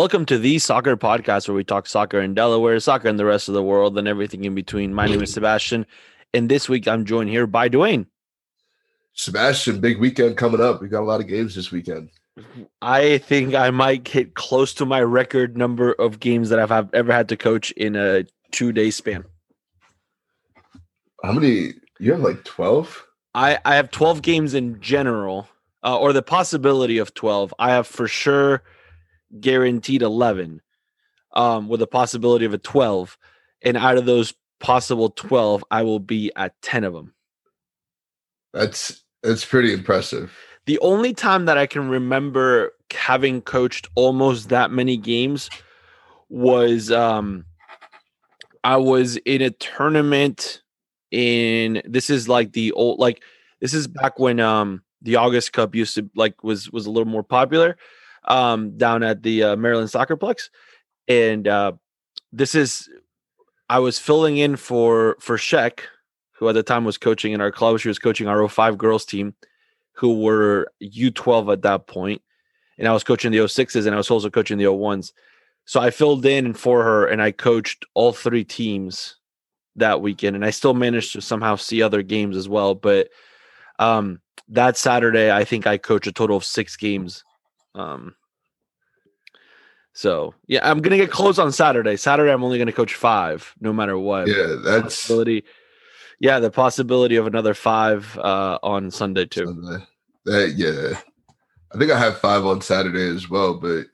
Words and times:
Welcome 0.00 0.24
to 0.26 0.38
the 0.38 0.58
soccer 0.58 0.96
podcast 0.96 1.46
where 1.46 1.54
we 1.54 1.62
talk 1.62 1.86
soccer 1.86 2.22
in 2.22 2.32
Delaware, 2.32 2.80
soccer 2.80 3.06
in 3.06 3.18
the 3.18 3.26
rest 3.26 3.48
of 3.48 3.54
the 3.54 3.62
world, 3.62 3.98
and 3.98 4.08
everything 4.08 4.44
in 4.44 4.54
between. 4.54 4.94
My 4.94 5.04
name 5.04 5.20
is 5.20 5.30
Sebastian, 5.34 5.84
and 6.32 6.48
this 6.48 6.70
week 6.70 6.88
I'm 6.88 7.04
joined 7.04 7.28
here 7.28 7.46
by 7.46 7.68
Dwayne. 7.68 8.06
Sebastian, 9.12 9.78
big 9.78 10.00
weekend 10.00 10.38
coming 10.38 10.62
up. 10.62 10.80
We 10.80 10.88
got 10.88 11.02
a 11.02 11.04
lot 11.04 11.20
of 11.20 11.26
games 11.26 11.54
this 11.54 11.70
weekend. 11.70 12.08
I 12.80 13.18
think 13.18 13.54
I 13.54 13.68
might 13.68 14.08
hit 14.08 14.32
close 14.32 14.72
to 14.74 14.86
my 14.86 15.02
record 15.02 15.58
number 15.58 15.92
of 15.92 16.18
games 16.18 16.48
that 16.48 16.58
I've 16.58 16.70
have 16.70 16.88
ever 16.94 17.12
had 17.12 17.28
to 17.28 17.36
coach 17.36 17.70
in 17.72 17.94
a 17.94 18.24
two 18.52 18.72
day 18.72 18.90
span. 18.90 19.26
How 21.22 21.32
many? 21.32 21.74
You 21.98 22.12
have 22.12 22.22
like 22.22 22.42
12? 22.44 23.06
I, 23.34 23.58
I 23.66 23.74
have 23.74 23.90
12 23.90 24.22
games 24.22 24.54
in 24.54 24.80
general, 24.80 25.46
uh, 25.84 25.98
or 25.98 26.14
the 26.14 26.22
possibility 26.22 26.96
of 26.96 27.12
12. 27.12 27.52
I 27.58 27.72
have 27.72 27.86
for 27.86 28.08
sure 28.08 28.62
guaranteed 29.38 30.02
11 30.02 30.60
um, 31.32 31.68
with 31.68 31.82
a 31.82 31.86
possibility 31.86 32.44
of 32.44 32.54
a 32.54 32.58
12. 32.58 33.16
And 33.62 33.76
out 33.76 33.96
of 33.96 34.06
those 34.06 34.34
possible 34.58 35.10
12, 35.10 35.64
I 35.70 35.82
will 35.82 36.00
be 36.00 36.32
at 36.36 36.60
10 36.62 36.84
of 36.84 36.92
them. 36.92 37.14
That's 38.52 39.04
that's 39.22 39.44
pretty 39.44 39.72
impressive. 39.72 40.32
The 40.66 40.78
only 40.80 41.12
time 41.12 41.44
that 41.44 41.58
I 41.58 41.66
can 41.66 41.88
remember 41.88 42.72
having 42.92 43.42
coached 43.42 43.88
almost 43.94 44.48
that 44.48 44.70
many 44.70 44.96
games 44.96 45.50
was 46.28 46.90
um 46.90 47.44
I 48.64 48.76
was 48.76 49.16
in 49.18 49.42
a 49.42 49.50
tournament 49.50 50.62
in 51.10 51.82
this 51.84 52.10
is 52.10 52.28
like 52.28 52.52
the 52.52 52.72
old 52.72 52.98
like 52.98 53.22
this 53.60 53.74
is 53.74 53.86
back 53.86 54.18
when 54.18 54.40
um 54.40 54.82
the 55.02 55.16
August 55.16 55.52
Cup 55.52 55.74
used 55.74 55.94
to 55.94 56.10
like 56.14 56.42
was 56.42 56.70
was 56.70 56.86
a 56.86 56.90
little 56.90 57.10
more 57.10 57.22
popular 57.22 57.76
um 58.24 58.76
down 58.76 59.02
at 59.02 59.22
the 59.22 59.42
uh, 59.42 59.56
Maryland 59.56 59.88
Soccerplex 59.88 60.50
and 61.08 61.48
uh 61.48 61.72
this 62.32 62.54
is 62.54 62.88
I 63.68 63.78
was 63.78 63.98
filling 63.98 64.36
in 64.36 64.56
for 64.56 65.16
for 65.20 65.36
Sheck 65.36 65.80
who 66.32 66.48
at 66.48 66.54
the 66.54 66.62
time 66.62 66.84
was 66.84 66.98
coaching 66.98 67.32
in 67.32 67.40
our 67.40 67.52
club 67.52 67.78
she 67.78 67.88
was 67.88 67.98
coaching 67.98 68.28
our 68.28 68.46
05 68.48 68.78
girls 68.78 69.04
team 69.04 69.34
who 69.92 70.20
were 70.22 70.70
U12 70.82 71.52
at 71.52 71.62
that 71.62 71.86
point 71.86 72.22
and 72.78 72.88
I 72.88 72.92
was 72.92 73.04
coaching 73.04 73.30
the 73.30 73.38
06s 73.38 73.86
and 73.86 73.94
I 73.94 73.98
was 73.98 74.10
also 74.10 74.30
coaching 74.30 74.58
the 74.58 74.64
01s 74.64 75.12
so 75.66 75.80
I 75.80 75.90
filled 75.90 76.24
in 76.26 76.54
for 76.54 76.82
her 76.82 77.06
and 77.06 77.22
I 77.22 77.30
coached 77.30 77.84
all 77.94 78.12
three 78.12 78.44
teams 78.44 79.16
that 79.76 80.00
weekend 80.00 80.34
and 80.36 80.44
I 80.44 80.50
still 80.50 80.74
managed 80.74 81.12
to 81.12 81.20
somehow 81.20 81.56
see 81.56 81.82
other 81.82 82.02
games 82.02 82.36
as 82.36 82.48
well 82.48 82.74
but 82.74 83.08
um 83.78 84.20
that 84.48 84.76
Saturday 84.76 85.30
I 85.30 85.44
think 85.44 85.66
I 85.66 85.78
coached 85.78 86.06
a 86.06 86.12
total 86.12 86.36
of 86.36 86.44
6 86.44 86.76
games 86.76 87.24
um 87.74 88.14
so 89.92 90.34
yeah 90.46 90.68
I'm 90.68 90.80
to 90.92 90.96
get 90.96 91.10
close 91.10 91.38
on 91.38 91.52
Saturday 91.52 91.96
Saturday 91.96 92.32
I'm 92.32 92.44
only 92.44 92.58
to 92.64 92.72
coach 92.72 92.94
5 92.94 93.54
no 93.60 93.72
matter 93.72 93.98
what 93.98 94.28
Yeah, 94.28 94.56
that's 94.62 94.82
possibility 94.84 95.44
yeah 96.20 96.38
the 96.40 96.50
possibility 96.50 97.16
of 97.16 97.26
another 97.26 97.54
5 97.54 98.18
uh 98.18 98.58
on 98.62 98.90
Sunday 98.90 99.26
too 99.26 99.46
Sunday. 99.46 99.84
That 100.24 100.54
yeah. 100.56 100.98
I 101.74 101.78
think 101.78 101.90
I 101.90 101.98
have 101.98 102.18
five 102.18 102.44
on 102.44 102.60
Saturday 102.60 103.08
as 103.08 103.30
well, 103.30 103.54
but 103.54 103.86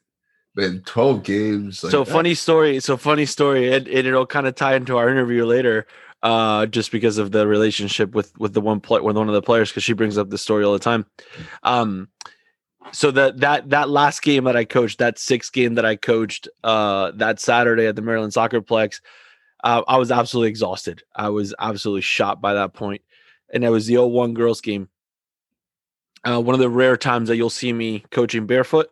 man, 0.54 0.82
12 0.86 1.22
games. 1.22 1.84
Like 1.84 1.90
so 1.90 2.04
that- 2.04 2.10
funny 2.10 2.34
story 2.34 2.80
so 2.80 2.96
funny 2.96 3.26
story 3.26 3.72
and, 3.72 3.86
and 3.86 4.06
it'll 4.06 4.26
kind 4.26 4.46
of 4.46 4.54
tie 4.54 4.74
into 4.74 4.96
our 4.96 5.08
interview 5.08 5.44
later 5.44 5.86
uh 6.22 6.64
just 6.66 6.90
because 6.90 7.18
of 7.18 7.30
the 7.30 7.46
relationship 7.46 8.14
with 8.14 8.32
with 8.38 8.54
the 8.54 8.60
one 8.60 8.80
play 8.80 9.00
with 9.00 9.16
one 9.16 9.28
of 9.28 9.34
the 9.34 9.42
players 9.42 9.70
because 9.70 9.84
she 9.84 9.92
brings 9.92 10.16
up 10.16 10.30
the 10.30 10.38
story 10.38 10.64
all 10.64 10.72
the 10.72 10.78
time 10.78 11.04
um 11.62 12.08
so 12.92 13.10
that 13.10 13.38
that 13.40 13.68
that 13.70 13.88
last 13.88 14.22
game 14.22 14.44
that 14.44 14.56
i 14.56 14.64
coached 14.64 14.98
that 14.98 15.18
sixth 15.18 15.52
game 15.52 15.74
that 15.74 15.84
i 15.84 15.96
coached 15.96 16.48
uh 16.64 17.10
that 17.12 17.40
saturday 17.40 17.86
at 17.86 17.96
the 17.96 18.02
maryland 18.02 18.32
soccerplex 18.32 19.00
uh, 19.64 19.82
i 19.88 19.96
was 19.96 20.10
absolutely 20.10 20.48
exhausted 20.48 21.02
i 21.14 21.28
was 21.28 21.54
absolutely 21.58 22.02
shot 22.02 22.40
by 22.40 22.54
that 22.54 22.74
point 22.74 23.02
and 23.52 23.64
it 23.64 23.70
was 23.70 23.86
the 23.86 23.96
old 23.96 24.12
01 24.12 24.34
girls 24.34 24.60
game 24.60 24.88
uh, 26.24 26.40
one 26.40 26.54
of 26.54 26.60
the 26.60 26.70
rare 26.70 26.96
times 26.96 27.28
that 27.28 27.36
you'll 27.36 27.50
see 27.50 27.72
me 27.72 28.04
coaching 28.10 28.46
barefoot 28.46 28.90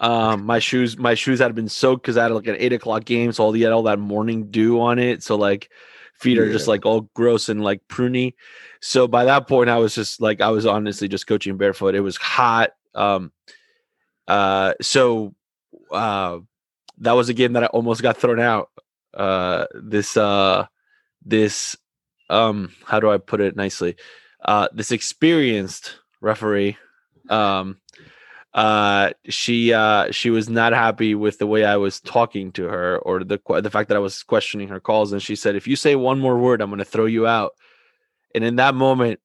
um, 0.00 0.46
my 0.46 0.58
shoes, 0.58 0.96
my 0.96 1.14
shoes 1.14 1.40
had 1.40 1.54
been 1.54 1.68
soaked 1.68 2.02
because 2.02 2.16
I 2.16 2.24
had 2.24 2.32
like 2.32 2.46
an 2.46 2.56
eight 2.58 2.72
o'clock 2.72 3.04
game, 3.04 3.32
so 3.32 3.44
all 3.44 3.52
the 3.52 3.62
had 3.62 3.72
all 3.72 3.82
that 3.84 3.98
morning 3.98 4.50
dew 4.50 4.80
on 4.80 4.98
it. 4.98 5.22
So 5.22 5.36
like 5.36 5.70
feet 6.14 6.38
are 6.38 6.50
just 6.50 6.68
like 6.68 6.86
all 6.86 7.02
gross 7.14 7.48
and 7.48 7.62
like 7.62 7.82
pruny. 7.88 8.34
So 8.80 9.08
by 9.08 9.24
that 9.24 9.48
point, 9.48 9.70
I 9.70 9.78
was 9.78 9.94
just 9.94 10.20
like 10.20 10.40
I 10.40 10.50
was 10.50 10.66
honestly 10.66 11.08
just 11.08 11.26
coaching 11.26 11.56
barefoot. 11.56 11.94
It 11.96 12.00
was 12.00 12.16
hot. 12.16 12.70
Um, 12.94 13.32
uh, 14.26 14.74
so 14.80 15.34
uh, 15.90 16.38
that 16.98 17.12
was 17.12 17.28
a 17.28 17.34
game 17.34 17.54
that 17.54 17.64
I 17.64 17.66
almost 17.66 18.02
got 18.02 18.16
thrown 18.16 18.40
out. 18.40 18.70
Uh, 19.14 19.66
this 19.74 20.16
uh, 20.16 20.66
this 21.24 21.76
um, 22.30 22.74
how 22.84 23.00
do 23.00 23.10
I 23.10 23.18
put 23.18 23.40
it 23.40 23.56
nicely? 23.56 23.96
Uh, 24.44 24.68
this 24.72 24.92
experienced 24.92 25.98
referee 26.20 26.76
um 27.28 27.78
uh 28.54 29.10
she 29.28 29.72
uh 29.72 30.10
she 30.10 30.30
was 30.30 30.48
not 30.48 30.72
happy 30.72 31.14
with 31.14 31.38
the 31.38 31.46
way 31.46 31.64
I 31.64 31.76
was 31.76 32.00
talking 32.00 32.52
to 32.52 32.64
her 32.64 32.98
or 32.98 33.22
the 33.22 33.38
the 33.60 33.70
fact 33.70 33.88
that 33.88 33.96
I 33.96 34.00
was 34.00 34.22
questioning 34.22 34.68
her 34.68 34.80
calls 34.80 35.12
and 35.12 35.22
she 35.22 35.36
said 35.36 35.54
if 35.54 35.66
you 35.66 35.76
say 35.76 35.94
one 35.94 36.18
more 36.18 36.38
word 36.38 36.62
I'm 36.62 36.70
going 36.70 36.78
to 36.78 36.84
throw 36.84 37.06
you 37.06 37.26
out 37.26 37.52
and 38.34 38.42
in 38.42 38.56
that 38.56 38.74
moment 38.74 39.20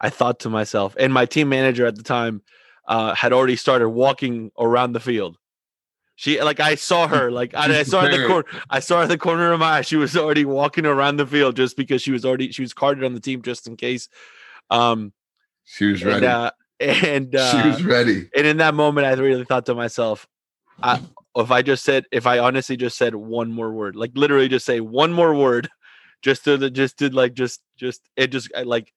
I 0.00 0.08
thought 0.10 0.40
to 0.40 0.50
myself 0.50 0.96
and 0.98 1.12
my 1.12 1.26
team 1.26 1.50
manager 1.50 1.86
at 1.86 1.96
the 1.96 2.02
time 2.02 2.42
uh 2.86 3.14
had 3.14 3.32
already 3.32 3.56
started 3.56 3.88
walking 3.88 4.50
around 4.58 4.92
the 4.92 5.00
field 5.00 5.36
she 6.16 6.40
like 6.42 6.60
I 6.60 6.74
saw 6.74 7.06
her 7.14 7.30
like 7.30 7.54
I, 7.54 7.80
I 7.80 7.82
saw 7.82 8.02
her 8.02 8.08
at 8.08 8.16
the 8.16 8.26
corner 8.26 8.46
I 8.70 8.80
saw 8.80 8.98
her 8.98 9.02
at 9.04 9.08
the 9.08 9.18
corner 9.18 9.52
of 9.52 9.60
my 9.60 9.78
eye 9.78 9.80
she 9.82 9.96
was 9.96 10.16
already 10.16 10.44
walking 10.44 10.86
around 10.86 11.16
the 11.16 11.26
field 11.26 11.56
just 11.56 11.76
because 11.76 12.02
she 12.02 12.12
was 12.12 12.24
already 12.24 12.52
she 12.52 12.62
was 12.62 12.72
carded 12.72 13.04
on 13.04 13.14
the 13.14 13.20
team 13.20 13.42
just 13.42 13.66
in 13.66 13.76
case 13.76 14.08
um 14.70 15.12
she 15.64 15.86
was 15.86 16.02
and 16.02 16.10
ready. 16.10 16.26
uh 16.26 16.50
and 16.82 17.34
uh, 17.34 17.50
she 17.62 17.68
was 17.68 17.84
ready. 17.84 18.28
and 18.36 18.46
in 18.46 18.56
that 18.58 18.74
moment, 18.74 19.06
I 19.06 19.12
really 19.12 19.44
thought 19.44 19.66
to 19.66 19.74
myself, 19.74 20.26
I, 20.82 21.00
if 21.36 21.50
I 21.50 21.62
just 21.62 21.84
said, 21.84 22.06
if 22.10 22.26
I 22.26 22.38
honestly 22.38 22.76
just 22.76 22.98
said 22.98 23.14
one 23.14 23.52
more 23.52 23.72
word, 23.72 23.94
like 23.94 24.10
literally 24.14 24.48
just 24.48 24.66
say 24.66 24.80
one 24.80 25.12
more 25.12 25.34
word, 25.34 25.68
just 26.22 26.44
to 26.44 26.56
the, 26.56 26.70
just 26.70 26.98
to 26.98 27.10
like, 27.10 27.34
just, 27.34 27.60
just, 27.76 28.02
it 28.16 28.28
just 28.28 28.50
I, 28.56 28.62
like 28.62 28.92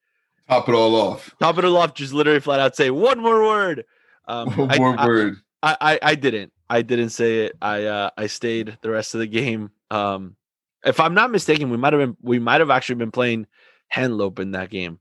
Top 0.48 0.68
it 0.68 0.74
all 0.74 0.94
off. 0.94 1.34
top 1.40 1.58
it 1.58 1.64
all 1.64 1.76
off, 1.76 1.94
just 1.94 2.12
literally 2.12 2.40
flat 2.40 2.60
out 2.60 2.76
say 2.76 2.90
one 2.90 3.20
more 3.20 3.42
word. 3.42 3.84
Um, 4.28 4.50
One 4.56 4.70
I- 4.70 4.78
more 4.78 4.94
I, 4.98 5.06
word. 5.06 5.36
I, 5.62 5.76
I, 5.80 5.98
I 6.02 6.14
didn't, 6.14 6.52
I 6.68 6.82
didn't 6.82 7.10
say 7.10 7.46
it. 7.46 7.56
I, 7.62 7.84
uh, 7.84 8.10
I 8.16 8.26
stayed 8.26 8.76
the 8.82 8.90
rest 8.90 9.14
of 9.14 9.20
the 9.20 9.26
game. 9.26 9.70
Um, 9.90 10.36
if 10.84 11.00
I'm 11.00 11.14
not 11.14 11.30
mistaken, 11.30 11.70
we 11.70 11.76
might 11.76 11.92
have 11.92 12.00
been, 12.00 12.16
we 12.22 12.38
might 12.38 12.60
have 12.60 12.70
actually 12.70 12.96
been 12.96 13.10
playing 13.10 13.46
Henlopen 13.92 14.40
in 14.40 14.50
that 14.52 14.70
game. 14.70 15.00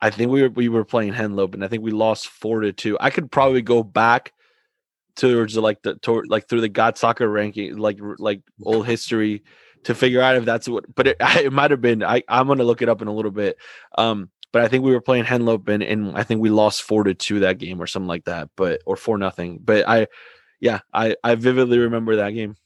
I 0.00 0.10
think 0.10 0.30
we 0.30 0.42
were 0.42 0.48
we 0.50 0.68
were 0.68 0.84
playing 0.84 1.12
Henlopen, 1.12 1.54
and 1.54 1.64
I 1.64 1.68
think 1.68 1.82
we 1.82 1.90
lost 1.90 2.28
four 2.28 2.60
to 2.60 2.72
two. 2.72 2.96
I 3.00 3.10
could 3.10 3.30
probably 3.30 3.62
go 3.62 3.82
back 3.82 4.32
towards 5.16 5.54
the, 5.54 5.60
like 5.60 5.82
the 5.82 5.96
toward, 5.96 6.28
like 6.28 6.48
through 6.48 6.60
the 6.60 6.70
GotSoccer 6.70 7.30
ranking, 7.32 7.76
like 7.76 7.98
like 8.18 8.42
old 8.62 8.86
history, 8.86 9.42
to 9.84 9.94
figure 9.94 10.20
out 10.20 10.36
if 10.36 10.44
that's 10.44 10.68
what. 10.68 10.84
But 10.94 11.08
it, 11.08 11.16
it 11.20 11.52
might 11.52 11.72
have 11.72 11.80
been. 11.80 12.02
I 12.04 12.22
I'm 12.28 12.46
gonna 12.46 12.64
look 12.64 12.82
it 12.82 12.88
up 12.88 13.02
in 13.02 13.08
a 13.08 13.12
little 13.14 13.32
bit. 13.32 13.56
Um, 13.96 14.30
but 14.52 14.62
I 14.62 14.68
think 14.68 14.84
we 14.84 14.92
were 14.92 15.00
playing 15.00 15.24
Henlopen 15.24 15.74
and, 15.74 15.82
and 15.82 16.16
I 16.16 16.22
think 16.22 16.40
we 16.40 16.50
lost 16.50 16.82
four 16.82 17.04
to 17.04 17.14
two 17.14 17.40
that 17.40 17.58
game 17.58 17.80
or 17.80 17.86
something 17.86 18.08
like 18.08 18.24
that. 18.24 18.48
But 18.56 18.80
or 18.86 18.96
four 18.96 19.18
nothing. 19.18 19.58
But 19.62 19.88
I, 19.88 20.06
yeah, 20.60 20.80
I 20.92 21.16
I 21.22 21.34
vividly 21.34 21.78
remember 21.78 22.16
that 22.16 22.30
game. 22.30 22.56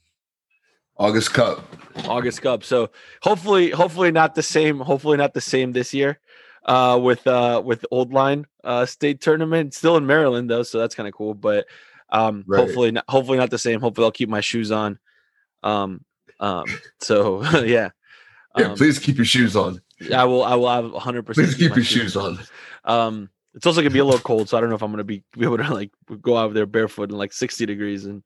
August 0.97 1.33
Cup. 1.33 1.65
August 2.07 2.43
Cup. 2.43 2.63
So 2.65 2.91
hopefully, 3.23 3.71
hopefully 3.71 4.13
not 4.13 4.35
the 4.35 4.43
same. 4.43 4.79
Hopefully 4.79 5.17
not 5.17 5.35
the 5.35 5.41
same 5.41 5.73
this 5.73 5.93
year. 5.95 6.19
Uh, 6.65 6.97
with 7.03 7.27
uh 7.27 7.61
with 7.65 7.85
Old 7.91 8.13
Line 8.13 8.47
uh 8.63 8.87
state 8.87 9.21
tournament 9.21 9.75
still 9.75 9.97
in 9.97 10.07
Maryland 10.07 10.49
though, 10.49 10.63
so 10.63 10.79
that's 10.79 10.95
kind 10.95 11.09
of 11.09 11.15
cool. 11.15 11.35
But 11.35 11.67
um, 12.11 12.45
Right. 12.47 12.61
hopefully 12.61 12.93
not. 12.93 13.05
Hopefully 13.09 13.39
not 13.39 13.51
the 13.51 13.59
same. 13.59 13.81
Hopefully 13.81 14.05
I'll 14.05 14.13
keep 14.13 14.29
my 14.29 14.41
shoes 14.43 14.71
on. 14.71 14.99
Um, 15.65 16.05
um. 16.39 16.67
So 17.01 17.43
yeah. 17.65 17.91
Yeah, 18.57 18.67
Um, 18.67 18.77
please 18.77 18.99
keep 18.99 19.17
your 19.17 19.25
shoes 19.25 19.57
on. 19.57 19.81
I 20.13 20.25
will. 20.25 20.45
I 20.45 20.55
will 20.55 20.69
have 20.69 20.91
100. 20.93 21.27
percent 21.27 21.49
Please 21.49 21.57
keep 21.57 21.75
your 21.75 21.85
shoes 21.85 22.17
on. 22.17 22.39
Um, 22.85 23.31
it's 23.55 23.67
also 23.67 23.81
gonna 23.81 23.91
be 23.91 23.99
a 23.99 24.05
little 24.05 24.21
cold, 24.21 24.49
so 24.49 24.57
I 24.57 24.61
don't 24.61 24.71
know 24.71 24.77
if 24.77 24.83
I'm 24.83 24.91
gonna 24.91 25.05
be, 25.05 25.23
be 25.33 25.45
able 25.45 25.59
to 25.59 25.73
like 25.73 25.91
go 26.21 26.37
out 26.37 26.55
there 26.55 26.67
barefoot 26.67 27.11
in 27.11 27.17
like 27.17 27.33
60 27.33 27.67
degrees 27.67 28.07
and 28.07 28.23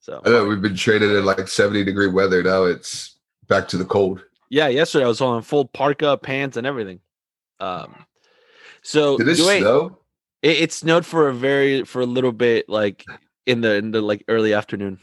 so. 0.00 0.20
I 0.24 0.30
know 0.30 0.46
we've 0.46 0.62
been 0.62 0.76
training 0.76 1.10
in 1.10 1.24
like 1.24 1.46
70 1.46 1.84
degree 1.84 2.08
weather. 2.08 2.42
Now 2.42 2.64
it's 2.64 3.16
back 3.48 3.68
to 3.68 3.76
the 3.76 3.84
cold. 3.84 4.24
Yeah, 4.50 4.68
yesterday 4.68 5.04
I 5.04 5.08
was 5.08 5.20
on 5.20 5.42
full 5.42 5.64
parka, 5.66 6.16
pants, 6.16 6.56
and 6.56 6.66
everything. 6.66 7.00
Um, 7.60 8.06
so 8.82 9.16
Did 9.16 9.28
it 9.28 9.36
snow? 9.36 9.98
It, 10.42 10.60
it 10.60 10.72
snowed 10.72 11.06
for 11.06 11.28
a 11.28 11.34
very 11.34 11.84
for 11.84 12.00
a 12.02 12.06
little 12.06 12.32
bit, 12.32 12.68
like 12.68 13.04
in 13.46 13.60
the 13.60 13.76
in 13.76 13.90
the 13.90 14.00
like 14.00 14.24
early 14.28 14.54
afternoon 14.54 14.98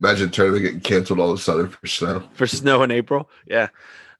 Imagine 0.00 0.30
tournament 0.30 0.64
getting 0.64 0.80
canceled 0.80 1.20
all 1.20 1.30
of 1.30 1.38
a 1.38 1.42
sudden 1.42 1.68
for 1.68 1.86
snow. 1.86 2.22
for 2.32 2.46
snow 2.46 2.82
in 2.82 2.90
April. 2.90 3.28
Yeah. 3.46 3.68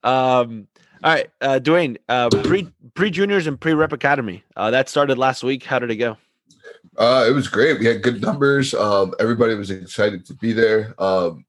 Um. 0.03 0.69
All 1.03 1.15
right, 1.15 1.31
uh, 1.41 1.59
Dwayne. 1.63 1.97
Uh, 2.09 2.29
pre 2.29 2.69
pre 2.95 3.11
juniors 3.11 3.47
and 3.47 3.59
pre 3.59 3.73
rep 3.73 3.93
academy. 3.93 4.45
Uh, 4.55 4.71
that 4.71 4.89
started 4.89 5.17
last 5.17 5.43
week. 5.43 5.65
How 5.65 5.79
did 5.79 5.91
it 5.91 5.97
go? 5.97 6.19
Uh, 6.97 7.25
it 7.27 7.33
was 7.33 7.49
great. 7.49 7.79
We 7.79 7.87
had 7.87 8.03
good 8.03 8.21
numbers. 8.21 8.75
Um, 8.75 9.15
everybody 9.19 9.55
was 9.55 9.71
excited 9.71 10.27
to 10.27 10.35
be 10.35 10.53
there. 10.53 10.95
Um, 10.99 11.47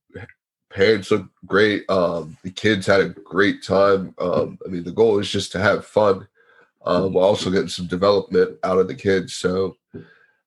parents 0.69 1.11
looked 1.11 1.29
great. 1.45 1.89
Um, 1.89 2.37
the 2.43 2.51
kids 2.51 2.85
had 2.85 3.01
a 3.01 3.09
great 3.09 3.63
time. 3.63 4.13
Um, 4.19 4.57
I 4.65 4.69
mean, 4.69 4.83
the 4.83 4.91
goal 4.91 5.19
is 5.19 5.29
just 5.29 5.51
to 5.53 5.59
have 5.59 5.85
fun. 5.85 6.27
Um, 6.85 7.13
we're 7.13 7.21
also 7.21 7.51
getting 7.51 7.67
some 7.67 7.87
development 7.87 8.57
out 8.63 8.79
of 8.79 8.87
the 8.87 8.95
kids. 8.95 9.33
So, 9.35 9.75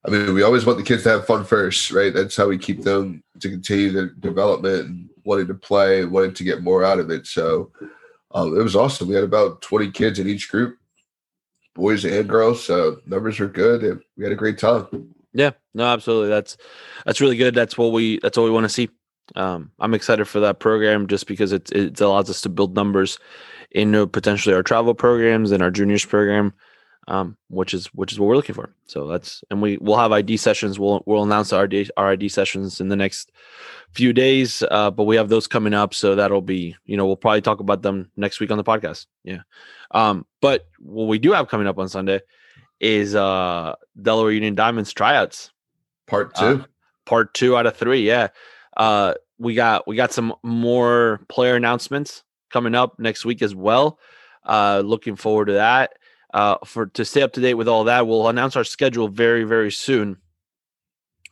I 0.07 0.11
mean, 0.11 0.35
we 0.35 0.43
always 0.43 0.67
want 0.67 0.79
the 0.79 0.85
kids 0.85 1.05
to 1.05 1.11
have 1.11 1.27
fun 1.27 1.45
first, 1.45 1.91
right? 1.91 2.13
That's 2.13 2.37
how 2.37 2.49
we 2.49 2.59
keep 2.59 2.83
them 2.83 3.23
to 3.41 3.49
continue 3.49 3.91
their 3.91 4.09
development 4.09 4.87
and 4.87 5.09
wanting 5.25 5.47
to 5.47 5.55
play 5.55 6.03
and 6.03 6.13
wanting 6.13 6.35
to 6.35 6.45
get 6.45 6.63
more 6.63 6.85
out 6.85 6.99
of 6.99 7.11
it. 7.11 7.27
So, 7.27 7.71
um, 8.35 8.59
it 8.59 8.63
was 8.63 8.77
awesome. 8.77 9.09
We 9.09 9.15
had 9.15 9.25
about 9.25 9.63
20 9.63 9.91
kids 9.93 10.19
in 10.19 10.29
each 10.29 10.51
group, 10.51 10.77
boys 11.75 12.05
and 12.05 12.29
girls. 12.29 12.63
So 12.65 13.01
numbers 13.07 13.39
were 13.39 13.47
good. 13.47 13.83
And 13.83 14.01
we 14.17 14.25
had 14.25 14.33
a 14.33 14.37
great 14.37 14.59
time. 14.59 15.15
Yeah, 15.33 15.51
no, 15.75 15.85
absolutely. 15.85 16.29
That's 16.29 16.57
that's 17.05 17.21
really 17.21 17.37
good. 17.37 17.55
That's 17.55 17.77
what 17.77 17.93
we 17.93 18.19
that's 18.21 18.39
what 18.39 18.45
we 18.45 18.51
want 18.51 18.65
to 18.65 18.69
see. 18.69 18.89
Um, 19.35 19.73
I'm 19.81 19.95
excited 19.95 20.27
for 20.27 20.41
that 20.41 20.61
program 20.61 21.07
just 21.07 21.27
because 21.27 21.53
it 21.53 21.73
it 21.73 22.01
allows 22.01 22.31
us 22.31 22.41
to 22.43 22.49
build 22.49 22.77
numbers 22.77 23.19
in 23.73 24.09
potentially 24.09 24.55
our 24.55 24.63
travel 24.63 24.95
programs 24.95 25.51
and 25.51 25.63
our 25.63 25.73
juniors 25.73 26.05
program, 26.05 26.53
um, 27.09 27.37
which 27.49 27.75
is 27.75 27.87
which 27.89 28.13
is 28.13 28.19
what 28.19 28.27
we're 28.27 28.37
looking 28.37 28.55
for. 28.55 28.75
So 28.87 29.07
that's 29.07 29.43
and 29.51 29.61
we 29.61 29.79
we'll 29.79 29.99
have 29.99 30.13
ID 30.13 30.37
sessions. 30.37 30.79
We'll 30.79 31.03
we'll 31.07 31.23
announce 31.23 31.53
our 31.53 31.65
ID, 31.65 31.91
our 31.97 32.11
ID 32.11 32.29
sessions 32.29 32.81
in 32.81 32.89
the 32.89 32.97
next 32.97 33.33
few 33.93 34.13
days, 34.13 34.63
uh, 34.71 34.91
but 34.91 35.05
we 35.05 35.17
have 35.17 35.29
those 35.29 35.47
coming 35.47 35.75
up. 35.75 35.95
So 35.95 36.15
that'll 36.15 36.43
be 36.43 36.77
you 36.85 36.97
know 36.97 37.07
we'll 37.07 37.17
probably 37.17 37.43
talk 37.43 37.61
about 37.61 37.83
them 37.83 38.11
next 38.17 38.41
week 38.41 38.51
on 38.51 38.59
the 38.59 38.65
podcast. 38.65 39.07
Yeah, 39.23 39.43
um, 39.91 40.27
but 40.41 40.67
what 40.79 41.07
we 41.07 41.19
do 41.19 41.33
have 41.33 41.49
coming 41.49 41.67
up 41.67 41.79
on 41.79 41.89
Sunday 41.89 42.21
is 42.81 43.15
uh 43.15 43.75
Delaware 44.01 44.33
Union 44.33 44.55
Diamonds 44.55 44.93
tryouts. 44.93 45.51
Part 46.07 46.35
two. 46.35 46.45
Uh, 46.45 46.65
part 47.05 47.35
two 47.35 47.57
out 47.57 47.67
of 47.67 47.77
three. 47.77 48.07
Yeah. 48.07 48.29
Uh, 48.77 49.15
we 49.39 49.55
got 49.55 49.87
we 49.87 49.97
got 49.97 50.13
some 50.13 50.35
more 50.43 51.21
player 51.29 51.57
announcements 51.57 52.23
coming 52.51 52.75
up 52.75 52.99
next 52.99 53.25
week 53.25 53.43
as 53.43 53.55
well. 53.55 53.99
Uh, 54.45 54.83
looking 54.85 55.17
forward 55.17 55.47
to 55.47 55.55
that. 55.55 55.95
Uh, 56.35 56.57
for 56.65 56.87
to 56.87 57.05
stay 57.05 57.23
up 57.23 57.33
to 57.33 57.41
date 57.41 57.55
with 57.55 57.69
all 57.69 57.85
that, 57.85 58.09
we'll 58.09 58.29
announce 58.29 58.57
our 58.57 58.65
schedule 58.65 59.09
very 59.09 59.45
very 59.45 59.71
soon. 59.71 60.19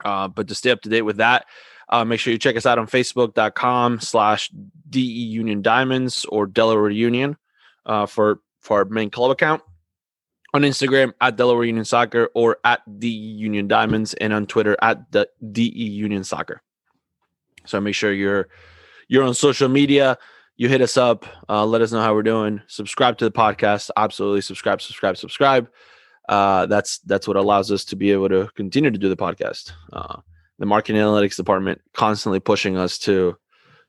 Uh, 0.05 0.29
but 0.29 0.47
to 0.49 0.55
stay 0.55 0.71
up 0.71 0.81
to 0.83 0.89
date 0.89 1.03
with 1.03 1.17
that, 1.17 1.45
uh, 1.89 2.05
make 2.05 2.21
sure 2.21 2.33
you 2.33 2.39
check 2.39 2.57
us 2.57 2.67
out 2.67 2.79
on 2.79 2.87
Facebook.com 2.87 4.01
slash 4.01 4.51
DE 4.89 5.01
Union 5.01 5.61
Diamonds 5.61 6.25
or 6.27 6.47
Delaware 6.47 6.89
Union 6.89 7.37
uh, 7.85 8.07
for 8.07 8.41
for 8.61 8.79
our 8.79 8.85
main 8.85 9.11
club 9.11 9.33
account. 9.33 9.61
On 10.55 10.63
Instagram 10.63 11.15
at 11.21 11.37
Delaware 11.37 11.65
Union 11.65 11.85
Soccer 11.85 12.29
or 12.35 12.59
at 12.63 12.83
DE 13.01 13.09
Union 13.09 13.67
Diamonds 13.67 14.15
and 14.15 14.33
on 14.33 14.47
Twitter 14.47 14.77
at 14.83 15.11
the 15.11 15.29
DE 15.51 15.69
Union 15.69 16.25
Soccer. 16.25 16.63
So 17.65 17.81
make 17.81 17.95
sure 17.95 18.13
you're 18.13 18.49
you're 19.09 19.25
on 19.25 19.35
social 19.35 19.69
media. 19.69 20.19
You 20.63 20.69
hit 20.69 20.81
us 20.81 20.97
up. 20.97 21.27
Uh, 21.49 21.67
let 21.67 21.83
us 21.83 21.91
know 21.91 22.01
how 22.01 22.15
we're 22.15 22.23
doing. 22.23 22.63
Subscribe 22.69 23.19
to 23.19 23.25
the 23.25 23.33
podcast. 23.33 23.91
Absolutely 23.97 24.43
subscribe, 24.43 24.81
subscribe, 24.81 25.17
subscribe. 25.17 25.69
Uh, 26.29 26.67
that's 26.67 26.99
that's 26.99 27.27
what 27.27 27.37
allows 27.37 27.73
us 27.73 27.85
to 27.87 27.97
be 27.97 28.13
able 28.13 28.29
to 28.29 28.49
continue 28.55 28.89
to 28.89 28.97
do 28.97 29.09
the 29.09 29.17
podcast. 29.17 29.73
Uh, 29.93 30.21
the 30.61 30.67
marketing 30.67 31.03
analytics 31.03 31.35
department 31.35 31.81
constantly 31.95 32.39
pushing 32.39 32.77
us 32.77 32.97
to 32.99 33.37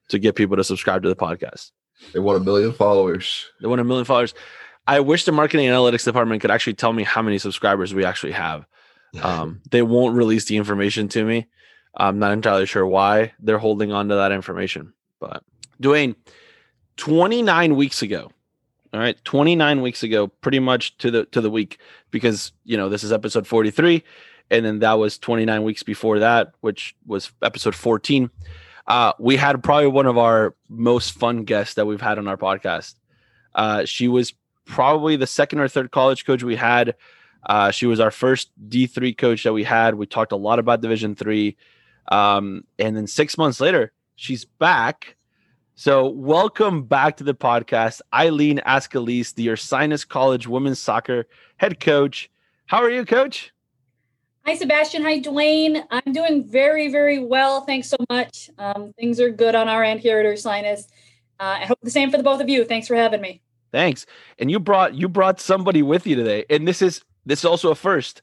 to 0.10 0.18
get 0.18 0.34
people 0.34 0.58
to 0.58 0.64
subscribe 0.64 1.04
to 1.04 1.10
the 1.10 1.16
podcast. 1.16 1.70
They 2.12 2.20
want 2.20 2.42
a 2.42 2.44
million 2.44 2.74
followers. 2.74 3.46
They 3.62 3.68
want 3.68 3.80
a 3.80 3.84
million 3.84 4.06
followers. 4.06 4.34
I 4.88 5.00
wish 5.00 5.26
the 5.26 5.32
marketing 5.32 5.68
analytics 5.68 6.06
department 6.06 6.42
could 6.42 6.50
actually 6.50 6.74
tell 6.74 6.92
me 6.92 7.04
how 7.04 7.22
many 7.22 7.38
subscribers 7.38 7.94
we 7.94 8.04
actually 8.04 8.34
have. 8.34 8.66
Um, 9.22 9.62
they 9.70 9.84
won't 9.84 10.16
release 10.16 10.46
the 10.46 10.58
information 10.58 11.08
to 11.10 11.24
me. 11.24 11.46
I'm 11.96 12.18
not 12.18 12.32
entirely 12.32 12.66
sure 12.66 12.88
why 12.88 13.34
they're 13.40 13.60
holding 13.60 13.92
on 13.92 14.10
to 14.10 14.16
that 14.16 14.32
information. 14.32 14.94
But 15.20 15.44
Dwayne, 15.80 16.16
29 16.98 17.76
weeks 17.76 18.02
ago, 18.02 18.32
all 18.94 19.00
right, 19.00 19.18
29 19.26 19.82
weeks 19.82 20.04
ago, 20.04 20.28
pretty 20.28 20.60
much 20.60 20.98
to 21.00 21.12
the 21.12 21.26
to 21.26 21.42
the 21.42 21.50
week, 21.50 21.80
because 22.12 22.52
you 22.64 22.78
know 22.78 22.90
this 22.90 23.04
is 23.04 23.12
episode 23.12 23.48
43, 23.48 24.04
and 24.52 24.66
then 24.66 24.80
that 24.80 24.94
was 24.94 25.18
29 25.18 25.64
weeks 25.64 25.84
before 25.84 26.20
that, 26.20 26.54
which 26.62 26.96
was 27.06 27.32
episode 27.42 27.76
14. 27.76 28.30
Uh, 28.88 29.14
we 29.20 29.38
had 29.38 29.64
probably 29.64 29.88
one 29.88 30.06
of 30.06 30.18
our 30.18 30.56
most 30.70 31.14
fun 31.14 31.44
guests 31.44 31.76
that 31.76 31.86
we've 31.86 32.02
had 32.02 32.18
on 32.18 32.28
our 32.28 32.38
podcast. 32.38 32.96
Uh, 33.56 33.86
she 33.86 34.08
was 34.08 34.34
probably 34.66 35.16
the 35.16 35.28
second 35.28 35.60
or 35.60 35.68
third 35.68 35.92
college 35.92 36.26
coach 36.26 36.44
we 36.44 36.56
had. 36.56 36.96
Uh, 37.46 37.72
she 37.72 37.86
was 37.86 38.00
our 38.00 38.12
first 38.12 38.52
D3 38.70 39.18
coach 39.18 39.44
that 39.44 39.54
we 39.54 39.64
had. 39.64 39.96
We 39.96 40.06
talked 40.06 40.32
a 40.32 40.38
lot 40.38 40.60
about 40.60 40.82
Division 40.82 41.16
three. 41.16 41.58
Um, 42.10 42.66
and 42.80 42.96
then 42.96 43.08
six 43.08 43.38
months 43.38 43.60
later, 43.60 43.92
she's 44.16 44.46
back. 44.46 45.16
So, 45.76 46.08
welcome 46.08 46.84
back 46.84 47.18
to 47.18 47.24
the 47.24 47.34
podcast, 47.34 48.02
Eileen 48.14 48.60
Ascalise, 48.60 49.34
the 49.34 49.48
Ursinus 49.48 50.08
College 50.08 50.48
women's 50.48 50.78
soccer 50.78 51.26
head 51.58 51.80
coach. 51.80 52.30
How 52.68 52.78
are 52.78 52.92
you, 52.92 53.04
coach? 53.06 53.52
Hi, 54.46 54.56
Sebastian. 54.56 55.02
Hi, 55.02 55.20
Dwayne. 55.20 55.84
I'm 55.90 56.14
doing 56.14 56.48
very, 56.48 56.92
very 56.92 57.18
well. 57.18 57.62
Thanks 57.62 57.90
so 57.90 57.98
much. 58.08 58.52
Um, 58.60 58.94
things 59.00 59.20
are 59.20 59.32
good 59.32 59.56
on 59.56 59.68
our 59.68 59.84
end 59.84 60.00
here 60.00 60.20
at 60.20 60.28
Ursinus. 60.28 60.90
Uh, 61.40 61.58
I 61.62 61.66
hope 61.66 61.80
the 61.82 61.90
same 61.90 62.12
for 62.12 62.18
the 62.18 62.24
both 62.24 62.40
of 62.40 62.50
you. 62.50 62.66
Thanks 62.66 62.88
for 62.88 62.96
having 62.96 63.20
me. 63.20 63.42
Thanks. 63.72 64.06
And 64.38 64.52
you 64.52 64.60
brought 64.60 64.94
you 64.94 65.10
brought 65.10 65.40
somebody 65.42 65.82
with 65.82 66.06
you 66.06 66.16
today, 66.16 66.46
and 66.52 66.68
this 66.68 66.84
is 66.84 67.02
this 67.26 67.40
is 67.40 67.46
also 67.46 67.72
a 67.72 67.76
first. 67.76 68.22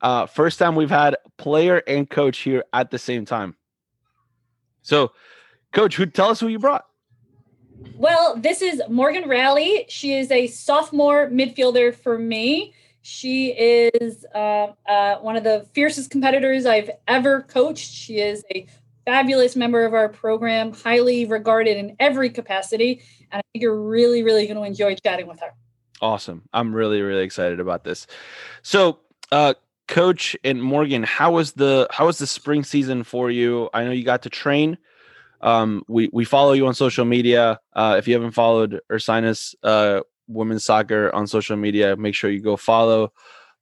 Uh, 0.00 0.24
first 0.24 0.58
time 0.58 0.74
we've 0.74 0.88
had 0.88 1.16
player 1.36 1.82
and 1.86 2.08
coach 2.08 2.38
here 2.38 2.64
at 2.72 2.90
the 2.90 2.98
same 2.98 3.26
time. 3.26 3.54
So, 4.80 5.12
coach, 5.72 5.96
who 5.96 6.06
tell 6.06 6.30
us 6.30 6.40
who 6.40 6.48
you 6.48 6.58
brought? 6.58 6.85
Well, 7.96 8.36
this 8.36 8.62
is 8.62 8.82
Morgan 8.88 9.28
Rally. 9.28 9.86
She 9.88 10.12
is 10.12 10.30
a 10.30 10.46
sophomore 10.46 11.28
midfielder 11.28 11.94
for 11.94 12.18
me. 12.18 12.74
She 13.02 13.52
is 13.52 14.26
uh, 14.34 14.72
uh, 14.88 15.16
one 15.18 15.36
of 15.36 15.44
the 15.44 15.66
fiercest 15.72 16.10
competitors 16.10 16.66
I've 16.66 16.90
ever 17.06 17.42
coached. 17.42 17.90
She 17.92 18.18
is 18.18 18.44
a 18.54 18.66
fabulous 19.04 19.56
member 19.56 19.84
of 19.84 19.94
our 19.94 20.08
program, 20.08 20.72
highly 20.72 21.24
regarded 21.24 21.76
in 21.76 21.96
every 22.00 22.28
capacity. 22.28 23.00
And 23.30 23.38
I 23.38 23.42
think 23.52 23.62
you're 23.62 23.80
really, 23.80 24.22
really 24.22 24.46
going 24.46 24.56
to 24.56 24.64
enjoy 24.64 24.96
chatting 24.96 25.26
with 25.26 25.40
her. 25.40 25.54
Awesome. 26.00 26.42
I'm 26.52 26.74
really, 26.74 27.00
really 27.00 27.22
excited 27.22 27.60
about 27.60 27.84
this. 27.84 28.06
So, 28.62 28.98
uh, 29.32 29.54
coach 29.88 30.36
and 30.44 30.60
Morgan, 30.62 31.02
how 31.02 31.32
was 31.32 31.52
the 31.52 31.86
how 31.90 32.06
was 32.06 32.18
the 32.18 32.26
spring 32.26 32.64
season 32.64 33.04
for 33.04 33.30
you? 33.30 33.70
I 33.72 33.84
know 33.84 33.92
you 33.92 34.04
got 34.04 34.22
to 34.22 34.30
train. 34.30 34.78
Um, 35.40 35.82
we 35.88 36.08
we 36.12 36.24
follow 36.24 36.52
you 36.52 36.66
on 36.66 36.74
social 36.74 37.04
media. 37.04 37.58
Uh, 37.74 37.96
if 37.98 38.08
you 38.08 38.14
haven't 38.14 38.32
followed 38.32 38.80
Ursinus 38.90 39.54
uh, 39.62 40.00
women's 40.28 40.64
soccer 40.64 41.14
on 41.14 41.26
social 41.26 41.56
media, 41.56 41.96
make 41.96 42.14
sure 42.14 42.30
you 42.30 42.40
go 42.40 42.56
follow 42.56 43.12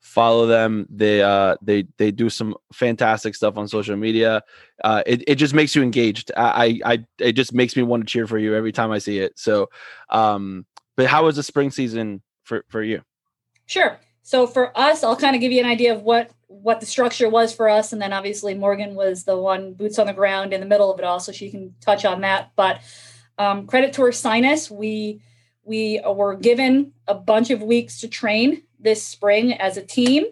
follow 0.04 0.46
them. 0.46 0.86
They 0.90 1.22
uh 1.22 1.56
they 1.62 1.86
they 1.96 2.10
do 2.10 2.28
some 2.28 2.54
fantastic 2.72 3.34
stuff 3.34 3.56
on 3.56 3.68
social 3.68 3.96
media. 3.96 4.42
Uh, 4.84 5.02
it 5.06 5.24
it 5.26 5.34
just 5.36 5.54
makes 5.54 5.74
you 5.74 5.82
engaged. 5.82 6.30
I 6.36 6.80
I 6.84 7.04
it 7.18 7.32
just 7.32 7.54
makes 7.54 7.74
me 7.74 7.82
want 7.82 8.02
to 8.06 8.12
cheer 8.12 8.26
for 8.26 8.38
you 8.38 8.54
every 8.54 8.70
time 8.72 8.90
I 8.90 8.98
see 8.98 9.18
it. 9.18 9.38
So, 9.38 9.70
um, 10.10 10.66
but 10.96 11.06
how 11.06 11.24
was 11.24 11.36
the 11.36 11.42
spring 11.42 11.70
season 11.70 12.22
for 12.44 12.64
for 12.68 12.82
you? 12.82 13.02
Sure. 13.66 13.98
So 14.22 14.46
for 14.46 14.76
us, 14.78 15.02
I'll 15.02 15.16
kind 15.16 15.34
of 15.34 15.40
give 15.40 15.52
you 15.52 15.60
an 15.60 15.66
idea 15.66 15.94
of 15.94 16.02
what 16.02 16.30
what 16.64 16.80
the 16.80 16.87
structure 16.87 17.28
was 17.28 17.54
for 17.54 17.68
us, 17.68 17.92
and 17.92 18.00
then 18.00 18.14
obviously 18.14 18.54
Morgan 18.54 18.94
was 18.94 19.25
the 19.25 19.37
one 19.37 19.75
boots 19.75 19.99
on 19.99 20.06
the 20.06 20.14
ground 20.14 20.54
in 20.54 20.61
the 20.61 20.66
middle 20.66 20.90
of 20.90 20.99
it 20.99 21.04
all, 21.04 21.21
so 21.21 21.30
she 21.30 21.50
can 21.50 21.75
touch 21.83 22.06
on 22.06 22.23
that. 22.23 22.52
But 22.56 22.80
um, 23.37 23.66
credit 23.66 23.92
to 23.92 24.00
Ursinus, 24.00 24.71
we 24.71 25.21
we 25.62 26.00
were 26.06 26.35
given 26.35 26.92
a 27.06 27.14
bunch 27.14 27.50
of 27.50 27.62
weeks 27.62 28.00
to 28.00 28.09
train 28.09 28.62
this 28.80 29.06
spring 29.06 29.52
as 29.52 29.76
a 29.76 29.83
team. 29.83 30.25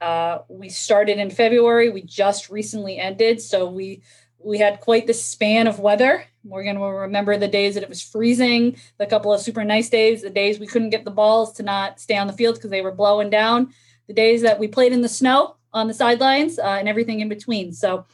Uh, 0.00 0.38
we 0.48 0.70
started 0.70 1.18
in 1.18 1.28
February. 1.28 1.90
We 1.90 2.00
just 2.00 2.48
recently 2.48 2.98
ended, 2.98 3.42
so 3.42 3.68
we 3.68 4.00
we 4.38 4.56
had 4.56 4.80
quite 4.80 5.06
the 5.06 5.12
span 5.12 5.66
of 5.66 5.78
weather. 5.78 6.24
Morgan 6.42 6.80
will 6.80 6.92
remember 6.92 7.36
the 7.36 7.48
days 7.48 7.74
that 7.74 7.82
it 7.82 7.90
was 7.90 8.00
freezing, 8.00 8.78
the 8.96 9.04
couple 9.04 9.30
of 9.30 9.42
super 9.42 9.62
nice 9.62 9.90
days, 9.90 10.22
the 10.22 10.30
days 10.30 10.58
we 10.58 10.66
couldn't 10.66 10.88
get 10.88 11.04
the 11.04 11.10
balls 11.10 11.52
to 11.54 11.62
not 11.62 12.00
stay 12.00 12.16
on 12.16 12.28
the 12.28 12.32
field 12.32 12.54
because 12.54 12.70
they 12.70 12.80
were 12.80 12.92
blowing 12.92 13.28
down, 13.28 13.74
the 14.06 14.14
days 14.14 14.40
that 14.40 14.58
we 14.58 14.68
played 14.68 14.94
in 14.94 15.02
the 15.02 15.08
snow 15.10 15.55
on 15.72 15.88
the 15.88 15.94
sidelines, 15.94 16.58
uh, 16.58 16.76
and 16.78 16.88
everything 16.88 17.20
in 17.20 17.28
between. 17.28 17.72
So 17.72 18.06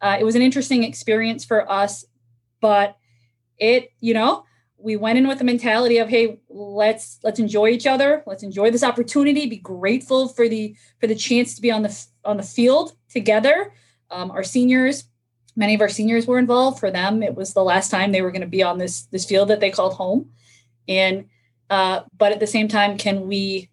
uh, 0.00 0.16
it 0.20 0.24
was 0.24 0.36
an 0.36 0.42
interesting 0.42 0.84
experience 0.84 1.44
for 1.44 1.70
us, 1.70 2.04
but 2.60 2.96
it, 3.58 3.90
you 4.00 4.14
know, 4.14 4.44
we 4.78 4.96
went 4.96 5.18
in 5.18 5.26
with 5.26 5.38
the 5.38 5.44
mentality 5.44 5.98
of 5.98 6.08
hey 6.08 6.40
let's 6.48 7.18
let's 7.24 7.40
enjoy 7.40 7.68
each 7.68 7.86
other. 7.86 8.22
Let's 8.26 8.44
enjoy 8.44 8.70
this 8.70 8.84
opportunity. 8.84 9.46
Be 9.46 9.56
grateful 9.56 10.28
for 10.28 10.48
the 10.48 10.76
for 11.00 11.06
the 11.06 11.16
chance 11.16 11.54
to 11.56 11.60
be 11.60 11.70
on 11.70 11.82
the 11.82 12.06
on 12.24 12.36
the 12.36 12.42
field 12.42 12.92
together. 13.10 13.72
Um, 14.10 14.30
our 14.30 14.44
seniors 14.44 15.04
many 15.56 15.74
of 15.74 15.80
our 15.80 15.88
seniors 15.88 16.26
were 16.26 16.38
involved. 16.38 16.78
For 16.78 16.90
them 16.90 17.22
it 17.22 17.34
was 17.34 17.52
the 17.52 17.64
last 17.64 17.90
time 17.90 18.12
they 18.12 18.22
were 18.22 18.30
going 18.30 18.42
to 18.42 18.46
be 18.46 18.62
on 18.62 18.78
this 18.78 19.02
this 19.06 19.24
field 19.24 19.48
that 19.48 19.60
they 19.60 19.70
called 19.70 19.94
home. 19.94 20.30
And 20.86 21.26
uh, 21.68 22.02
but 22.16 22.32
at 22.32 22.40
the 22.40 22.46
same 22.46 22.68
time 22.68 22.96
can 22.96 23.26
we 23.26 23.70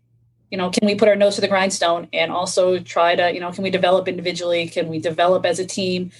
you 0.52 0.58
know, 0.58 0.70
can 0.70 0.86
we 0.86 0.96
put 0.96 1.08
our 1.08 1.16
nose 1.16 1.36
to 1.36 1.42
the 1.42 1.48
grindstone 1.48 2.08
and 2.14 2.32
also 2.32 2.80
try 2.80 3.16
to, 3.16 3.34
you 3.34 3.40
know, 3.40 3.52
can 3.52 3.64
we 3.64 3.70
develop 3.70 4.08
individually? 4.08 4.68
Can 4.68 4.88
we 4.88 5.00
develop 5.00 5.46
as 5.46 5.60
a 5.60 5.66
team? 5.66 6.12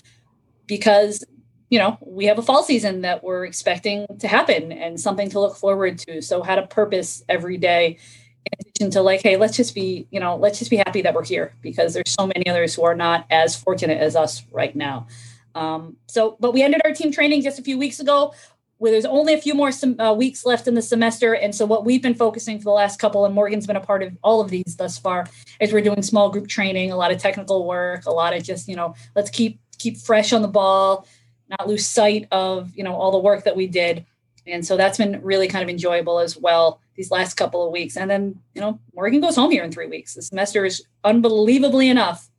Because, 0.65 1.24
you 1.70 1.79
know, 1.79 1.98
we 2.01 2.25
have 2.25 2.39
a 2.39 2.41
fall 2.41 2.63
season 2.63 3.01
that 3.01 3.24
we're 3.24 3.46
expecting 3.46 4.05
to 4.20 4.27
happen 4.27 4.72
and 4.72 5.00
something 5.00 5.29
to 5.29 5.39
look 5.39 5.55
forward 5.55 6.00
to. 6.00 6.22
So, 6.22 6.41
had 6.41 6.58
a 6.58 6.67
purpose 6.67 7.24
every 7.29 7.58
day 7.58 7.98
in 8.46 8.60
addition 8.60 8.91
to 8.91 9.01
like, 9.01 9.22
hey, 9.22 9.38
let's 9.38 9.58
just 9.58 9.75
be, 9.75 10.08
you 10.12 10.20
know, 10.20 10.36
let's 10.36 10.60
just 10.60 10.72
be 10.72 10.77
happy 10.77 11.01
that 11.01 11.13
we're 11.13 11.25
here 11.25 11.53
because 11.62 11.94
there's 11.94 12.12
so 12.12 12.27
many 12.27 12.48
others 12.48 12.75
who 12.75 12.84
are 12.84 12.96
not 12.96 13.25
as 13.29 13.55
fortunate 13.55 14.00
as 14.00 14.15
us 14.15 14.44
right 14.51 14.75
now. 14.75 15.08
Um, 15.55 15.96
so, 16.08 16.36
but 16.39 16.53
we 16.53 16.63
ended 16.63 16.82
our 16.84 16.94
team 16.94 17.12
training 17.12 17.41
just 17.41 17.60
a 17.60 17.63
few 17.63 17.77
weeks 17.77 18.00
ago 18.00 18.34
where 18.77 18.91
there's 18.91 19.05
only 19.05 19.34
a 19.34 19.38
few 19.38 19.53
more 19.53 19.72
sem- 19.72 20.00
uh, 20.00 20.13
weeks 20.13 20.46
left 20.46 20.67
in 20.67 20.74
the 20.74 20.82
semester. 20.82 21.34
And 21.34 21.55
so 21.55 21.65
what 21.65 21.86
we've 21.86 22.01
been 22.01 22.13
focusing 22.13 22.58
for 22.58 22.65
the 22.65 22.72
last 22.72 23.00
couple, 23.00 23.25
and 23.25 23.34
Morgan's 23.34 23.65
been 23.65 23.77
a 23.77 23.82
part 23.82 24.03
of 24.03 24.17
all 24.22 24.41
of 24.41 24.50
these 24.50 24.75
thus 24.77 24.98
far, 24.98 25.27
is 25.60 25.72
we're 25.72 25.82
doing 25.82 26.01
small 26.01 26.29
group 26.29 26.48
training, 26.48 26.91
a 26.91 26.98
lot 26.98 27.12
of 27.12 27.20
technical 27.20 27.65
work, 27.65 28.05
a 28.05 28.12
lot 28.12 28.36
of 28.36 28.44
just, 28.44 28.67
you 28.67 28.75
know, 28.75 28.96
let's 29.15 29.29
keep 29.29 29.60
keep 29.77 29.98
fresh 29.98 30.34
on 30.34 30.41
the 30.41 30.48
ball, 30.48 31.08
not 31.50 31.67
lose 31.67 31.86
sight 31.86 32.27
of, 32.32 32.72
you 32.75 32.84
know, 32.84 32.96
all 32.96 33.12
the 33.12 33.20
work 33.20 33.44
that 33.44 33.55
we 33.55 33.67
did. 33.67 34.05
And 34.48 34.65
so 34.65 34.77
that's 34.77 34.98
been 34.98 35.22
really 35.22 35.48
kind 35.48 35.63
of 35.63 35.70
enjoyable 35.70 36.20
as 36.20 36.38
well 36.38 36.79
these 36.96 37.12
last 37.12 37.36
couple 37.36 37.65
of 37.65 37.72
weeks. 37.72 37.98
And 37.98 38.10
then, 38.10 38.39
you 38.53 38.62
know, 38.62 38.79
Morgan 38.94 39.22
goes 39.22 39.36
home 39.36 39.51
here 39.51 39.63
in 39.63 39.72
three 39.72 39.88
weeks. 39.88 40.13
The 40.13 40.22
semester 40.22 40.65
is 40.65 40.84
unbelievably 41.03 41.89
enough 41.89 42.29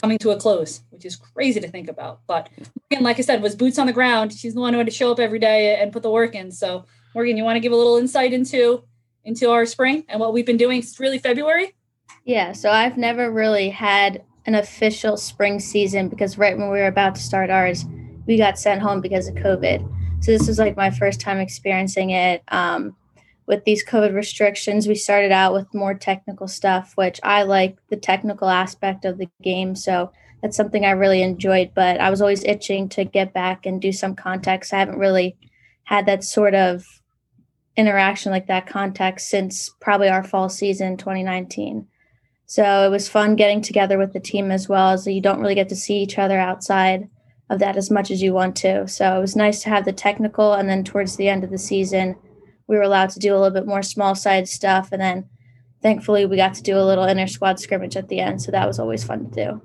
coming 0.00 0.18
to 0.18 0.30
a 0.30 0.36
close, 0.36 0.82
which 0.90 1.04
is 1.04 1.16
crazy 1.16 1.60
to 1.60 1.68
think 1.68 1.88
about. 1.88 2.20
But 2.26 2.48
Morgan, 2.90 3.04
like 3.04 3.18
I 3.18 3.22
said, 3.22 3.42
was 3.42 3.54
boots 3.54 3.78
on 3.78 3.86
the 3.86 3.92
ground. 3.92 4.32
She's 4.32 4.54
the 4.54 4.60
one 4.60 4.72
who 4.72 4.78
had 4.78 4.86
to 4.86 4.92
show 4.92 5.12
up 5.12 5.18
every 5.18 5.38
day 5.38 5.80
and 5.80 5.92
put 5.92 6.02
the 6.02 6.10
work 6.10 6.34
in. 6.34 6.50
So 6.50 6.86
Morgan, 7.14 7.36
you 7.36 7.44
want 7.44 7.56
to 7.56 7.60
give 7.60 7.72
a 7.72 7.76
little 7.76 7.96
insight 7.96 8.32
into 8.32 8.84
into 9.24 9.50
our 9.50 9.66
spring 9.66 10.04
and 10.08 10.18
what 10.18 10.32
we've 10.32 10.46
been 10.46 10.56
doing 10.56 10.82
since 10.82 10.98
really 10.98 11.18
February? 11.18 11.74
Yeah, 12.24 12.52
so 12.52 12.70
I've 12.70 12.96
never 12.96 13.30
really 13.30 13.68
had 13.68 14.24
an 14.46 14.54
official 14.54 15.16
spring 15.16 15.60
season 15.60 16.08
because 16.08 16.38
right 16.38 16.56
when 16.56 16.70
we 16.70 16.78
were 16.78 16.86
about 16.86 17.14
to 17.16 17.20
start 17.20 17.50
ours, 17.50 17.84
we 18.26 18.38
got 18.38 18.58
sent 18.58 18.80
home 18.80 19.00
because 19.00 19.28
of 19.28 19.34
COVID. 19.34 20.24
So 20.24 20.32
this 20.32 20.48
was 20.48 20.58
like 20.58 20.76
my 20.76 20.90
first 20.90 21.20
time 21.20 21.38
experiencing 21.38 22.10
it. 22.10 22.42
Um, 22.48 22.96
with 23.50 23.64
these 23.64 23.84
COVID 23.84 24.14
restrictions, 24.14 24.86
we 24.86 24.94
started 24.94 25.32
out 25.32 25.52
with 25.52 25.74
more 25.74 25.92
technical 25.92 26.46
stuff, 26.46 26.92
which 26.94 27.18
I 27.24 27.42
like 27.42 27.76
the 27.88 27.96
technical 27.96 28.48
aspect 28.48 29.04
of 29.04 29.18
the 29.18 29.28
game. 29.42 29.74
So 29.74 30.12
that's 30.40 30.56
something 30.56 30.84
I 30.84 30.92
really 30.92 31.20
enjoyed. 31.20 31.72
But 31.74 32.00
I 32.00 32.10
was 32.10 32.22
always 32.22 32.44
itching 32.44 32.88
to 32.90 33.04
get 33.04 33.34
back 33.34 33.66
and 33.66 33.82
do 33.82 33.90
some 33.90 34.14
context. 34.14 34.72
I 34.72 34.78
haven't 34.78 35.00
really 35.00 35.36
had 35.82 36.06
that 36.06 36.22
sort 36.22 36.54
of 36.54 36.86
interaction 37.76 38.30
like 38.30 38.46
that 38.46 38.68
context 38.68 39.28
since 39.28 39.68
probably 39.80 40.08
our 40.08 40.22
fall 40.22 40.48
season 40.48 40.96
2019. 40.96 41.88
So 42.46 42.86
it 42.86 42.90
was 42.90 43.08
fun 43.08 43.34
getting 43.34 43.62
together 43.62 43.98
with 43.98 44.12
the 44.12 44.20
team 44.20 44.52
as 44.52 44.68
well 44.68 44.90
as 44.90 45.08
you 45.08 45.20
don't 45.20 45.40
really 45.40 45.56
get 45.56 45.68
to 45.70 45.76
see 45.76 45.96
each 45.96 46.20
other 46.20 46.38
outside 46.38 47.08
of 47.48 47.58
that 47.58 47.76
as 47.76 47.90
much 47.90 48.12
as 48.12 48.22
you 48.22 48.32
want 48.32 48.54
to. 48.58 48.86
So 48.86 49.18
it 49.18 49.20
was 49.20 49.34
nice 49.34 49.60
to 49.64 49.70
have 49.70 49.84
the 49.84 49.92
technical 49.92 50.52
and 50.52 50.68
then 50.68 50.84
towards 50.84 51.16
the 51.16 51.28
end 51.28 51.42
of 51.42 51.50
the 51.50 51.58
season 51.58 52.14
we 52.70 52.76
were 52.76 52.82
allowed 52.82 53.10
to 53.10 53.18
do 53.18 53.34
a 53.34 53.36
little 53.36 53.50
bit 53.50 53.66
more 53.66 53.82
small 53.82 54.14
side 54.14 54.48
stuff. 54.48 54.90
And 54.92 55.02
then 55.02 55.28
thankfully 55.82 56.24
we 56.24 56.36
got 56.36 56.54
to 56.54 56.62
do 56.62 56.78
a 56.78 56.86
little 56.86 57.02
inner 57.02 57.26
squad 57.26 57.58
scrimmage 57.58 57.96
at 57.96 58.08
the 58.08 58.20
end. 58.20 58.40
So 58.40 58.52
that 58.52 58.64
was 58.64 58.78
always 58.78 59.02
fun 59.02 59.28
to 59.28 59.44
do. 59.44 59.62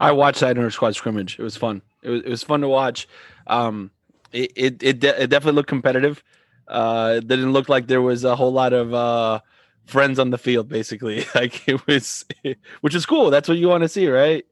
I 0.00 0.10
watched 0.10 0.40
that 0.40 0.58
inner 0.58 0.70
squad 0.70 0.96
scrimmage. 0.96 1.38
It 1.38 1.44
was 1.44 1.56
fun. 1.56 1.80
It 2.02 2.10
was, 2.10 2.22
it 2.22 2.28
was 2.28 2.42
fun 2.42 2.60
to 2.62 2.68
watch. 2.68 3.06
Um, 3.46 3.92
it, 4.32 4.50
it, 4.56 4.82
it, 4.82 4.98
de- 4.98 5.22
it 5.22 5.30
definitely 5.30 5.54
looked 5.54 5.68
competitive. 5.68 6.24
Uh, 6.66 7.14
it 7.18 7.28
didn't 7.28 7.52
look 7.52 7.68
like 7.68 7.86
there 7.86 8.02
was 8.02 8.24
a 8.24 8.34
whole 8.34 8.52
lot 8.52 8.72
of, 8.72 8.92
uh, 8.92 9.40
friends 9.86 10.18
on 10.18 10.30
the 10.30 10.38
field 10.38 10.66
basically 10.66 11.26
like 11.34 11.68
it 11.68 11.86
was 11.86 12.24
which 12.80 12.94
is 12.94 13.04
cool 13.04 13.28
that's 13.28 13.50
what 13.50 13.58
you 13.58 13.68
want 13.68 13.82
to 13.82 13.88
see 13.88 14.08
right 14.08 14.46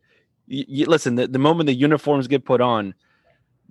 you, 0.47 0.63
you, 0.69 0.85
listen 0.85 1.15
the, 1.15 1.27
the 1.27 1.39
moment 1.39 1.67
the 1.67 1.73
uniforms 1.73 2.29
get 2.29 2.45
put 2.45 2.61
on 2.61 2.95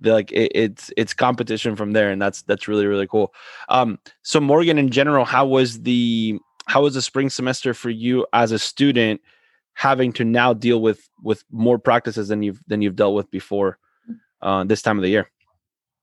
like 0.04 0.30
it, 0.32 0.52
it's 0.54 0.92
it's 0.96 1.14
competition 1.14 1.76
from 1.76 1.92
there 1.92 2.10
and 2.10 2.20
that's 2.20 2.42
that's 2.42 2.68
really 2.68 2.86
really 2.86 3.06
cool. 3.06 3.32
Um 3.68 3.98
so 4.22 4.40
morgan 4.40 4.78
in 4.78 4.90
general 4.90 5.24
how 5.24 5.46
was 5.46 5.82
the 5.82 6.38
how 6.66 6.82
was 6.82 6.94
the 6.94 7.02
spring 7.02 7.30
semester 7.30 7.74
for 7.74 7.90
you 7.90 8.26
as 8.32 8.52
a 8.52 8.58
student 8.58 9.20
having 9.74 10.12
to 10.12 10.24
now 10.24 10.52
deal 10.52 10.80
with 10.80 11.08
with 11.22 11.44
more 11.50 11.78
practices 11.78 12.28
than 12.28 12.42
you've 12.42 12.60
than 12.66 12.82
you've 12.82 12.96
dealt 12.96 13.14
with 13.14 13.30
before 13.30 13.78
uh, 14.42 14.64
this 14.64 14.82
time 14.82 14.98
of 14.98 15.02
the 15.02 15.08
year? 15.08 15.30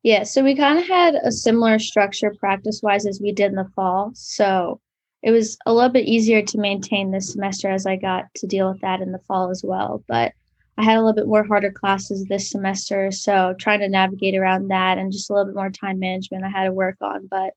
Yeah 0.03 0.23
so 0.23 0.43
we 0.43 0.55
kind 0.55 0.79
of 0.79 0.87
had 0.87 1.15
a 1.15 1.31
similar 1.31 1.79
structure 1.79 2.33
practice 2.39 2.81
wise 2.83 3.05
as 3.05 3.19
we 3.21 3.31
did 3.31 3.51
in 3.51 3.55
the 3.55 3.69
fall 3.75 4.11
so 4.13 4.79
it 5.21 5.31
was 5.31 5.57
a 5.65 5.73
little 5.73 5.89
bit 5.89 6.05
easier 6.05 6.41
to 6.41 6.57
maintain 6.57 7.11
this 7.11 7.33
semester 7.33 7.69
as 7.69 7.85
i 7.85 7.95
got 7.95 8.25
to 8.35 8.47
deal 8.47 8.71
with 8.71 8.79
that 8.81 9.01
in 9.01 9.11
the 9.11 9.19
fall 9.19 9.49
as 9.49 9.63
well 9.63 10.03
but 10.07 10.33
I 10.79 10.83
had 10.83 10.95
a 10.95 11.01
little 11.01 11.13
bit 11.13 11.27
more 11.27 11.43
harder 11.43 11.73
classes 11.73 12.23
this 12.23 12.49
semester. 12.49 13.11
So 13.11 13.53
trying 13.59 13.81
to 13.81 13.89
navigate 13.89 14.33
around 14.33 14.69
that 14.69 14.97
and 14.97 15.11
just 15.11 15.29
a 15.29 15.33
little 15.33 15.47
bit 15.47 15.55
more 15.55 15.69
time 15.69 15.99
management 15.99 16.45
I 16.45 16.49
had 16.49 16.63
to 16.63 16.71
work 16.71 16.95
on. 17.01 17.27
But 17.27 17.53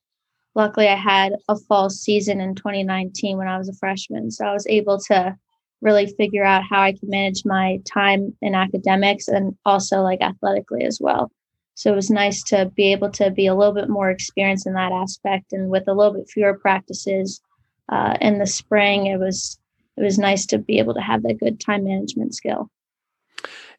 luckily, 0.56 0.88
I 0.88 0.96
had 0.96 1.34
a 1.48 1.56
fall 1.56 1.88
season 1.88 2.40
in 2.40 2.56
2019 2.56 3.38
when 3.38 3.46
I 3.46 3.58
was 3.58 3.68
a 3.68 3.74
freshman. 3.74 4.32
So 4.32 4.44
I 4.44 4.52
was 4.52 4.66
able 4.66 4.98
to 5.06 5.36
really 5.82 6.06
figure 6.18 6.42
out 6.42 6.64
how 6.68 6.82
I 6.82 6.94
could 6.94 7.08
manage 7.08 7.44
my 7.44 7.78
time 7.88 8.36
in 8.42 8.56
academics 8.56 9.28
and 9.28 9.56
also 9.64 10.02
like 10.02 10.20
athletically 10.20 10.82
as 10.82 10.98
well. 11.00 11.30
So 11.74 11.92
it 11.92 11.96
was 11.96 12.10
nice 12.10 12.42
to 12.44 12.72
be 12.74 12.90
able 12.90 13.10
to 13.12 13.30
be 13.30 13.46
a 13.46 13.54
little 13.54 13.72
bit 13.72 13.88
more 13.88 14.10
experienced 14.10 14.66
in 14.66 14.74
that 14.74 14.90
aspect 14.90 15.52
and 15.52 15.70
with 15.70 15.86
a 15.86 15.94
little 15.94 16.14
bit 16.14 16.28
fewer 16.28 16.58
practices 16.58 17.40
uh, 17.88 18.16
in 18.20 18.40
the 18.40 18.48
spring. 18.48 19.06
It 19.06 19.20
was 19.20 19.60
it 19.96 20.02
was 20.02 20.18
nice 20.18 20.44
to 20.46 20.58
be 20.58 20.80
able 20.80 20.94
to 20.94 21.00
have 21.00 21.22
that 21.22 21.38
good 21.38 21.60
time 21.60 21.84
management 21.84 22.34
skill. 22.34 22.68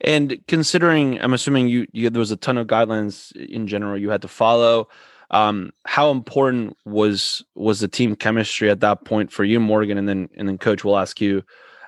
And 0.04 0.38
considering, 0.48 1.22
I'm 1.22 1.34
assuming 1.34 1.70
you, 1.70 1.88
you 1.94 2.10
there 2.10 2.20
was 2.20 2.32
a 2.32 2.38
ton 2.38 2.58
of 2.58 2.68
guidelines 2.68 3.34
in 3.36 3.68
general 3.68 3.98
you 3.98 4.10
had 4.10 4.22
to 4.24 4.28
follow. 4.28 4.90
Um, 5.32 5.72
how 5.86 6.12
important 6.12 6.78
was 6.86 7.44
was 7.56 7.80
the 7.80 7.88
team 7.88 8.16
chemistry 8.16 8.70
at 8.70 8.82
that 8.82 9.06
point 9.06 9.32
for 9.32 9.44
you, 9.44 9.60
Morgan? 9.60 9.98
And 9.98 10.08
then 10.08 10.30
and 10.38 10.48
then 10.48 10.58
Coach 10.58 10.84
will 10.84 10.98
ask 10.98 11.22
you 11.22 11.44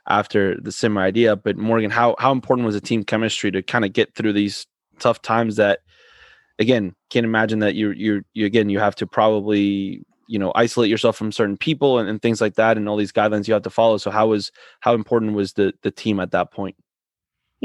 after 0.08 0.60
the 0.62 0.72
similar 0.72 1.06
idea. 1.06 1.36
But 1.36 1.58
Morgan, 1.58 1.92
how 1.92 2.16
how 2.18 2.32
important 2.32 2.66
was 2.66 2.76
the 2.76 2.82
team 2.82 3.04
chemistry 3.04 3.52
to 3.52 3.62
kind 3.62 3.86
of 3.86 3.94
get 3.94 4.16
through 4.16 4.34
these 4.34 4.66
tough 5.00 5.22
times 5.22 5.58
that 5.58 5.80
again 6.60 6.96
can't 7.10 7.26
imagine 7.26 7.60
that 7.60 7.76
you 7.76 7.92
you 7.92 8.24
you 8.34 8.46
again 8.46 8.70
you 8.70 8.80
have 8.80 8.96
to 8.96 9.08
probably 9.08 10.04
you 10.28 10.40
know 10.40 10.52
isolate 10.56 10.90
yourself 10.90 11.16
from 11.18 11.32
certain 11.32 11.58
people 11.58 12.00
and, 12.00 12.10
and 12.10 12.22
things 12.22 12.42
like 12.42 12.56
that 12.56 12.78
and 12.78 12.88
all 12.88 12.98
these 12.98 13.12
guidelines 13.12 13.48
you 13.48 13.54
have 13.54 13.64
to 13.64 13.70
follow 13.70 13.98
so 13.98 14.10
how 14.10 14.28
was 14.28 14.52
how 14.80 14.94
important 14.94 15.34
was 15.34 15.54
the 15.54 15.74
the 15.84 15.92
team 15.92 16.20
at 16.20 16.32
that 16.32 16.52
point 16.52 16.76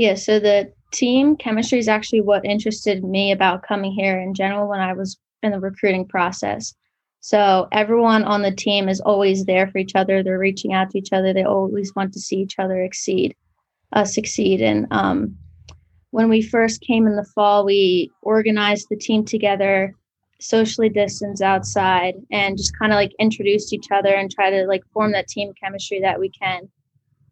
yeah, 0.00 0.14
so 0.14 0.40
the 0.40 0.72
team 0.92 1.36
chemistry 1.36 1.78
is 1.78 1.86
actually 1.86 2.22
what 2.22 2.42
interested 2.42 3.04
me 3.04 3.32
about 3.32 3.62
coming 3.62 3.92
here 3.92 4.18
in 4.18 4.32
general 4.32 4.66
when 4.66 4.80
I 4.80 4.94
was 4.94 5.18
in 5.42 5.52
the 5.52 5.60
recruiting 5.60 6.08
process. 6.08 6.74
So 7.20 7.68
everyone 7.70 8.24
on 8.24 8.40
the 8.40 8.50
team 8.50 8.88
is 8.88 9.02
always 9.02 9.44
there 9.44 9.68
for 9.68 9.76
each 9.76 9.94
other. 9.94 10.22
They're 10.22 10.38
reaching 10.38 10.72
out 10.72 10.88
to 10.90 10.98
each 10.98 11.12
other. 11.12 11.34
They 11.34 11.44
always 11.44 11.94
want 11.94 12.14
to 12.14 12.18
see 12.18 12.36
each 12.36 12.58
other 12.58 12.82
exceed, 12.82 13.36
uh, 13.92 14.06
succeed. 14.06 14.62
And 14.62 14.86
um, 14.90 15.36
when 16.12 16.30
we 16.30 16.40
first 16.40 16.80
came 16.80 17.06
in 17.06 17.16
the 17.16 17.30
fall, 17.34 17.66
we 17.66 18.10
organized 18.22 18.86
the 18.88 18.96
team 18.96 19.22
together, 19.22 19.94
socially 20.40 20.88
distanced 20.88 21.42
outside, 21.42 22.14
and 22.32 22.56
just 22.56 22.72
kind 22.78 22.90
of 22.90 22.96
like 22.96 23.12
introduced 23.18 23.74
each 23.74 23.88
other 23.92 24.14
and 24.14 24.30
try 24.30 24.48
to 24.48 24.64
like 24.66 24.82
form 24.94 25.12
that 25.12 25.28
team 25.28 25.52
chemistry 25.62 26.00
that 26.00 26.18
we 26.18 26.30
can. 26.30 26.70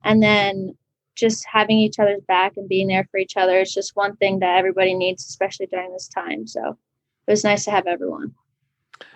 And 0.04 0.22
then 0.22 0.76
just 1.18 1.44
having 1.50 1.78
each 1.78 1.98
other's 1.98 2.22
back 2.28 2.52
and 2.56 2.68
being 2.68 2.88
there 2.88 3.06
for 3.10 3.18
each 3.18 3.36
other 3.36 3.58
is 3.58 3.74
just 3.74 3.96
one 3.96 4.16
thing 4.16 4.38
that 4.38 4.56
everybody 4.56 4.94
needs, 4.94 5.26
especially 5.26 5.66
during 5.66 5.92
this 5.92 6.08
time. 6.08 6.46
So 6.46 6.78
it 7.26 7.30
was 7.30 7.44
nice 7.44 7.64
to 7.64 7.70
have 7.70 7.86
everyone. 7.86 8.34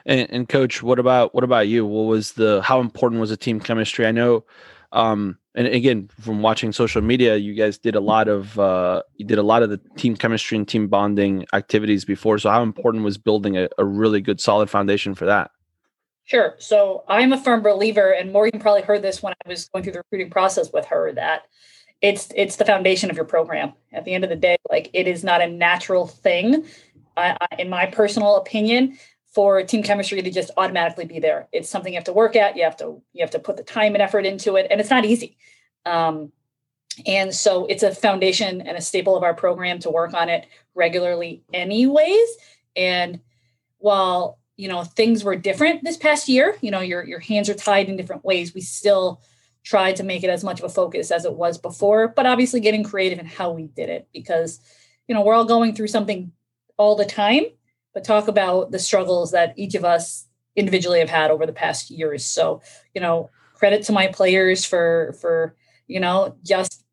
And, 0.05 0.29
and 0.31 0.49
coach, 0.49 0.83
what 0.83 0.99
about 0.99 1.35
what 1.35 1.45
about 1.45 1.69
you? 1.69 1.87
What 1.87 2.03
was 2.03 2.33
the 2.33 2.61
how 2.63 2.81
important 2.81 3.21
was 3.21 3.31
the 3.31 3.37
team 3.37 3.61
chemistry? 3.61 4.07
I 4.07 4.13
know 4.13 4.45
um 4.93 5.39
and 5.55 5.67
again 5.67 6.11
from 6.21 6.43
watching 6.43 6.71
social 6.71 7.01
media 7.01 7.37
you 7.37 7.55
guys 7.55 7.79
did 7.79 7.95
a 7.95 8.01
lot 8.01 8.29
of 8.29 8.59
uh 8.59 9.03
you 9.17 9.25
did 9.25 9.39
a 9.39 9.43
lot 9.43 9.63
of 9.63 9.71
the 9.71 9.81
team 9.97 10.15
chemistry 10.15 10.59
and 10.59 10.69
team 10.69 10.87
bonding 10.87 11.47
activities 11.55 12.05
before 12.05 12.39
so 12.39 12.51
how 12.51 12.63
important 12.63 13.03
was 13.03 13.17
building 13.17 13.57
a, 13.57 13.71
a 13.79 13.85
really 13.87 14.21
good 14.21 14.39
solid 14.39 14.69
foundation 14.69 15.15
for 15.15 15.25
that 15.25 15.51
Sure. 16.25 16.55
So 16.59 17.05
I'm 17.09 17.33
a 17.33 17.37
firm 17.37 17.63
believer, 17.63 18.13
and 18.13 18.33
Morgan 18.33 18.61
probably 18.61 18.83
heard 18.83 19.03
this 19.03 19.23
when 19.23 19.35
I 19.45 19.49
was 19.49 19.69
going 19.69 19.83
through 19.83 19.95
the 19.95 19.99
recruiting 19.99 20.31
process 20.31 20.73
with 20.73 20.87
her, 20.87 21.13
that 21.15 21.43
it's 22.03 22.31
it's 22.35 22.57
the 22.57 22.65
foundation 22.65 23.11
of 23.11 23.17
your 23.17 23.25
program. 23.25 23.73
At 23.93 24.05
the 24.05 24.13
end 24.13 24.25
of 24.25 24.31
the 24.31 24.37
day 24.37 24.57
like 24.69 24.91
it 24.93 25.07
is 25.07 25.25
not 25.25 25.41
a 25.41 25.47
natural 25.47 26.07
thing 26.07 26.67
in 27.59 27.71
my 27.71 27.87
personal 27.87 28.37
opinion 28.37 28.99
for 29.33 29.63
team 29.63 29.83
chemistry 29.83 30.21
to 30.21 30.31
just 30.31 30.51
automatically 30.57 31.07
be 31.07 31.21
there. 31.21 31.49
It's 31.53 31.69
something 31.69 31.93
you 31.93 31.97
have 31.97 32.05
to 32.05 32.13
work 32.13 32.37
at 32.37 32.57
you 32.57 32.65
have 32.65 32.77
to 32.79 33.01
you 33.13 33.21
have 33.21 33.31
to 33.31 33.39
put 33.39 33.57
the 33.57 33.63
time 33.63 33.95
and 33.95 34.03
effort 34.03 34.27
into 34.27 34.57
it 34.57 34.67
and 34.71 34.81
it's 34.81 34.91
not 34.91 35.05
easy. 35.05 35.39
Um, 35.87 36.33
and 37.07 37.35
so 37.35 37.65
it's 37.67 37.83
a 37.83 37.95
foundation 37.95 38.61
and 38.61 38.77
a 38.77 38.83
staple 38.83 39.17
of 39.17 39.23
our 39.23 39.33
program 39.33 39.79
to 39.79 39.91
work 39.91 40.13
on 40.13 40.29
it 40.29 40.47
regularly 40.75 41.43
anyways. 41.55 42.29
And 42.77 43.21
while 43.79 44.39
you 44.57 44.69
know 44.69 44.85
things 44.85 45.25
were 45.25 45.37
different 45.37 45.83
this 45.83 45.97
past 45.97 46.29
year 46.29 46.57
you 46.61 46.71
know 46.71 46.81
your 46.81 47.05
your 47.05 47.19
hands 47.19 47.49
are 47.49 47.55
tied 47.55 47.89
in 47.89 47.97
different 47.97 48.25
ways 48.25 48.55
we 48.55 48.61
still 48.61 49.21
tried 49.65 49.97
to 49.97 50.03
make 50.03 50.25
it 50.25 50.31
as 50.31 50.43
much 50.43 50.59
of 50.59 50.65
a 50.65 50.69
focus 50.69 51.11
as 51.11 51.25
it 51.25 51.35
was 51.35 51.59
before 51.59 52.09
but 52.09 52.27
obviously 52.27 52.61
getting 52.61 52.83
creative 52.83 53.19
in 53.19 53.27
how 53.27 53.51
we 53.51 53.69
did 53.69 53.89
it 53.89 54.09
because 54.13 54.61
you 55.07 55.15
know 55.15 55.23
we're 55.23 55.35
all 55.35 55.45
going 55.45 55.75
through 55.75 55.89
something 55.89 56.33
all 56.77 56.97
the 56.97 57.05
time 57.05 57.45
but 57.95 58.05
talk 58.05 58.29
about 58.29 58.71
the 58.71 58.79
struggles 58.79 59.33
that 59.33 59.55
each 59.57 59.75
of 59.75 59.85
us 59.85 60.27
individually 60.57 60.99
have 60.99 61.11
had 61.11 61.31
over 61.31 61.47
the 61.47 61.53
past 61.53 61.91
years. 61.91 62.25
So 62.25 62.63
you 62.95 63.01
know 63.01 63.31
credit 63.55 63.83
to 63.85 63.93
my 63.93 64.09
players 64.09 64.65
for 64.65 65.17
for 65.21 65.55
you 65.87 66.01
know 66.01 66.37
just 66.45 66.85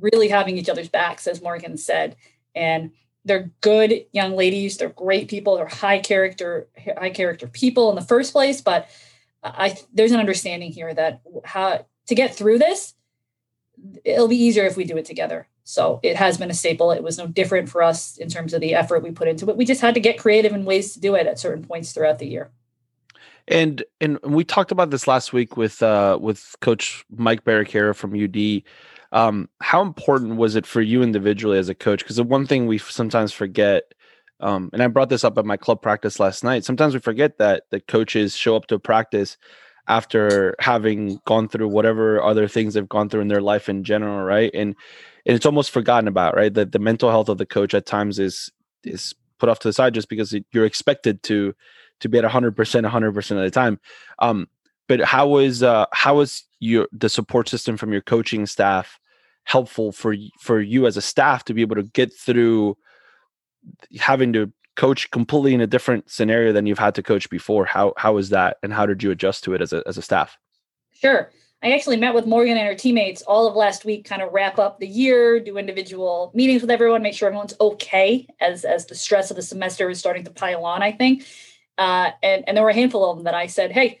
really 0.00 0.28
having 0.28 0.58
each 0.58 0.68
other's 0.68 0.88
backs 0.88 1.26
as 1.26 1.42
morgan 1.42 1.76
said. 1.76 2.16
And 2.54 2.92
they're 3.24 3.50
good 3.60 4.06
young 4.12 4.34
ladies. 4.34 4.78
They're 4.78 4.88
great 4.88 5.28
people. 5.28 5.56
They're 5.56 5.66
high 5.66 5.98
character 5.98 6.68
high 6.98 7.10
character 7.10 7.46
people 7.46 7.90
in 7.90 7.96
the 7.96 8.02
first 8.02 8.32
place 8.32 8.60
but 8.60 8.88
i 9.42 9.76
there's 9.92 10.12
an 10.12 10.20
understanding 10.20 10.72
here 10.72 10.92
that 10.92 11.20
how 11.44 11.84
to 12.06 12.14
get 12.14 12.34
through 12.34 12.58
this 12.58 12.94
it'll 14.04 14.28
be 14.28 14.36
easier 14.36 14.64
if 14.64 14.76
we 14.76 14.84
do 14.84 14.96
it 14.96 15.04
together. 15.04 15.48
So 15.64 16.00
it 16.02 16.16
has 16.16 16.38
been 16.38 16.50
a 16.50 16.54
staple. 16.54 16.90
It 16.90 17.02
was 17.02 17.18
no 17.18 17.26
different 17.26 17.68
for 17.68 17.82
us 17.82 18.16
in 18.16 18.28
terms 18.28 18.54
of 18.54 18.60
the 18.60 18.74
effort 18.74 19.02
we 19.02 19.10
put 19.10 19.28
into 19.28 19.48
it. 19.48 19.56
We 19.56 19.64
just 19.64 19.80
had 19.80 19.94
to 19.94 20.00
get 20.00 20.18
creative 20.18 20.52
in 20.52 20.64
ways 20.64 20.94
to 20.94 21.00
do 21.00 21.14
it 21.14 21.26
at 21.26 21.38
certain 21.38 21.64
points 21.64 21.92
throughout 21.92 22.18
the 22.18 22.26
year. 22.26 22.50
And 23.48 23.82
and 24.00 24.18
we 24.22 24.44
talked 24.44 24.70
about 24.70 24.90
this 24.90 25.08
last 25.08 25.32
week 25.32 25.56
with 25.56 25.82
uh 25.82 26.18
with 26.20 26.54
coach 26.60 27.04
mike 27.10 27.44
Barroqueiro 27.44 27.94
from 27.94 28.14
ud 28.14 28.62
um, 29.12 29.48
how 29.60 29.82
important 29.82 30.36
was 30.36 30.54
it 30.54 30.66
for 30.66 30.80
you 30.80 31.02
individually 31.02 31.58
as 31.58 31.68
a 31.68 31.74
coach? 31.74 31.98
Because 31.98 32.14
the 32.14 32.22
one 32.22 32.46
thing 32.46 32.68
we 32.68 32.78
sometimes 32.78 33.32
forget, 33.32 33.92
um, 34.40 34.70
and 34.72 34.82
I 34.82 34.86
brought 34.88 35.08
this 35.08 35.24
up 35.24 35.38
at 35.38 35.44
my 35.44 35.56
club 35.56 35.82
practice 35.82 36.18
last 36.18 36.44
night. 36.44 36.64
Sometimes 36.64 36.94
we 36.94 37.00
forget 37.00 37.38
that 37.38 37.64
the 37.70 37.80
coaches 37.80 38.36
show 38.36 38.56
up 38.56 38.66
to 38.66 38.78
practice 38.78 39.36
after 39.88 40.54
having 40.60 41.20
gone 41.24 41.48
through 41.48 41.68
whatever 41.68 42.22
other 42.22 42.46
things 42.46 42.74
they've 42.74 42.88
gone 42.88 43.08
through 43.08 43.22
in 43.22 43.28
their 43.28 43.40
life 43.40 43.68
in 43.68 43.84
general, 43.84 44.24
right? 44.24 44.50
And 44.54 44.74
and 45.26 45.36
it's 45.36 45.46
almost 45.46 45.70
forgotten 45.70 46.08
about, 46.08 46.34
right? 46.34 46.52
That 46.52 46.72
the 46.72 46.78
mental 46.78 47.10
health 47.10 47.28
of 47.28 47.38
the 47.38 47.46
coach 47.46 47.74
at 47.74 47.86
times 47.86 48.18
is 48.18 48.50
is 48.84 49.14
put 49.40 49.48
off 49.48 49.58
to 49.60 49.68
the 49.68 49.72
side 49.72 49.94
just 49.94 50.08
because 50.08 50.34
you're 50.52 50.64
expected 50.64 51.22
to 51.24 51.54
to 52.00 52.08
be 52.08 52.18
at 52.18 52.24
100% 52.24 52.54
100% 52.54 53.30
of 53.30 53.36
the 53.36 53.50
time 53.50 53.80
um 54.20 54.48
but 54.86 55.00
how 55.00 55.28
was 55.28 55.62
uh 55.62 55.86
your 56.60 56.86
the 56.92 57.08
support 57.08 57.48
system 57.48 57.76
from 57.76 57.92
your 57.92 58.02
coaching 58.02 58.46
staff 58.46 59.00
helpful 59.44 59.90
for 59.92 60.14
for 60.38 60.60
you 60.60 60.86
as 60.86 60.96
a 60.96 61.02
staff 61.02 61.44
to 61.44 61.54
be 61.54 61.62
able 61.62 61.76
to 61.76 61.82
get 61.82 62.12
through 62.14 62.76
having 63.98 64.32
to 64.32 64.52
coach 64.76 65.10
completely 65.10 65.52
in 65.54 65.60
a 65.60 65.66
different 65.66 66.10
scenario 66.10 66.52
than 66.52 66.66
you've 66.66 66.78
had 66.78 66.94
to 66.94 67.02
coach 67.02 67.28
before 67.28 67.64
how 67.64 67.92
how 67.96 68.16
is 68.16 68.30
that 68.30 68.56
and 68.62 68.72
how 68.72 68.86
did 68.86 69.02
you 69.02 69.10
adjust 69.10 69.44
to 69.44 69.54
it 69.54 69.60
as 69.60 69.72
a 69.72 69.82
as 69.86 69.98
a 69.98 70.02
staff 70.02 70.38
sure 70.92 71.30
i 71.62 71.72
actually 71.72 71.96
met 71.96 72.14
with 72.14 72.26
morgan 72.26 72.56
and 72.56 72.66
her 72.66 72.74
teammates 72.74 73.20
all 73.22 73.46
of 73.46 73.54
last 73.54 73.84
week 73.84 74.04
kind 74.04 74.22
of 74.22 74.32
wrap 74.32 74.58
up 74.58 74.78
the 74.78 74.86
year 74.86 75.38
do 75.40 75.58
individual 75.58 76.30
meetings 76.34 76.62
with 76.62 76.70
everyone 76.70 77.02
make 77.02 77.14
sure 77.14 77.26
everyone's 77.28 77.54
okay 77.60 78.26
as 78.40 78.64
as 78.64 78.86
the 78.86 78.94
stress 78.94 79.30
of 79.30 79.36
the 79.36 79.42
semester 79.42 79.90
is 79.90 79.98
starting 79.98 80.24
to 80.24 80.30
pile 80.30 80.64
on 80.64 80.82
i 80.82 80.92
think 80.92 81.24
uh, 81.78 82.10
and 82.22 82.44
and 82.46 82.56
there 82.56 82.64
were 82.64 82.70
a 82.70 82.74
handful 82.74 83.10
of 83.10 83.16
them 83.16 83.24
that 83.24 83.34
i 83.34 83.46
said 83.46 83.72
hey 83.72 83.98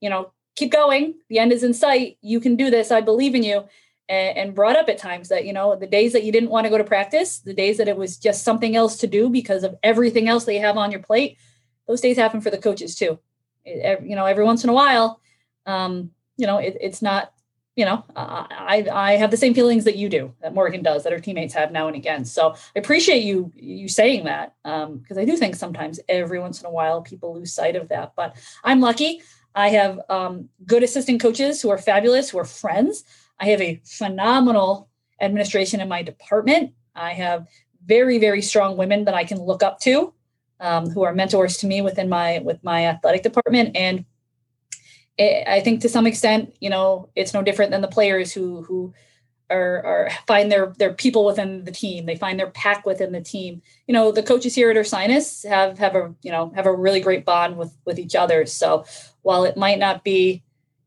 you 0.00 0.10
know 0.10 0.30
keep 0.58 0.72
going. 0.72 1.14
The 1.28 1.38
end 1.38 1.52
is 1.52 1.62
in 1.62 1.72
sight. 1.72 2.18
You 2.20 2.40
can 2.40 2.56
do 2.56 2.68
this. 2.68 2.90
I 2.90 3.00
believe 3.00 3.34
in 3.34 3.44
you. 3.44 3.64
And, 4.08 4.38
and 4.38 4.54
brought 4.54 4.76
up 4.76 4.88
at 4.88 4.96
times 4.96 5.28
that, 5.28 5.44
you 5.44 5.52
know, 5.52 5.76
the 5.76 5.86
days 5.86 6.14
that 6.14 6.24
you 6.24 6.32
didn't 6.32 6.48
want 6.48 6.64
to 6.64 6.70
go 6.70 6.78
to 6.78 6.84
practice, 6.84 7.40
the 7.40 7.52
days 7.52 7.76
that 7.76 7.88
it 7.88 7.96
was 7.96 8.16
just 8.16 8.42
something 8.42 8.74
else 8.74 8.96
to 8.98 9.06
do 9.06 9.28
because 9.28 9.64
of 9.64 9.76
everything 9.82 10.28
else 10.28 10.46
they 10.46 10.58
have 10.58 10.78
on 10.78 10.90
your 10.90 11.02
plate, 11.02 11.36
those 11.86 12.00
days 12.00 12.16
happen 12.16 12.40
for 12.40 12.50
the 12.50 12.56
coaches 12.56 12.94
too. 12.94 13.18
It, 13.66 14.02
you 14.02 14.16
know, 14.16 14.24
every 14.24 14.44
once 14.44 14.64
in 14.64 14.70
a 14.70 14.72
while, 14.72 15.20
um, 15.66 16.12
you 16.38 16.46
know, 16.46 16.56
it, 16.56 16.78
it's 16.80 17.02
not, 17.02 17.34
you 17.76 17.84
know, 17.84 18.02
I, 18.16 18.88
I 18.90 19.16
have 19.16 19.30
the 19.30 19.36
same 19.36 19.54
feelings 19.54 19.84
that 19.84 19.96
you 19.96 20.08
do, 20.08 20.34
that 20.40 20.54
Morgan 20.54 20.82
does, 20.82 21.04
that 21.04 21.12
our 21.12 21.20
teammates 21.20 21.54
have 21.54 21.70
now 21.70 21.86
and 21.86 21.94
again. 21.94 22.24
So 22.24 22.54
I 22.74 22.78
appreciate 22.78 23.22
you 23.22 23.52
you 23.54 23.88
saying 23.88 24.24
that 24.24 24.54
because 24.64 25.16
um, 25.16 25.18
I 25.18 25.24
do 25.24 25.36
think 25.36 25.54
sometimes 25.54 26.00
every 26.08 26.40
once 26.40 26.60
in 26.60 26.66
a 26.66 26.70
while 26.70 27.02
people 27.02 27.34
lose 27.34 27.52
sight 27.52 27.76
of 27.76 27.88
that. 27.90 28.14
But 28.16 28.36
I'm 28.64 28.80
lucky. 28.80 29.20
I 29.54 29.68
have 29.68 30.00
um, 30.08 30.48
good 30.66 30.82
assistant 30.82 31.20
coaches 31.20 31.62
who 31.62 31.70
are 31.70 31.78
fabulous, 31.78 32.30
who 32.30 32.38
are 32.38 32.44
friends. 32.44 33.04
I 33.40 33.46
have 33.46 33.60
a 33.60 33.80
phenomenal 33.84 34.88
administration 35.20 35.80
in 35.80 35.88
my 35.88 36.02
department. 36.02 36.72
I 36.94 37.12
have 37.12 37.46
very, 37.84 38.18
very 38.18 38.42
strong 38.42 38.76
women 38.76 39.04
that 39.04 39.14
I 39.14 39.24
can 39.24 39.40
look 39.40 39.62
up 39.62 39.80
to, 39.80 40.12
um, 40.60 40.90
who 40.90 41.02
are 41.02 41.14
mentors 41.14 41.56
to 41.58 41.66
me 41.66 41.80
within 41.80 42.08
my 42.08 42.40
with 42.44 42.62
my 42.62 42.86
athletic 42.86 43.22
department. 43.22 43.76
And 43.76 44.04
it, 45.16 45.46
I 45.48 45.60
think 45.60 45.80
to 45.82 45.88
some 45.88 46.06
extent, 46.06 46.56
you 46.60 46.70
know, 46.70 47.10
it's 47.14 47.34
no 47.34 47.42
different 47.42 47.70
than 47.70 47.80
the 47.80 47.88
players 47.88 48.32
who 48.32 48.62
who 48.62 48.94
are 49.50 50.10
find 50.26 50.52
their 50.52 50.74
their 50.78 50.92
people 50.92 51.24
within 51.24 51.64
the 51.64 51.72
team. 51.72 52.06
They 52.06 52.16
find 52.16 52.38
their 52.38 52.50
pack 52.50 52.84
within 52.84 53.12
the 53.12 53.20
team. 53.20 53.62
You 53.86 53.94
know, 53.94 54.12
the 54.12 54.22
coaches 54.22 54.54
here 54.54 54.70
at 54.70 54.76
Ursinus 54.76 55.48
have 55.48 55.78
have 55.78 55.94
a 55.94 56.14
you 56.22 56.30
know 56.30 56.52
have 56.54 56.66
a 56.66 56.74
really 56.74 57.00
great 57.00 57.24
bond 57.24 57.56
with 57.56 57.76
with 57.84 57.98
each 57.98 58.14
other. 58.14 58.44
So 58.46 58.84
while 59.22 59.44
it 59.44 59.56
might 59.56 59.78
not 59.78 60.04
be, 60.04 60.42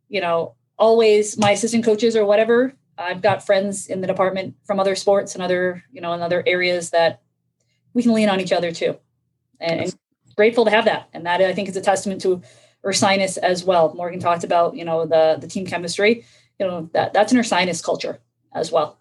you 0.09 0.21
know, 0.21 0.55
always 0.81 1.37
my 1.37 1.51
assistant 1.51 1.85
coaches 1.85 2.15
or 2.15 2.25
whatever, 2.25 2.73
I've 2.97 3.21
got 3.21 3.45
friends 3.45 3.87
in 3.87 4.01
the 4.01 4.07
department 4.07 4.55
from 4.65 4.79
other 4.79 4.95
sports 4.95 5.35
and 5.35 5.43
other 5.43 5.83
you 5.93 6.01
know 6.01 6.11
in 6.13 6.21
other 6.21 6.43
areas 6.45 6.89
that 6.89 7.21
we 7.93 8.03
can 8.03 8.13
lean 8.13 8.27
on 8.27 8.41
each 8.41 8.51
other 8.51 8.71
too, 8.71 8.97
and, 9.61 9.81
and 9.81 9.95
grateful 10.35 10.65
to 10.65 10.71
have 10.71 10.85
that. 10.85 11.07
And 11.13 11.25
that 11.25 11.39
I 11.39 11.53
think 11.53 11.69
is 11.69 11.77
a 11.77 11.81
testament 11.81 12.21
to 12.23 12.41
Ursinus 12.83 13.37
as 13.37 13.63
well. 13.63 13.93
Morgan 13.93 14.19
talked 14.19 14.43
about 14.43 14.75
you 14.75 14.83
know 14.83 15.05
the 15.05 15.37
the 15.39 15.47
team 15.47 15.65
chemistry. 15.65 16.25
You 16.59 16.67
know 16.67 16.89
that 16.93 17.13
that's 17.13 17.31
an 17.31 17.37
Ursinus 17.37 17.83
culture 17.83 18.19
as 18.53 18.71
well. 18.71 18.97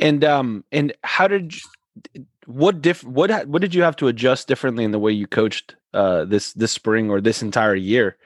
And 0.00 0.24
um 0.24 0.64
and 0.72 0.92
how 1.04 1.28
did 1.28 1.54
you, 1.54 2.26
what 2.46 2.80
diff 2.80 3.04
what 3.04 3.46
what 3.46 3.60
did 3.60 3.74
you 3.74 3.82
have 3.82 3.96
to 3.96 4.08
adjust 4.08 4.48
differently 4.48 4.84
in 4.84 4.90
the 4.90 4.98
way 4.98 5.12
you 5.12 5.26
coached 5.26 5.76
uh 5.94 6.24
this 6.24 6.52
this 6.54 6.72
spring 6.72 7.10
or 7.10 7.20
this 7.20 7.42
entire 7.42 7.74
year 7.74 8.16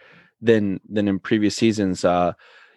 than 0.40 0.80
than 0.88 1.08
in 1.08 1.18
previous 1.18 1.56
seasons? 1.56 2.04
Uh 2.04 2.32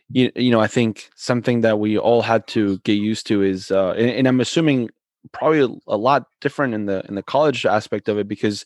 you, 0.09 0.31
you 0.35 0.51
know, 0.51 0.59
I 0.59 0.67
think 0.67 1.09
something 1.15 1.61
that 1.61 1.79
we 1.79 1.97
all 1.97 2.21
had 2.21 2.45
to 2.47 2.77
get 2.79 2.93
used 2.93 3.25
to 3.27 3.41
is 3.41 3.71
uh 3.71 3.91
and, 3.91 4.09
and 4.09 4.27
I'm 4.27 4.41
assuming 4.41 4.89
probably 5.31 5.81
a, 5.87 5.97
lot 5.97 6.25
different 6.41 6.73
in 6.73 6.85
the 6.85 7.03
in 7.07 7.15
the 7.15 7.23
college 7.23 7.65
aspect 7.65 8.09
of 8.09 8.17
it 8.17 8.27
because 8.27 8.65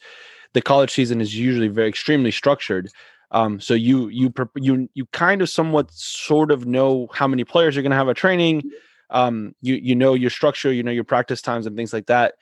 the 0.54 0.62
college 0.62 0.92
season 0.92 1.22
is 1.22 1.38
usually 1.38 1.68
very 1.68 1.88
extremely 1.88 2.32
structured 2.32 2.90
um, 3.32 3.60
so 3.60 3.74
you 3.74 4.08
you 4.08 4.34
you 4.56 4.90
you 4.94 5.06
kind 5.08 5.42
of 5.42 5.50
somewhat 5.50 5.92
sort 5.92 6.52
of 6.52 6.66
know 6.66 7.08
how 7.14 7.28
many 7.28 7.44
players 7.44 7.76
you're 7.76 7.84
going 7.84 7.92
to 7.92 7.98
have 7.98 8.08
a 8.08 8.14
training. 8.14 8.64
Um, 9.10 9.54
you 9.62 9.76
you 9.76 9.96
know 9.96 10.14
your 10.14 10.30
structure, 10.30 10.72
you 10.72 10.84
know 10.84 10.92
your 10.92 11.04
practice 11.04 11.42
times 11.42 11.66
and 11.66 11.76
things 11.76 11.94
like 11.94 12.08
that. 12.08 12.36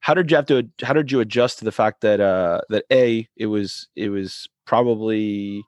How 0.00 0.14
did 0.14 0.30
you 0.30 0.36
have 0.36 0.46
to? 0.46 0.68
How 0.82 0.94
did 0.94 1.12
you 1.12 1.20
adjust 1.20 1.58
to 1.58 1.64
the 1.64 1.72
fact 1.72 2.00
that 2.00 2.20
uh, 2.20 2.62
that 2.70 2.84
a 2.90 3.28
it 3.36 3.46
was 3.46 3.88
it 3.96 4.08
was 4.08 4.48
probably 4.64 5.62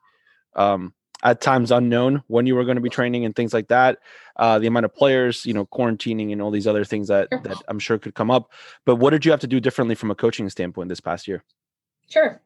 um, 0.55 0.93
at 1.23 1.41
times 1.41 1.71
unknown 1.71 2.21
when 2.27 2.45
you 2.45 2.55
were 2.55 2.65
going 2.65 2.75
to 2.75 2.81
be 2.81 2.89
training 2.89 3.25
and 3.25 3.35
things 3.35 3.53
like 3.53 3.69
that. 3.69 3.99
Uh, 4.35 4.59
the 4.59 4.67
amount 4.67 4.85
of 4.85 4.93
players, 4.93 5.45
you 5.45 5.53
know, 5.53 5.65
quarantining 5.65 6.31
and 6.31 6.41
all 6.41 6.51
these 6.51 6.67
other 6.67 6.83
things 6.83 7.07
that 7.07 7.29
that 7.29 7.57
I'm 7.67 7.79
sure 7.79 7.97
could 7.97 8.15
come 8.15 8.31
up. 8.31 8.51
But 8.85 8.95
what 8.95 9.11
did 9.11 9.25
you 9.25 9.31
have 9.31 9.39
to 9.41 9.47
do 9.47 9.59
differently 9.59 9.95
from 9.95 10.11
a 10.11 10.15
coaching 10.15 10.49
standpoint 10.49 10.89
this 10.89 10.99
past 10.99 11.27
year? 11.27 11.43
Sure. 12.09 12.41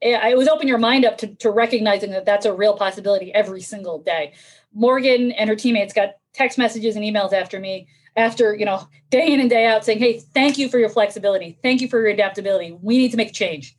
it 0.00 0.36
was 0.36 0.48
open 0.48 0.68
your 0.68 0.78
mind 0.78 1.04
up 1.04 1.18
to, 1.18 1.34
to 1.36 1.50
recognizing 1.50 2.10
that 2.10 2.24
that's 2.24 2.46
a 2.46 2.52
real 2.52 2.76
possibility 2.76 3.32
every 3.34 3.60
single 3.60 4.00
day. 4.00 4.32
Morgan 4.74 5.32
and 5.32 5.48
her 5.48 5.56
teammates 5.56 5.92
got 5.92 6.16
text 6.34 6.58
messages 6.58 6.96
and 6.96 7.04
emails 7.04 7.32
after 7.32 7.58
me 7.58 7.88
after 8.16 8.54
you 8.54 8.64
know 8.64 8.86
day 9.10 9.32
in 9.32 9.40
and 9.40 9.48
day 9.48 9.66
out 9.66 9.84
saying 9.84 9.98
hey 9.98 10.18
thank 10.34 10.58
you 10.58 10.68
for 10.68 10.78
your 10.78 10.88
flexibility 10.88 11.58
thank 11.62 11.80
you 11.80 11.88
for 11.88 12.00
your 12.00 12.08
adaptability 12.08 12.76
we 12.82 12.98
need 12.98 13.10
to 13.10 13.16
make 13.16 13.30
a 13.30 13.32
change 13.32 13.76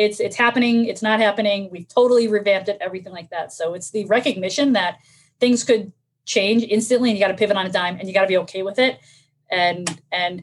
it's 0.00 0.18
it's 0.18 0.36
happening 0.36 0.86
it's 0.86 1.02
not 1.02 1.20
happening. 1.20 1.68
We've 1.70 1.86
totally 1.86 2.26
revamped 2.26 2.70
it 2.70 2.78
everything 2.80 3.12
like 3.12 3.28
that. 3.30 3.52
So 3.52 3.74
it's 3.74 3.90
the 3.90 4.06
recognition 4.06 4.72
that 4.72 4.98
things 5.38 5.62
could 5.62 5.92
change 6.24 6.62
instantly 6.62 7.10
and 7.10 7.18
you 7.18 7.24
got 7.24 7.32
to 7.32 7.36
pivot 7.36 7.56
on 7.56 7.66
a 7.66 7.70
dime 7.70 7.98
and 7.98 8.08
you 8.08 8.14
got 8.14 8.22
to 8.22 8.26
be 8.26 8.38
okay 8.38 8.62
with 8.62 8.78
it 8.78 8.98
and 9.50 10.00
and 10.10 10.42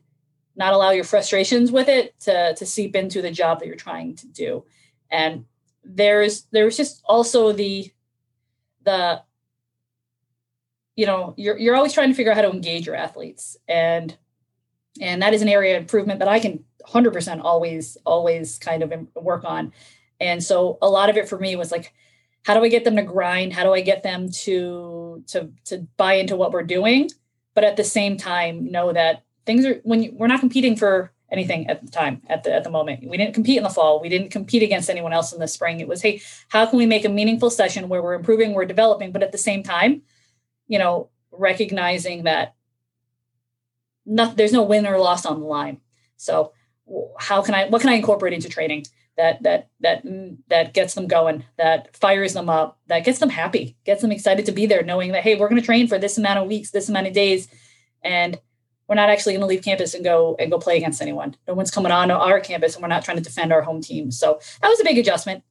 not 0.56 0.74
allow 0.74 0.92
your 0.92 1.04
frustrations 1.04 1.72
with 1.72 1.88
it 1.88 2.20
to 2.20 2.54
to 2.56 2.66
seep 2.68 2.96
into 2.96 3.22
the 3.22 3.32
job 3.32 3.60
that 3.60 3.66
you're 3.66 3.76
trying 3.76 4.16
to 4.18 4.28
do. 4.28 4.64
And 5.10 5.46
there's 5.84 6.44
there's 6.52 6.78
just 6.78 7.02
also 7.06 7.52
the 7.52 7.92
the 8.84 9.24
you 10.96 11.08
know 11.08 11.34
you're 11.36 11.58
you're 11.58 11.76
always 11.76 11.94
trying 11.94 12.10
to 12.10 12.16
figure 12.16 12.32
out 12.32 12.36
how 12.36 12.44
to 12.44 12.52
engage 12.52 12.86
your 12.86 12.96
athletes 12.96 13.58
and 13.68 14.16
and 15.02 15.22
that 15.24 15.34
is 15.34 15.42
an 15.42 15.50
area 15.50 15.78
of 15.78 15.82
improvement 15.82 16.20
that 16.20 16.28
I 16.28 16.40
can 16.40 16.64
100% 16.88 17.42
always 17.44 17.98
always 18.06 18.58
kind 18.58 18.84
of 18.84 18.94
work 19.16 19.44
on 19.44 19.74
and 20.20 20.44
so 20.44 20.78
a 20.82 20.90
lot 20.90 21.10
of 21.10 21.18
it 21.18 21.30
for 21.30 21.38
me 21.38 21.56
was 21.56 21.72
like 21.72 21.94
how 22.44 22.54
do 22.54 22.64
I 22.64 22.70
get 22.70 22.84
them 22.84 22.96
to 22.96 23.04
grind 23.04 23.54
how 23.54 23.64
do 23.64 23.74
I 23.74 23.82
get 23.82 24.04
them 24.04 24.30
to 24.44 25.24
to 25.28 25.52
to 25.66 25.88
buy 25.98 26.14
into 26.14 26.36
what 26.36 26.52
we're 26.52 26.64
doing 26.64 27.10
but 27.54 27.64
at 27.64 27.78
the 27.78 27.84
same 27.84 28.18
time 28.18 28.72
know 28.72 28.94
that 28.94 29.24
things 29.46 29.66
are 29.66 29.82
when 29.84 30.04
you, 30.04 30.14
we're 30.14 30.28
not 30.28 30.40
competing 30.40 30.76
for 30.76 31.12
anything 31.30 31.68
at 31.68 31.84
the 31.84 31.92
time 31.92 32.22
at 32.28 32.44
the 32.44 32.54
at 32.54 32.64
the 32.64 32.70
moment. 32.70 33.08
We 33.08 33.18
didn't 33.18 33.34
compete 33.34 33.58
in 33.58 33.64
the 33.64 33.70
fall. 33.70 34.02
We 34.02 34.10
didn't 34.10 34.30
compete 34.30 34.64
against 34.64 34.90
anyone 34.90 35.14
else 35.14 35.34
in 35.34 35.40
the 35.40 35.48
spring. 35.48 35.80
It 35.80 35.88
was, 35.88 36.02
hey, 36.02 36.22
how 36.50 36.66
can 36.66 36.78
we 36.78 36.86
make 36.86 37.06
a 37.06 37.10
meaningful 37.10 37.50
session 37.50 37.90
where 37.90 38.02
we're 38.02 38.14
improving, 38.14 38.54
we're 38.54 38.66
developing, 38.66 39.12
but 39.12 39.24
at 39.24 39.32
the 39.32 39.38
same 39.38 39.64
time, 39.64 40.04
you 40.68 40.80
know, 40.80 41.10
recognizing 41.32 42.24
that 42.24 42.56
not, 44.06 44.38
there's 44.38 44.54
no 44.54 44.64
win 44.64 44.88
or 44.88 44.98
loss 45.00 45.26
on 45.26 45.42
the 45.42 45.46
line. 45.46 45.82
So 46.16 46.54
how 47.20 47.42
can 47.42 47.56
I 47.56 47.68
what 47.68 47.82
can 47.82 47.90
I 47.90 47.94
incorporate 47.94 48.34
into 48.34 48.50
training 48.50 48.86
that 49.18 49.42
that 49.44 49.70
that 49.82 50.04
that 50.48 50.74
gets 50.74 50.94
them 50.94 51.08
going, 51.08 51.44
that 51.58 51.96
fires 51.96 52.34
them 52.34 52.50
up, 52.50 52.80
that 52.88 53.04
gets 53.04 53.20
them 53.20 53.30
happy, 53.30 53.76
gets 53.86 54.02
them 54.02 54.12
excited 54.12 54.46
to 54.46 54.52
be 54.52 54.66
there, 54.66 54.84
knowing 54.84 55.12
that 55.12 55.24
hey, 55.24 55.36
we're 55.36 55.50
going 55.50 55.62
to 55.62 55.66
train 55.66 55.88
for 55.88 55.98
this 56.00 56.18
amount 56.18 56.40
of 56.40 56.48
weeks, 56.48 56.72
this 56.72 56.88
amount 56.88 57.08
of 57.08 57.14
days, 57.14 57.48
and 58.04 58.40
we're 58.88 58.96
not 58.96 59.10
actually 59.10 59.34
going 59.34 59.42
to 59.42 59.48
leave 59.48 59.64
campus 59.64 59.94
and 59.94 60.04
go 60.04 60.36
and 60.40 60.52
go 60.52 60.60
play 60.60 60.78
against 60.78 61.02
anyone. 61.02 61.36
No 61.48 61.56
one's 61.56 61.72
coming 61.72 61.92
on 61.92 62.10
our 62.12 62.40
campus, 62.40 62.76
and 62.76 62.82
we're 62.82 62.88
not 62.88 63.04
trying 63.04 63.18
to 63.18 63.24
defend 63.24 63.52
our 63.52 63.62
home 63.62 63.82
team. 63.82 64.12
So 64.12 64.40
that 64.62 64.70
was 64.70 64.80
a 64.80 64.84
big 64.84 64.98
adjustment, 64.98 65.44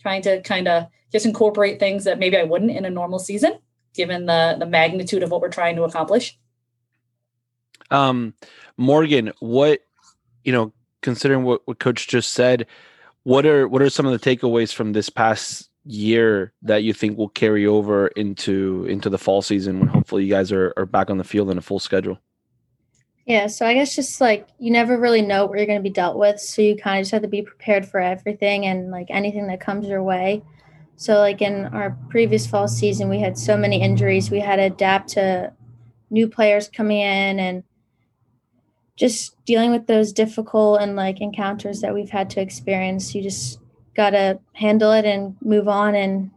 trying 0.00 0.22
to 0.22 0.42
kind 0.42 0.68
of 0.68 0.86
just 1.10 1.26
incorporate 1.26 1.80
things 1.80 2.04
that 2.04 2.18
maybe 2.18 2.36
I 2.36 2.44
wouldn't 2.44 2.70
in 2.70 2.84
a 2.84 2.90
normal 2.90 3.18
season, 3.18 3.58
given 3.94 4.26
the 4.26 4.56
the 4.58 4.66
magnitude 4.66 5.22
of 5.22 5.30
what 5.30 5.40
we're 5.40 5.48
trying 5.48 5.76
to 5.76 5.84
accomplish. 5.84 6.38
Um, 7.90 8.34
Morgan, 8.76 9.32
what 9.40 9.80
you 10.44 10.52
know, 10.52 10.72
considering 11.04 11.44
what, 11.44 11.62
what 11.66 11.78
Coach 11.78 12.08
just 12.08 12.32
said, 12.32 12.66
what 13.22 13.46
are 13.46 13.68
what 13.68 13.82
are 13.82 13.90
some 13.90 14.06
of 14.06 14.12
the 14.12 14.36
takeaways 14.36 14.74
from 14.74 14.92
this 14.92 15.08
past 15.08 15.70
year 15.86 16.52
that 16.62 16.82
you 16.82 16.92
think 16.92 17.16
will 17.16 17.28
carry 17.28 17.66
over 17.66 18.08
into 18.08 18.86
into 18.88 19.08
the 19.08 19.18
fall 19.18 19.42
season 19.42 19.78
when 19.78 19.88
hopefully 19.88 20.24
you 20.24 20.30
guys 20.30 20.50
are, 20.50 20.72
are 20.76 20.86
back 20.86 21.10
on 21.10 21.18
the 21.18 21.24
field 21.24 21.50
in 21.50 21.58
a 21.58 21.62
full 21.62 21.78
schedule? 21.78 22.18
Yeah, 23.26 23.46
so 23.46 23.66
I 23.66 23.72
guess 23.74 23.94
just 23.94 24.20
like 24.20 24.48
you 24.58 24.70
never 24.70 24.98
really 24.98 25.22
know 25.22 25.46
what 25.46 25.56
you're 25.56 25.66
going 25.66 25.78
to 25.78 25.82
be 25.82 25.90
dealt 25.90 26.18
with, 26.18 26.40
so 26.40 26.60
you 26.60 26.76
kind 26.76 26.98
of 26.98 27.02
just 27.02 27.12
have 27.12 27.22
to 27.22 27.28
be 27.28 27.42
prepared 27.42 27.86
for 27.86 28.00
everything 28.00 28.66
and 28.66 28.90
like 28.90 29.06
anything 29.10 29.46
that 29.46 29.60
comes 29.60 29.86
your 29.86 30.02
way. 30.02 30.42
So 30.96 31.18
like 31.18 31.40
in 31.42 31.66
our 31.66 31.96
previous 32.08 32.46
fall 32.46 32.68
season, 32.68 33.08
we 33.08 33.20
had 33.20 33.38
so 33.38 33.56
many 33.56 33.80
injuries, 33.82 34.30
we 34.30 34.40
had 34.40 34.56
to 34.56 34.62
adapt 34.64 35.10
to 35.10 35.52
new 36.10 36.28
players 36.28 36.68
coming 36.68 37.00
in 37.00 37.40
and 37.40 37.64
just 38.96 39.36
dealing 39.44 39.70
with 39.72 39.86
those 39.86 40.12
difficult 40.12 40.80
and 40.80 40.96
like 40.96 41.20
encounters 41.20 41.80
that 41.80 41.94
we've 41.94 42.10
had 42.10 42.30
to 42.30 42.40
experience. 42.40 43.14
You 43.14 43.22
just 43.22 43.58
got 43.96 44.10
to 44.10 44.38
handle 44.52 44.92
it 44.92 45.04
and 45.04 45.36
move 45.40 45.68
on 45.68 45.94
and 45.94 46.30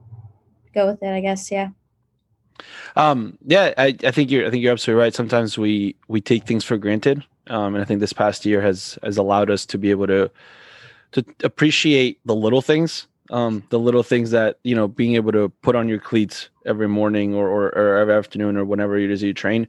go 0.74 0.88
with 0.88 1.02
it, 1.02 1.10
I 1.10 1.22
guess. 1.22 1.52
Yeah. 1.52 1.70
Um, 2.96 3.38
yeah, 3.46 3.74
I, 3.78 3.96
I 4.04 4.12
think 4.12 4.32
you're, 4.32 4.48
I 4.48 4.50
think 4.50 4.63
you're 4.63 4.72
absolutely 4.72 5.02
right. 5.02 5.13
Sometimes 5.13 5.58
we, 5.58 5.96
we 6.08 6.22
take 6.22 6.46
things 6.46 6.63
for 6.63 6.78
granted. 6.78 7.24
Um, 7.48 7.76
and 7.76 7.82
I 7.82 7.86
think 7.86 8.00
this 8.00 8.13
past 8.13 8.46
year 8.46 8.62
has, 8.62 8.98
has 9.04 9.17
allowed 9.17 9.52
us 9.52 9.65
to 9.67 9.78
be 9.78 9.91
able 9.91 10.08
to, 10.08 10.32
to 11.12 11.26
appreciate 11.43 12.20
the 12.26 12.36
little 12.36 12.62
things, 12.62 13.08
um, 13.30 13.63
the 13.70 13.80
little 13.80 14.04
things 14.04 14.32
that, 14.32 14.58
you 14.63 14.76
know, 14.76 14.88
being 14.88 15.15
able 15.15 15.32
to 15.32 15.50
put 15.62 15.76
on 15.76 15.88
your 15.88 16.00
cleats 16.00 16.50
every 16.65 16.88
morning 16.88 17.36
or, 17.36 17.48
or, 17.48 17.67
or 17.67 17.98
every 17.98 18.15
afternoon 18.15 18.58
or 18.58 18.65
whenever 18.65 18.98
it 18.98 19.12
is 19.12 19.22
you 19.22 19.34
train. 19.34 19.67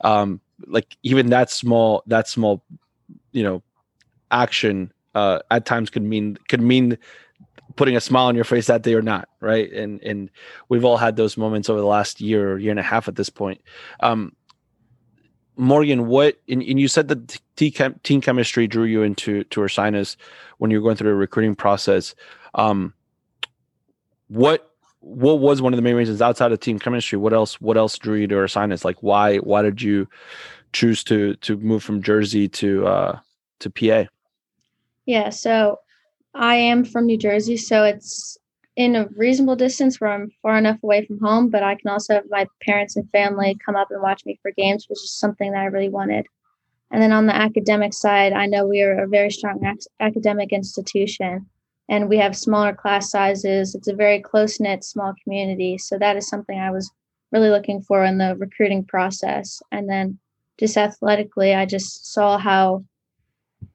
Um, 0.00 0.40
like 0.66 0.96
even 1.02 1.30
that 1.30 1.50
small, 1.50 2.02
that 2.06 2.28
small, 2.28 2.62
you 3.32 3.42
know, 3.42 3.62
action, 4.30 4.92
uh, 5.14 5.40
at 5.50 5.66
times 5.66 5.90
could 5.90 6.04
mean, 6.04 6.38
could 6.48 6.60
mean 6.60 6.98
putting 7.76 7.96
a 7.96 8.00
smile 8.00 8.26
on 8.26 8.34
your 8.34 8.44
face 8.44 8.66
that 8.66 8.82
day 8.82 8.94
or 8.94 9.02
not 9.02 9.28
right? 9.40 9.72
And 9.72 10.02
and 10.02 10.30
we've 10.68 10.84
all 10.84 10.96
had 10.96 11.16
those 11.16 11.36
moments 11.36 11.68
over 11.68 11.80
the 11.80 11.86
last 11.86 12.20
year 12.20 12.52
or 12.52 12.58
year 12.58 12.70
and 12.70 12.80
a 12.80 12.84
half 12.84 13.08
at 13.08 13.16
this 13.16 13.30
point. 13.30 13.60
Um 14.00 14.34
morgan 15.56 16.06
what 16.06 16.40
and, 16.48 16.62
and 16.62 16.80
you 16.80 16.88
said 16.88 17.08
that 17.08 17.38
team, 17.56 17.98
team 18.02 18.20
chemistry 18.20 18.66
drew 18.66 18.84
you 18.84 19.02
into 19.02 19.44
to 19.44 19.60
ursinus 19.60 20.16
when 20.58 20.70
you 20.70 20.78
were 20.78 20.84
going 20.84 20.96
through 20.96 21.10
the 21.10 21.14
recruiting 21.14 21.54
process. 21.54 22.14
Um 22.54 22.94
what 24.28 24.69
what 25.00 25.40
was 25.40 25.62
one 25.62 25.72
of 25.72 25.76
the 25.76 25.82
main 25.82 25.96
reasons 25.96 26.22
outside 26.22 26.52
of 26.52 26.60
team 26.60 26.78
chemistry? 26.78 27.18
What 27.18 27.32
else 27.32 27.60
what 27.60 27.76
else 27.76 27.98
drew 27.98 28.16
you 28.16 28.26
to 28.28 28.34
ursinus? 28.34 28.84
Like 28.84 29.02
why 29.02 29.38
why 29.38 29.62
did 29.62 29.82
you 29.82 30.08
choose 30.72 31.02
to 31.04 31.34
to 31.36 31.56
move 31.56 31.82
from 31.82 32.02
jersey 32.02 32.48
to 32.48 32.86
uh 32.86 33.18
to 33.58 33.70
pa 33.70 34.06
yeah 35.04 35.30
so 35.30 35.80
I 36.34 36.54
am 36.54 36.84
from 36.84 37.06
New 37.06 37.18
Jersey, 37.18 37.56
so 37.56 37.82
it's 37.84 38.38
in 38.76 38.94
a 38.94 39.08
reasonable 39.16 39.56
distance 39.56 40.00
where 40.00 40.10
I'm 40.10 40.30
far 40.42 40.56
enough 40.56 40.82
away 40.82 41.04
from 41.04 41.18
home, 41.18 41.50
but 41.50 41.62
I 41.62 41.74
can 41.74 41.90
also 41.90 42.14
have 42.14 42.24
my 42.30 42.46
parents 42.62 42.96
and 42.96 43.10
family 43.10 43.58
come 43.64 43.76
up 43.76 43.88
and 43.90 44.00
watch 44.00 44.24
me 44.24 44.38
for 44.40 44.52
games, 44.52 44.86
which 44.88 45.00
is 45.02 45.12
something 45.12 45.50
that 45.52 45.60
I 45.60 45.66
really 45.66 45.88
wanted. 45.88 46.26
And 46.92 47.02
then 47.02 47.12
on 47.12 47.26
the 47.26 47.34
academic 47.34 47.94
side, 47.94 48.32
I 48.32 48.46
know 48.46 48.66
we 48.66 48.80
are 48.82 49.02
a 49.02 49.08
very 49.08 49.30
strong 49.30 49.64
ac- 49.64 49.88
academic 49.98 50.52
institution 50.52 51.46
and 51.90 52.08
we 52.08 52.16
have 52.16 52.36
smaller 52.36 52.72
class 52.72 53.10
sizes. 53.10 53.74
It's 53.74 53.88
a 53.88 53.94
very 53.94 54.20
close 54.20 54.60
knit, 54.60 54.84
small 54.84 55.12
community. 55.22 55.76
So 55.76 55.98
that 55.98 56.16
is 56.16 56.28
something 56.28 56.58
I 56.58 56.70
was 56.70 56.90
really 57.32 57.50
looking 57.50 57.82
for 57.82 58.04
in 58.04 58.16
the 58.16 58.36
recruiting 58.36 58.84
process. 58.84 59.60
And 59.72 59.88
then 59.88 60.18
just 60.58 60.76
athletically, 60.76 61.52
I 61.52 61.66
just 61.66 62.12
saw 62.12 62.38
how 62.38 62.84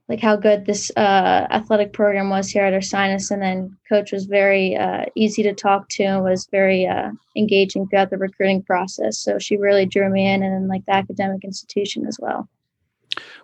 like 0.07 0.21
how 0.21 0.35
good 0.35 0.65
this 0.65 0.91
uh, 0.95 1.47
athletic 1.49 1.91
program 1.91 2.29
was 2.29 2.47
here 2.49 2.63
at 2.63 2.73
Ursinus, 2.73 3.31
and 3.31 3.41
then 3.41 3.75
coach 3.89 4.11
was 4.11 4.25
very 4.25 4.75
uh, 4.75 5.05
easy 5.15 5.41
to 5.41 5.51
talk 5.51 5.89
to 5.89 6.03
and 6.03 6.23
was 6.23 6.47
very 6.51 6.85
uh, 6.85 7.09
engaging 7.35 7.87
throughout 7.87 8.11
the 8.11 8.17
recruiting 8.17 8.61
process. 8.61 9.17
So 9.17 9.39
she 9.39 9.57
really 9.57 9.87
drew 9.87 10.07
me 10.11 10.27
in, 10.27 10.43
and 10.43 10.53
then 10.53 10.67
like 10.67 10.85
the 10.85 10.93
academic 10.93 11.43
institution 11.43 12.05
as 12.05 12.19
well. 12.21 12.47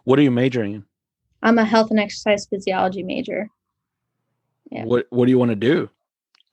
What 0.04 0.20
are 0.20 0.22
you 0.22 0.30
majoring 0.30 0.74
in? 0.74 0.86
I'm 1.42 1.58
a 1.58 1.66
health 1.66 1.90
and 1.90 2.00
exercise 2.00 2.46
physiology 2.46 3.02
major. 3.02 3.50
Yeah. 4.72 4.86
What 4.86 5.06
What 5.10 5.26
do 5.26 5.32
you 5.32 5.38
want 5.38 5.50
to 5.52 5.56
do? 5.56 5.90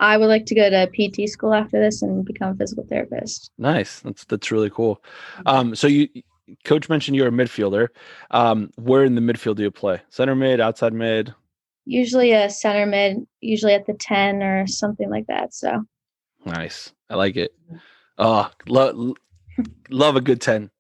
I 0.01 0.17
would 0.17 0.27
like 0.27 0.47
to 0.47 0.55
go 0.55 0.71
to 0.71 0.87
PT 0.87 1.29
school 1.29 1.55
after 1.55 1.81
this 1.81 2.03
and 2.03 2.25
become 2.25 2.53
a 2.53 2.55
physical 2.55 2.85
therapist. 2.85 3.51
Nice. 3.59 4.01
That's 4.01 4.25
that's 4.25 4.51
really 4.51 4.71
cool. 4.71 5.03
Um, 5.47 5.75
so 5.75 5.87
you 5.87 6.09
coach 6.65 6.89
mentioned 6.89 7.17
you're 7.17 7.29
a 7.29 7.33
midfielder. 7.33 7.89
Um, 8.31 8.71
where 8.77 9.05
in 9.05 9.15
the 9.15 9.21
midfield 9.21 9.57
do 9.57 9.63
you 9.63 9.71
play? 9.71 10.01
Center 10.09 10.35
mid, 10.35 10.61
outside 10.61 10.93
mid? 10.93 11.35
Usually 11.85 12.33
a 12.33 12.51
center 12.51 12.87
mid, 12.87 13.27
usually 13.41 13.73
at 13.73 13.87
the 13.87 13.95
10 13.95 14.43
or 14.43 14.67
something 14.67 15.11
like 15.11 15.27
that. 15.27 15.55
So 15.55 15.85
nice. 16.45 16.93
I 17.11 17.17
like 17.17 17.37
it. 17.37 17.55
Oh, 18.19 18.51
love 18.67 19.15
love 19.91 20.17
a 20.17 20.21
good 20.21 20.41
10. 20.41 20.71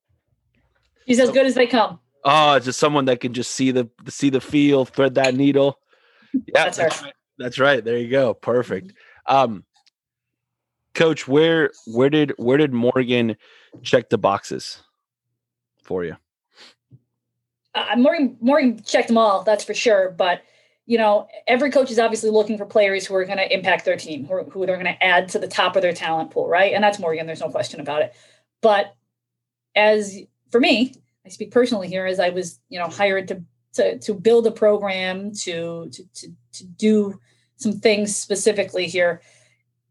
He's 1.06 1.18
as 1.18 1.30
good 1.30 1.46
as 1.46 1.54
they 1.54 1.66
come. 1.66 1.98
Oh, 2.24 2.58
just 2.58 2.78
someone 2.78 3.06
that 3.06 3.20
can 3.20 3.32
just 3.32 3.52
see 3.52 3.70
the 3.70 3.88
see 4.08 4.30
the 4.30 4.40
field, 4.40 4.90
thread 4.90 5.14
that 5.14 5.34
needle. 5.34 5.78
Yeah, 6.34 6.64
that's, 6.64 6.76
that's 6.76 7.02
right. 7.02 7.14
That's 7.38 7.58
right. 7.58 7.84
There 7.84 7.98
you 7.98 8.08
go. 8.08 8.34
Perfect. 8.34 8.92
Um, 9.26 9.64
coach, 10.94 11.28
where 11.28 11.70
where 11.86 12.10
did 12.10 12.32
where 12.36 12.58
did 12.58 12.72
Morgan 12.72 13.36
check 13.82 14.08
the 14.08 14.18
boxes? 14.18 14.82
for 15.88 16.04
you? 16.04 16.16
Uh, 17.74 17.96
Morgan 17.96 18.36
Morgan 18.40 18.80
checked 18.84 19.08
them 19.08 19.18
all, 19.18 19.42
that's 19.42 19.64
for 19.64 19.74
sure. 19.74 20.10
But 20.10 20.42
you 20.86 20.98
know, 20.98 21.26
every 21.46 21.70
coach 21.70 21.90
is 21.90 21.98
obviously 21.98 22.30
looking 22.30 22.56
for 22.56 22.64
players 22.64 23.06
who 23.06 23.14
are 23.14 23.24
going 23.24 23.38
to 23.38 23.52
impact 23.52 23.84
their 23.84 23.96
team, 23.96 24.24
who, 24.24 24.44
who 24.44 24.64
they're 24.64 24.82
going 24.82 24.86
to 24.86 25.04
add 25.04 25.28
to 25.30 25.38
the 25.38 25.48
top 25.48 25.76
of 25.76 25.82
their 25.82 25.92
talent 25.92 26.30
pool, 26.30 26.48
right? 26.48 26.72
And 26.72 26.82
that's 26.82 26.98
Morgan. 26.98 27.26
There's 27.26 27.40
no 27.40 27.50
question 27.50 27.80
about 27.80 28.00
it. 28.00 28.14
But 28.62 28.94
as 29.76 30.18
for 30.50 30.60
me, 30.60 30.94
I 31.26 31.28
speak 31.28 31.50
personally 31.50 31.88
here, 31.88 32.06
as 32.06 32.18
I 32.18 32.30
was, 32.30 32.58
you 32.68 32.78
know, 32.78 32.88
hired 32.88 33.28
to 33.28 33.42
to 33.74 33.98
to 33.98 34.14
build 34.14 34.46
a 34.46 34.50
program 34.50 35.32
to 35.42 35.90
to 35.90 36.04
to, 36.14 36.28
to 36.52 36.64
do 36.64 37.20
some 37.58 37.72
things 37.72 38.16
specifically 38.16 38.86
here. 38.86 39.20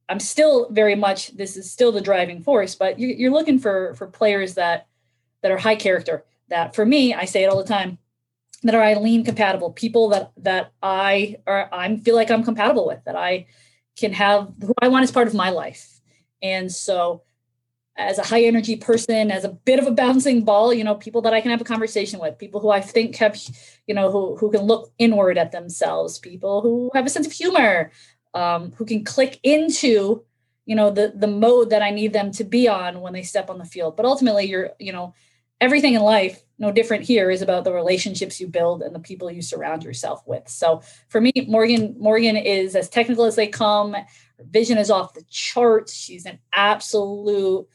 I'm 0.09 0.19
still 0.19 0.69
very 0.71 0.95
much 0.95 1.35
this 1.37 1.55
is 1.55 1.69
still 1.71 1.91
the 1.91 2.01
driving 2.01 2.41
force, 2.41 2.75
but 2.75 2.99
you're, 2.99 3.31
looking 3.31 3.59
for 3.59 3.93
for 3.95 4.07
players 4.07 4.55
that 4.55 4.87
that 5.41 5.51
are 5.51 5.57
high 5.57 5.75
character 5.75 6.25
that 6.49 6.75
for 6.75 6.85
me 6.85 7.13
i 7.13 7.25
say 7.25 7.43
it 7.43 7.47
all 7.47 7.57
the 7.57 7.67
time 7.67 7.97
that 8.63 8.75
are 8.75 8.83
Eileen 8.83 9.23
compatible 9.23 9.71
people 9.71 10.09
that 10.09 10.31
that 10.37 10.71
i 10.81 11.37
are 11.45 11.69
i 11.71 11.95
feel 11.97 12.15
like 12.15 12.31
i'm 12.31 12.43
compatible 12.43 12.87
with 12.87 13.03
that 13.05 13.15
i 13.15 13.45
can 13.95 14.13
have 14.13 14.51
who 14.61 14.73
i 14.81 14.87
want 14.87 15.03
as 15.03 15.11
part 15.11 15.27
of 15.27 15.33
my 15.33 15.49
life 15.49 15.99
and 16.41 16.71
so 16.71 17.23
as 17.97 18.19
a 18.19 18.23
high 18.23 18.43
energy 18.43 18.75
person 18.75 19.31
as 19.31 19.43
a 19.43 19.49
bit 19.49 19.79
of 19.79 19.87
a 19.87 19.91
bouncing 19.91 20.43
ball 20.43 20.73
you 20.73 20.83
know 20.83 20.95
people 20.95 21.21
that 21.21 21.33
i 21.33 21.41
can 21.41 21.51
have 21.51 21.61
a 21.61 21.65
conversation 21.65 22.19
with 22.19 22.37
people 22.37 22.61
who 22.61 22.69
i 22.69 22.79
think 22.79 23.15
have 23.15 23.37
you 23.87 23.95
know 23.95 24.11
who, 24.11 24.35
who 24.37 24.51
can 24.51 24.61
look 24.61 24.91
inward 24.99 25.37
at 25.37 25.51
themselves 25.51 26.19
people 26.19 26.61
who 26.61 26.91
have 26.93 27.05
a 27.05 27.09
sense 27.09 27.25
of 27.25 27.33
humor 27.33 27.91
um, 28.33 28.71
who 28.73 28.85
can 28.85 29.03
click 29.03 29.39
into 29.43 30.23
you 30.67 30.75
know 30.75 30.91
the 30.91 31.13
the 31.15 31.27
mode 31.27 31.71
that 31.71 31.81
i 31.81 31.89
need 31.89 32.13
them 32.13 32.31
to 32.31 32.43
be 32.43 32.67
on 32.67 33.01
when 33.01 33.13
they 33.13 33.23
step 33.23 33.49
on 33.49 33.57
the 33.57 33.65
field. 33.65 33.95
But 33.95 34.05
ultimately 34.05 34.45
you're 34.45 34.71
you 34.79 34.91
know 34.91 35.15
everything 35.59 35.95
in 35.95 36.01
life 36.01 36.43
no 36.59 36.71
different 36.71 37.03
here 37.03 37.31
is 37.31 37.41
about 37.41 37.63
the 37.63 37.73
relationships 37.73 38.39
you 38.39 38.47
build 38.47 38.83
and 38.83 38.93
the 38.93 38.99
people 38.99 39.31
you 39.31 39.41
surround 39.41 39.83
yourself 39.83 40.21
with. 40.27 40.47
So 40.47 40.81
for 41.07 41.19
me 41.19 41.31
morgan 41.47 41.95
morgan 41.97 42.35
is 42.35 42.75
as 42.75 42.89
technical 42.89 43.25
as 43.25 43.35
they 43.35 43.47
come. 43.47 43.93
Her 43.93 44.45
vision 44.45 44.77
is 44.77 44.91
off 44.91 45.15
the 45.15 45.23
charts. 45.29 45.93
She's 45.93 46.25
an 46.25 46.37
absolute 46.53 47.67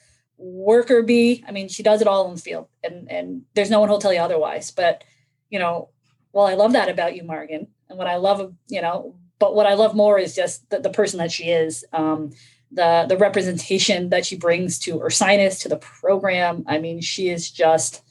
worker 0.42 1.02
bee 1.02 1.44
i 1.46 1.52
mean 1.52 1.68
she 1.68 1.83
does 1.83 2.00
it 2.00 2.09
all 2.09 2.28
in 2.28 2.35
the 2.35 2.40
field 2.40 2.66
and 2.83 3.11
and 3.11 3.42
there's 3.55 3.70
no 3.70 3.78
one 3.78 3.88
who'll 3.88 3.98
tell 3.98 4.12
you 4.12 4.20
otherwise 4.20 4.70
but 4.70 5.05
you 5.50 5.59
know 5.59 5.88
well, 6.33 6.46
I 6.46 6.55
love 6.55 6.72
that 6.72 6.88
about 6.88 7.14
you, 7.14 7.24
Morgan. 7.24 7.68
And 7.88 7.98
what 7.98 8.07
I 8.07 8.16
love, 8.16 8.55
you 8.68 8.81
know, 8.81 9.14
but 9.38 9.55
what 9.55 9.66
I 9.66 9.74
love 9.74 9.94
more 9.94 10.18
is 10.18 10.35
just 10.35 10.68
the, 10.70 10.78
the 10.81 10.90
person 10.90 11.18
that 11.18 11.33
she 11.33 11.50
is, 11.50 11.85
um, 11.92 12.31
the 12.70 13.05
the 13.07 13.18
representation 13.18 14.09
that 14.09 14.24
she 14.24 14.37
brings 14.37 14.78
to 14.81 14.98
Ursinus, 14.98 15.61
to 15.61 15.68
the 15.68 15.76
program. 15.76 16.64
I 16.66 16.78
mean, 16.78 17.02
she 17.02 17.28
is 17.28 17.50
just, 17.50 18.02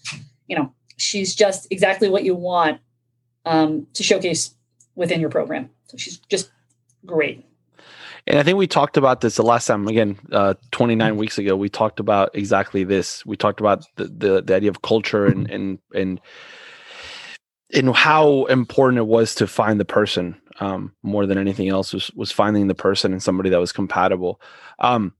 you 0.48 0.56
know, 0.56 0.72
she's 0.98 1.34
just 1.34 1.67
exactly 1.72 2.10
what 2.10 2.24
you 2.24 2.36
want 2.36 2.80
um, 3.46 3.88
to 3.94 4.04
showcase 4.04 4.54
within 4.94 5.20
your 5.20 5.32
program. 5.32 5.72
So 5.88 5.98
she's 5.98 6.17
just 6.30 6.52
great. 7.06 7.44
And 8.27 8.38
I 8.38 8.43
think 8.43 8.57
we 8.57 8.67
talked 8.67 8.97
about 8.97 9.21
this 9.21 9.36
the 9.36 9.43
last 9.43 9.67
time, 9.67 9.88
again, 9.88 10.19
uh, 10.31 10.53
29 10.71 11.17
weeks 11.17 11.38
ago, 11.38 11.55
we 11.55 11.69
talked 11.69 11.99
about 11.99 12.29
exactly 12.34 12.84
this. 12.84 13.25
We 13.25 13.36
talked 13.36 13.60
about 13.60 13.86
the, 13.95 14.05
the, 14.05 14.41
the 14.41 14.55
idea 14.55 14.69
of 14.69 14.81
culture 14.81 15.25
and, 15.25 15.49
and, 15.49 15.79
and, 15.93 16.21
and 17.73 17.95
how 17.95 18.45
important 18.45 18.99
it 18.99 19.07
was 19.07 19.36
to 19.36 19.47
find 19.47 19.79
the 19.79 19.86
person 19.86 20.39
um, 20.60 20.93
more 21.01 21.25
than 21.25 21.38
anything 21.38 21.69
else 21.69 21.93
was, 21.93 22.12
was 22.12 22.31
finding 22.31 22.67
the 22.67 22.75
person 22.75 23.12
and 23.12 23.23
somebody 23.23 23.49
that 23.49 23.60
was 23.60 23.71
compatible. 23.71 24.39
Um, 24.79 25.13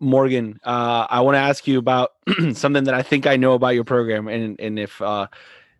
Morgan, 0.00 0.60
uh, 0.62 1.06
I 1.08 1.22
want 1.22 1.34
to 1.34 1.40
ask 1.40 1.66
you 1.66 1.78
about 1.78 2.10
something 2.52 2.84
that 2.84 2.94
I 2.94 3.02
think 3.02 3.26
I 3.26 3.36
know 3.36 3.54
about 3.54 3.74
your 3.74 3.84
program, 3.84 4.28
and 4.28 4.58
and 4.60 4.78
if 4.78 5.02
uh, 5.02 5.26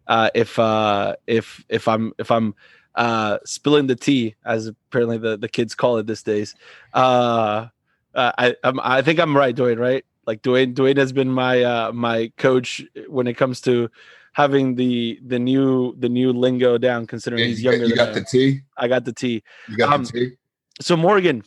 uh, 0.09 0.31
if 0.35 0.59
uh, 0.59 1.15
if 1.27 1.65
if 1.69 1.87
I'm 1.87 2.13
if 2.19 2.31
I'm 2.33 2.55
uh, 2.99 3.39
spilling 3.45 3.87
the 3.87 3.97
tea, 3.97 4.35
as 4.45 4.67
apparently 4.67 5.17
the, 5.17 5.39
the 5.39 5.49
kids 5.49 5.75
call 5.75 5.97
it 5.99 6.07
these 6.07 6.23
days. 6.23 6.55
Uh, 6.93 7.69
uh, 8.15 8.33
I 8.37 8.57
I'm, 8.65 8.81
I 8.81 9.03
think 9.03 9.21
I'm 9.21 9.37
right, 9.37 9.55
Dwayne. 9.55 9.79
Right? 9.79 10.05
Like 10.27 10.43
Dwayne 10.43 10.75
Dwayne 10.75 10.99
has 10.99 11.13
been 11.13 11.31
my 11.31 11.63
uh, 11.63 11.93
my 11.93 12.33
coach 12.37 12.85
when 13.07 13.27
it 13.27 13.35
comes 13.35 13.61
to 13.63 13.89
having 14.33 14.75
the 14.75 15.21
the 15.25 15.39
new 15.39 15.95
the 15.97 16.09
new 16.09 16.33
lingo 16.33 16.77
down. 16.77 17.07
Considering 17.07 17.41
Yeah, 17.43 17.47
he's 17.49 17.63
you 17.63 17.71
got, 17.71 17.79
younger. 17.79 17.87
you 17.87 17.97
than 17.97 18.07
got 18.07 18.09
I 18.09 18.13
the 18.15 18.21
am. 18.21 18.27
T. 18.31 18.61
I 18.77 18.89
got 18.89 19.05
the 19.05 19.13
tea. 19.13 19.43
You 19.69 19.77
got 19.79 19.93
Um, 19.95 20.05
the 20.05 20.13
tea. 20.13 20.37
So 20.81 20.97
Morgan, 20.97 21.45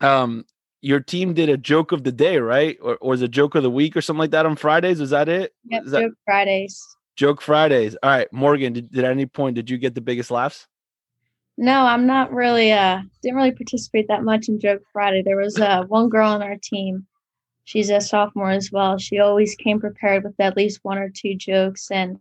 um, 0.00 0.46
your 0.80 1.00
team 1.00 1.34
did 1.34 1.48
a 1.48 1.56
joke 1.56 1.92
of 1.92 2.02
the 2.04 2.12
day, 2.12 2.38
right? 2.38 2.78
Or, 2.82 2.96
or 2.96 3.10
was 3.10 3.22
it 3.22 3.30
joke 3.30 3.54
of 3.54 3.62
the 3.62 3.70
week 3.70 3.96
or 3.96 4.00
something 4.00 4.20
like 4.20 4.30
that 4.30 4.46
on 4.46 4.56
Fridays? 4.56 5.00
Is 5.00 5.10
that 5.10 5.28
it? 5.28 5.54
Yep, 5.66 5.84
that 5.86 6.00
Joke 6.00 6.14
Fridays. 6.24 6.95
Joke 7.16 7.42
Fridays? 7.42 7.96
All 8.02 8.10
right, 8.10 8.32
Morgan. 8.32 8.72
Did, 8.72 8.92
did 8.92 9.04
at 9.04 9.10
any 9.10 9.26
point 9.26 9.56
did 9.56 9.68
you 9.68 9.78
get 9.78 9.94
the 9.94 10.00
biggest 10.00 10.30
laughs? 10.30 10.68
No, 11.58 11.84
I'm 11.84 12.06
not 12.06 12.32
really 12.32 12.72
uh 12.72 13.00
didn't 13.22 13.36
really 13.36 13.52
participate 13.52 14.08
that 14.08 14.22
much 14.22 14.48
in 14.48 14.60
Joke 14.60 14.82
Friday. 14.92 15.22
There 15.22 15.38
was 15.38 15.58
uh 15.58 15.84
one 15.88 16.08
girl 16.08 16.30
on 16.30 16.42
our 16.42 16.56
team. 16.62 17.06
She's 17.64 17.90
a 17.90 18.00
sophomore 18.00 18.50
as 18.50 18.70
well. 18.70 18.98
She 18.98 19.18
always 19.18 19.56
came 19.56 19.80
prepared 19.80 20.22
with 20.22 20.38
at 20.38 20.56
least 20.56 20.80
one 20.82 20.98
or 20.98 21.10
two 21.10 21.34
jokes 21.34 21.90
and 21.90 22.20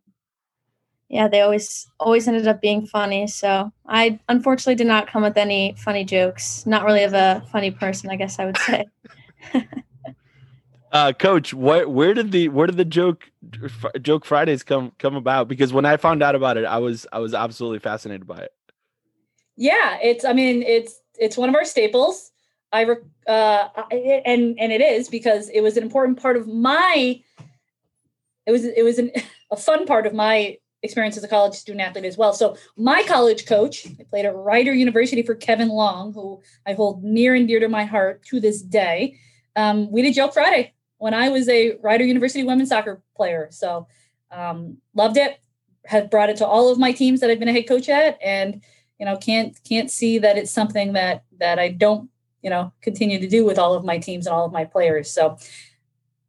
yeah, 1.10 1.27
they 1.27 1.41
always 1.41 1.88
always 1.99 2.27
ended 2.27 2.47
up 2.47 2.62
being 2.62 2.88
funny. 2.88 3.27
So 3.27 3.71
I 3.88 4.19
unfortunately 4.27 4.75
did 4.75 4.88
not 4.88 5.08
come 5.08 5.21
with 5.21 5.38
any 5.38 5.75
funny 5.77 6.03
jokes. 6.03 6.65
Not 6.65 6.84
really 6.84 7.03
of 7.03 7.13
a 7.13 7.45
funny 7.51 7.71
person, 7.71 8.10
I 8.10 8.15
guess 8.15 8.39
I 8.39 8.45
would 8.45 8.58
say. 8.58 8.86
Uh, 10.95 11.12
Coach, 11.12 11.53
what 11.53 11.89
where 11.89 12.13
did 12.13 12.31
the 12.31 12.47
where 12.47 12.67
did 12.67 12.77
the 12.77 12.86
joke 12.86 13.29
joke 14.01 14.23
Fridays 14.23 14.63
come 14.63 14.93
come 14.97 15.17
about? 15.17 15.49
Because 15.49 15.73
when 15.73 15.84
I 15.84 15.97
found 15.97 16.23
out 16.23 16.36
about 16.36 16.55
it, 16.55 16.63
I 16.63 16.77
was 16.77 17.05
I 17.12 17.19
was 17.19 17.34
absolutely 17.34 17.79
fascinated 17.79 18.25
by 18.25 18.38
it. 18.38 18.53
Yeah, 19.58 19.97
it's. 20.01 20.23
I 20.23 20.31
mean, 20.31 20.63
it's 20.63 21.01
it's 21.19 21.36
one 21.36 21.49
of 21.49 21.55
our 21.55 21.65
staples. 21.65 22.31
I 22.71 22.86
uh, 22.86 23.67
and 23.91 24.58
and 24.58 24.71
it 24.71 24.79
is 24.79 25.10
because 25.10 25.49
it 25.49 25.60
was 25.60 25.75
an 25.75 25.84
important 25.84 26.21
part 26.21 26.38
of 26.38 26.47
my. 26.47 27.21
It 28.45 28.51
was 28.53 28.63
it 28.63 28.86
was 28.86 28.97
an, 28.97 29.12
a 29.51 29.58
fun 29.58 29.86
part 29.86 30.08
of 30.08 30.13
my 30.13 30.58
experience 30.81 31.17
as 31.17 31.25
a 31.25 31.27
college 31.27 31.55
student 31.55 31.81
athlete 31.81 32.05
as 32.05 32.17
well. 32.17 32.31
So 32.31 32.55
my 32.77 33.03
college 33.03 33.45
coach, 33.45 33.86
I 33.99 34.05
played 34.10 34.25
at 34.25 34.34
Rider 34.34 34.73
University 34.73 35.23
for 35.23 35.36
Kevin 35.36 35.67
Long, 35.67 36.13
who 36.13 36.41
I 36.65 36.71
hold 36.71 37.03
near 37.03 37.36
and 37.36 37.49
dear 37.49 37.60
to 37.60 37.67
my 37.67 37.84
heart 37.84 38.23
to 38.27 38.39
this 38.39 38.62
day. 38.62 39.19
Um, 39.58 39.91
we 39.91 40.01
did 40.01 40.13
Joke 40.13 40.34
Friday 40.34 40.74
when 40.97 41.13
I 41.13 41.29
was 41.29 41.47
a 41.49 41.77
Rider 41.81 42.03
University 42.03 42.43
women's 42.43 42.69
soccer 42.69 43.01
player. 43.15 43.47
So 43.51 43.88
um, 44.31 44.77
loved 44.93 45.17
it. 45.17 45.39
Have 45.86 46.10
brought 46.10 46.29
it 46.29 46.38
to 46.38 46.47
all 46.47 46.69
of 46.69 46.79
my 46.79 46.91
teams 46.91 47.19
that 47.19 47.29
I've 47.29 47.39
been 47.39 47.47
a 47.47 47.53
head 47.53 47.67
coach 47.67 47.89
at, 47.89 48.17
and 48.23 48.63
you 48.99 49.05
know 49.05 49.17
can't 49.17 49.58
can't 49.67 49.91
see 49.91 50.17
that 50.17 50.38
it's 50.38 50.51
something 50.51 50.93
that 50.93 51.23
that 51.38 51.60
I 51.60 51.69
don't 51.69 52.10
you 52.41 52.49
know 52.49 52.71
continue 52.81 53.19
to 53.19 53.27
do 53.27 53.45
with 53.45 53.60
all 53.60 53.75
of 53.75 53.86
my 53.86 53.99
teams 53.99 54.25
and 54.25 54.36
all 54.36 54.45
of 54.45 54.51
my 54.51 54.65
players. 54.65 55.12
So 55.12 55.38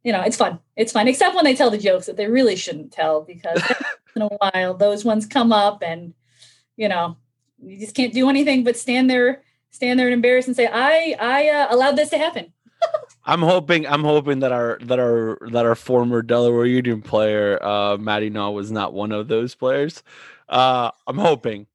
you 0.03 0.11
know 0.11 0.21
it's 0.21 0.37
fun. 0.37 0.59
It's 0.75 0.91
fun, 0.91 1.07
except 1.07 1.33
when 1.33 1.43
they 1.43 1.55
tell 1.55 1.71
the 1.71 1.77
jokes 1.79 2.05
that 2.05 2.17
they 2.17 2.27
really 2.27 2.55
shouldn't 2.55 2.91
tell 2.91 3.21
because 3.21 3.63
in 4.15 4.21
a 4.21 4.27
while 4.27 4.75
those 4.75 5.03
ones 5.03 5.25
come 5.25 5.51
up 5.51 5.81
and 5.83 6.13
you 6.75 6.87
know 6.87 7.17
you 7.59 7.79
just 7.79 7.95
can't 7.95 8.13
do 8.13 8.29
anything 8.29 8.63
but 8.63 8.77
stand 8.77 9.09
there 9.09 9.41
stand 9.71 9.99
there 9.99 10.07
and 10.07 10.13
embarrass 10.13 10.47
and 10.47 10.55
say 10.55 10.67
I 10.67 11.15
I 11.19 11.49
uh, 11.49 11.67
allowed 11.73 11.95
this 11.95 12.09
to 12.09 12.17
happen. 12.17 12.53
I'm 13.29 13.41
hoping 13.41 13.85
I'm 13.85 14.03
hoping 14.03 14.39
that 14.39 14.51
our 14.53 14.79
that 14.83 14.99
our 14.99 15.37
that 15.51 15.65
our 15.65 15.75
former 15.75 16.21
Delaware 16.21 16.65
Union 16.65 17.01
player, 17.01 17.61
uh, 17.63 17.97
Maddie 17.97 18.29
Naw, 18.29 18.51
was 18.51 18.71
not 18.71 18.93
one 18.93 19.11
of 19.11 19.27
those 19.27 19.53
players. 19.53 20.01
Uh, 20.47 20.91
I'm 21.05 21.17
hoping. 21.17 21.67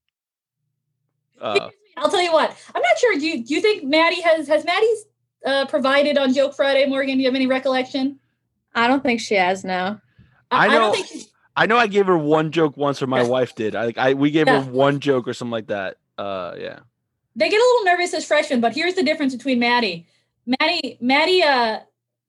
Uh, 1.41 1.69
I'll 1.99 2.11
tell 2.11 2.23
you 2.23 2.33
what. 2.33 2.57
I'm 2.75 2.81
not 2.83 2.99
sure. 2.99 3.19
Do 3.19 3.27
you, 3.27 3.45
do 3.45 3.55
you 3.55 3.61
think 3.61 3.85
Maddie 3.85 4.23
has 4.23 4.49
has 4.49 4.65
Maddie's 4.65 5.05
uh, 5.45 5.67
provided 5.67 6.17
on 6.17 6.33
Joke 6.33 6.55
Friday, 6.55 6.87
Morgan? 6.87 7.17
Do 7.17 7.21
you 7.23 7.29
have 7.29 7.35
any 7.35 7.47
recollection? 7.47 8.19
I 8.75 8.89
don't 8.89 9.03
think 9.03 9.21
she 9.21 9.35
has 9.35 9.63
no. 9.65 10.01
I 10.51 10.69
don't 10.69 10.81
know- 10.81 10.93
think 10.93 11.07
she's- 11.07 11.29
I 11.55 11.67
know 11.67 11.77
I 11.77 11.87
gave 11.87 12.07
her 12.07 12.17
one 12.17 12.51
joke 12.51 12.79
once, 12.79 13.03
or 13.03 13.07
my 13.07 13.23
wife 13.23 13.55
did. 13.55 13.77
I 13.77 13.85
like 13.85 13.99
I 13.99 14.15
we 14.15 14.31
gave 14.31 14.47
Yeah. 14.47 14.63
her 14.63 14.71
one 14.71 15.01
joke 15.01 15.29
or 15.29 15.35
something 15.35 15.53
like 15.53 15.67
that. 15.67 15.99
Uh, 16.17 16.55
yeah. 16.59 16.79
they 17.37 17.51
get 17.51 17.57
a 17.61 17.63
little 17.65 17.85
nervous 17.85 18.15
as 18.15 18.25
freshmen, 18.25 18.63
but 18.63 18.75
here's 18.75 18.95
the 18.95 19.03
difference 19.03 19.35
between 19.35 19.59
Maddie. 19.59 20.07
Maddie, 20.47 20.99
Maddie, 21.01 21.43
uh, 21.43 21.81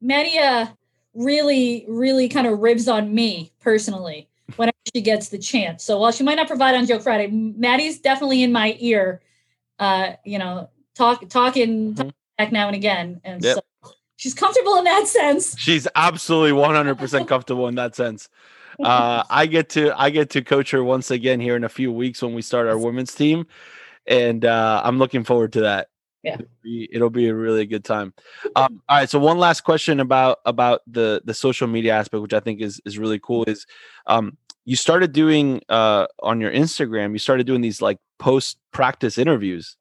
Maddie, 0.02 0.38
uh, 0.40 0.68
really, 1.14 1.86
really 1.88 2.28
kind 2.30 2.48
of 2.48 2.60
ribs 2.60 2.88
on 2.88 3.14
me 3.14 3.52
personally 3.60 4.28
whenever 4.56 4.76
she 4.94 5.02
gets 5.02 5.30
the 5.30 5.38
chance. 5.38 5.84
So 5.84 6.00
while 6.00 6.12
she 6.12 6.24
might 6.24 6.36
not 6.36 6.48
provide 6.48 6.76
on 6.76 6.86
Joke 6.86 7.02
Friday, 7.02 7.28
Maddie's 7.28 8.00
definitely 8.00 8.44
in 8.44 8.52
my 8.52 8.76
ear. 8.80 9.22
Uh, 9.80 10.14
you 10.24 10.38
know, 10.40 10.70
talk, 10.96 11.28
talking, 11.30 11.96
Mhm. 11.96 12.12
back 12.38 12.52
now 12.52 12.68
and 12.68 12.76
again, 12.76 13.20
and 13.24 13.44
Yep. 13.44 13.56
so 13.56 13.92
she's 14.16 14.34
comfortable 14.34 14.76
in 14.78 14.84
that 14.84 15.08
sense. 15.08 15.56
She's 15.58 15.88
absolutely 15.96 16.52
100% 16.54 17.28
comfortable 17.28 17.68
in 17.68 17.76
that 17.76 17.96
sense. 17.96 18.30
Uh, 18.84 19.24
I 19.30 19.46
get 19.46 19.70
to 19.70 19.94
I 19.96 20.10
get 20.10 20.32
to 20.32 20.42
coach 20.42 20.72
her 20.72 20.84
once 20.84 21.12
again 21.12 21.40
here 21.40 21.56
in 21.56 21.64
a 21.64 21.70
few 21.70 21.92
weeks 21.92 22.24
when 22.24 22.34
we 22.34 22.42
start 22.42 22.68
our 22.68 22.78
women's 22.78 23.14
team, 23.14 23.46
and 24.08 24.44
uh, 24.46 24.82
I'm 24.84 24.98
looking 24.98 25.24
forward 25.24 25.54
to 25.54 25.62
that. 25.62 25.90
Yeah. 26.24 26.36
it'll 26.36 26.48
be, 26.64 26.90
it'll 26.94 27.10
be 27.10 27.28
a 27.28 27.36
really 27.36 27.66
good 27.66 27.84
time. 27.84 28.14
Um, 28.56 28.82
all 28.88 28.98
right, 28.98 29.10
so 29.10 29.20
one 29.20 29.38
last 29.38 29.62
question 29.62 30.00
about 30.00 30.40
about 30.46 30.82
the 30.88 31.22
the 31.26 31.34
social 31.34 31.68
media 31.68 31.94
aspect, 31.94 32.22
which 32.22 32.34
I 32.34 32.40
think 32.40 32.62
is 32.62 32.82
is 32.86 32.98
really 32.98 33.20
cool, 33.20 33.44
is 33.46 33.66
um, 34.08 34.38
you 34.66 34.76
started 34.78 35.12
doing 35.12 35.62
uh, 35.68 36.08
on 36.22 36.40
your 36.40 36.52
Instagram. 36.52 37.12
You 37.12 37.20
started 37.20 37.46
doing 37.46 37.60
these 37.62 37.82
like 37.82 38.00
post 38.20 38.58
practice 38.72 39.18
interviews. 39.18 39.76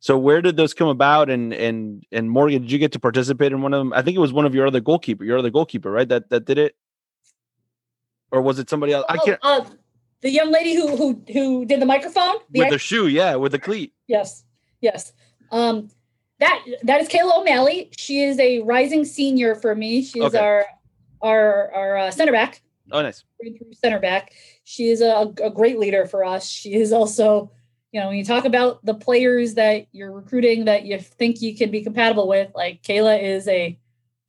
So 0.00 0.18
where 0.18 0.42
did 0.42 0.56
those 0.56 0.74
come 0.74 0.88
about? 0.88 1.30
And 1.30 1.52
and 1.52 2.02
and 2.12 2.30
Morgan, 2.30 2.62
did 2.62 2.70
you 2.72 2.78
get 2.78 2.92
to 2.92 3.00
participate 3.00 3.52
in 3.52 3.62
one 3.62 3.72
of 3.74 3.78
them? 3.80 3.92
I 3.92 4.02
think 4.02 4.16
it 4.16 4.20
was 4.20 4.32
one 4.32 4.44
of 4.46 4.54
your 4.54 4.66
other 4.66 4.80
goalkeeper, 4.80 5.24
your 5.24 5.38
other 5.38 5.50
goalkeeper, 5.50 5.90
right? 5.90 6.08
That 6.08 6.30
that 6.30 6.44
did 6.46 6.58
it, 6.58 6.74
or 8.32 8.42
was 8.42 8.58
it 8.58 8.68
somebody 8.70 8.92
else? 8.92 9.04
I 9.08 9.16
Oh, 9.20 9.24
can't. 9.24 9.38
uh, 9.42 9.64
the 10.20 10.30
young 10.30 10.50
lady 10.50 10.74
who 10.74 10.96
who 10.96 11.22
who 11.32 11.64
did 11.64 11.80
the 11.80 11.86
microphone. 11.86 12.36
The 12.50 12.60
with 12.60 12.70
the 12.70 12.78
shoe, 12.78 13.06
yeah, 13.06 13.34
with 13.36 13.52
the 13.52 13.58
cleat. 13.58 13.92
Yes, 14.06 14.44
yes. 14.80 15.12
Um, 15.50 15.88
that 16.40 16.64
that 16.84 17.00
is 17.00 17.08
Kayla 17.08 17.40
O'Malley. 17.40 17.90
She 17.98 18.22
is 18.22 18.38
a 18.38 18.60
rising 18.60 19.04
senior 19.04 19.54
for 19.54 19.74
me. 19.74 20.02
She's 20.02 20.22
Okay. 20.22 20.38
our 20.38 20.66
our 21.22 21.72
our 21.74 21.96
uh, 21.98 22.10
center 22.10 22.32
back, 22.32 22.62
Oh, 22.92 23.02
nice. 23.02 23.24
center 23.72 23.98
back. 23.98 24.32
She 24.64 24.88
is 24.88 25.00
a, 25.00 25.32
a 25.42 25.50
great 25.50 25.78
leader 25.78 26.06
for 26.06 26.24
us. 26.24 26.48
She 26.48 26.74
is 26.74 26.92
also, 26.92 27.50
you 27.92 28.00
know, 28.00 28.08
when 28.08 28.18
you 28.18 28.24
talk 28.24 28.44
about 28.44 28.84
the 28.84 28.94
players 28.94 29.54
that 29.54 29.86
you're 29.92 30.12
recruiting 30.12 30.66
that 30.66 30.84
you 30.84 30.98
think 30.98 31.42
you 31.42 31.56
can 31.56 31.70
be 31.70 31.82
compatible 31.82 32.28
with, 32.28 32.52
like 32.54 32.82
Kayla 32.82 33.20
is 33.20 33.48
a 33.48 33.78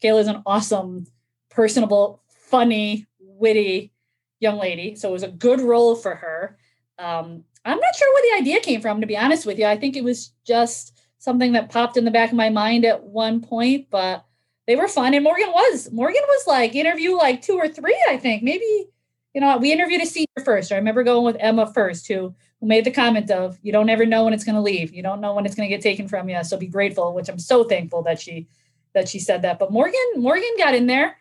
Kayla 0.02 0.22
is 0.22 0.28
an 0.28 0.42
awesome, 0.46 1.06
personable, 1.50 2.24
funny, 2.30 3.06
witty 3.20 3.92
young 4.40 4.58
lady. 4.58 4.96
So 4.96 5.10
it 5.10 5.14
was 5.14 5.24
a 5.24 5.28
good 5.28 5.62
role 5.62 5.96
for 5.96 6.16
her. 6.16 6.58
Um, 6.98 7.44
I'm 7.66 7.80
not 7.80 7.96
sure 7.96 8.14
where 8.14 8.24
the 8.32 8.42
idea 8.42 8.62
came 8.62 8.82
from, 8.82 9.02
to 9.02 9.08
be 9.08 9.18
honest 9.18 9.46
with 9.46 9.60
you. 9.60 9.66
I 9.66 9.78
think 9.78 9.96
it 9.96 10.04
was 10.04 10.32
just 10.46 10.99
something 11.20 11.52
that 11.52 11.70
popped 11.70 11.98
in 11.98 12.06
the 12.06 12.12
back 12.12 12.32
of 12.32 12.36
my 12.36 12.50
mind 12.50 12.86
at 12.86 13.04
one 13.04 13.42
point, 13.42 13.88
but 13.90 14.26
they 14.66 14.76
were 14.76 14.88
fun. 14.88 15.14
And 15.14 15.24
Morgan 15.24 15.52
was, 15.52 15.92
Morgan 15.92 16.22
was 16.28 16.48
like 16.48 16.76
interview 16.76 17.16
like 17.16 17.42
two 17.42 17.58
or 17.58 17.68
three, 17.68 17.98
I 18.10 18.18
think. 18.18 18.42
Maybe, 18.42 18.88
you 19.34 19.42
know, 19.42 19.58
we 19.58 19.72
interviewed 19.72 20.02
a 20.02 20.06
senior 20.06 20.28
first. 20.44 20.72
I 20.72 20.76
remember 20.76 21.04
going 21.04 21.26
with 21.26 21.38
Emma 21.40 21.72
first, 21.72 22.08
who 22.08 22.34
who 22.60 22.68
made 22.68 22.84
the 22.84 22.92
comment 22.92 23.32
of 23.32 23.58
you 23.62 23.72
don't 23.72 23.90
ever 23.90 24.06
know 24.06 24.26
when 24.26 24.34
it's 24.34 24.44
gonna 24.44 24.62
leave. 24.62 24.94
You 24.94 25.04
don't 25.04 25.22
know 25.22 25.34
when 25.34 25.46
it's 25.46 25.56
gonna 25.56 25.70
get 25.70 25.82
taken 25.82 26.08
from 26.08 26.30
you. 26.30 26.44
So 26.44 26.58
be 26.58 26.68
grateful, 26.68 27.14
which 27.14 27.30
I'm 27.30 27.40
so 27.40 27.64
thankful 27.64 28.04
that 28.04 28.20
she 28.20 28.48
that 28.94 29.08
she 29.08 29.20
said 29.20 29.44
that. 29.44 29.60
But 29.60 29.72
Morgan, 29.72 30.00
Morgan 30.18 30.50
got 30.58 30.76
in 30.76 30.88
there, 30.88 31.16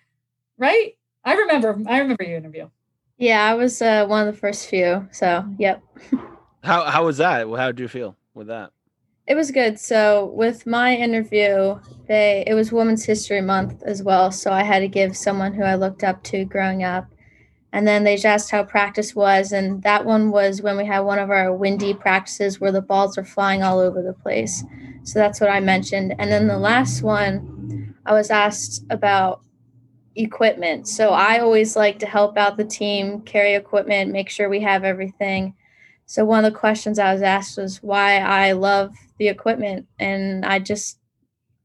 right? 0.56 0.96
I 1.24 1.34
remember, 1.34 1.80
I 1.86 1.98
remember 1.98 2.24
your 2.24 2.38
interview. 2.38 2.68
Yeah, 3.18 3.44
I 3.44 3.54
was 3.54 3.82
uh, 3.82 4.06
one 4.06 4.26
of 4.26 4.32
the 4.32 4.40
first 4.40 4.68
few. 4.68 5.08
So, 5.12 5.44
yep. 5.58 5.82
How 6.62 6.84
how 6.84 7.04
was 7.04 7.18
that? 7.18 7.46
How 7.46 7.66
did 7.66 7.80
you 7.80 7.88
feel 7.88 8.16
with 8.34 8.46
that? 8.46 8.72
It 9.28 9.36
was 9.36 9.50
good. 9.50 9.78
So 9.78 10.32
with 10.34 10.66
my 10.66 10.96
interview, 10.96 11.78
they 12.06 12.44
it 12.46 12.54
was 12.54 12.72
Women's 12.72 13.04
History 13.04 13.42
Month 13.42 13.82
as 13.82 14.02
well. 14.02 14.32
So 14.32 14.50
I 14.50 14.62
had 14.62 14.78
to 14.78 14.88
give 14.88 15.14
someone 15.14 15.52
who 15.52 15.64
I 15.64 15.74
looked 15.74 16.02
up 16.02 16.22
to 16.24 16.46
growing 16.46 16.82
up. 16.82 17.06
And 17.70 17.86
then 17.86 18.04
they 18.04 18.16
just 18.16 18.24
asked 18.24 18.50
how 18.50 18.64
practice 18.64 19.14
was, 19.14 19.52
and 19.52 19.82
that 19.82 20.06
one 20.06 20.30
was 20.30 20.62
when 20.62 20.78
we 20.78 20.86
had 20.86 21.00
one 21.00 21.18
of 21.18 21.30
our 21.30 21.54
windy 21.54 21.92
practices 21.92 22.58
where 22.58 22.72
the 22.72 22.80
balls 22.80 23.18
were 23.18 23.24
flying 23.24 23.62
all 23.62 23.78
over 23.78 24.00
the 24.02 24.14
place. 24.14 24.64
So 25.02 25.18
that's 25.18 25.38
what 25.38 25.50
I 25.50 25.60
mentioned. 25.60 26.14
And 26.18 26.32
then 26.32 26.46
the 26.46 26.58
last 26.58 27.02
one, 27.02 27.94
I 28.06 28.14
was 28.14 28.30
asked 28.30 28.86
about 28.88 29.42
equipment. 30.16 30.88
So 30.88 31.10
I 31.10 31.40
always 31.40 31.76
like 31.76 31.98
to 31.98 32.06
help 32.06 32.38
out 32.38 32.56
the 32.56 32.64
team, 32.64 33.20
carry 33.20 33.54
equipment, 33.54 34.12
make 34.12 34.30
sure 34.30 34.48
we 34.48 34.60
have 34.60 34.84
everything. 34.84 35.54
So 36.06 36.24
one 36.24 36.42
of 36.42 36.50
the 36.50 36.58
questions 36.58 36.98
I 36.98 37.12
was 37.12 37.20
asked 37.20 37.58
was 37.58 37.82
why 37.82 38.20
I 38.20 38.52
love 38.52 38.94
the 39.18 39.28
equipment, 39.28 39.86
and 39.98 40.44
I 40.44 40.58
just 40.58 40.98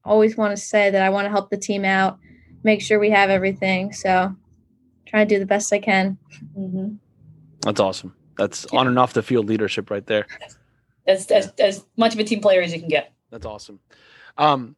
always 0.05 0.35
want 0.35 0.55
to 0.55 0.61
say 0.61 0.89
that 0.89 1.01
I 1.01 1.09
want 1.09 1.25
to 1.25 1.29
help 1.29 1.49
the 1.49 1.57
team 1.57 1.85
out, 1.85 2.19
make 2.63 2.81
sure 2.81 2.99
we 2.99 3.09
have 3.11 3.29
everything. 3.29 3.93
So 3.93 4.35
try 5.05 5.23
to 5.23 5.29
do 5.29 5.39
the 5.39 5.45
best 5.45 5.71
I 5.71 5.79
can. 5.79 6.17
Mm-hmm. 6.57 6.95
That's 7.61 7.79
awesome. 7.79 8.15
That's 8.37 8.65
on 8.67 8.87
and 8.87 8.97
off 8.99 9.13
the 9.13 9.23
field 9.23 9.47
leadership 9.47 9.89
right 9.89 10.05
there. 10.05 10.27
As, 11.05 11.29
as 11.31 11.51
as 11.59 11.85
much 11.97 12.13
of 12.13 12.19
a 12.19 12.23
team 12.23 12.41
player 12.41 12.61
as 12.61 12.73
you 12.73 12.79
can 12.79 12.89
get. 12.89 13.13
That's 13.29 13.45
awesome. 13.45 13.79
Um, 14.37 14.75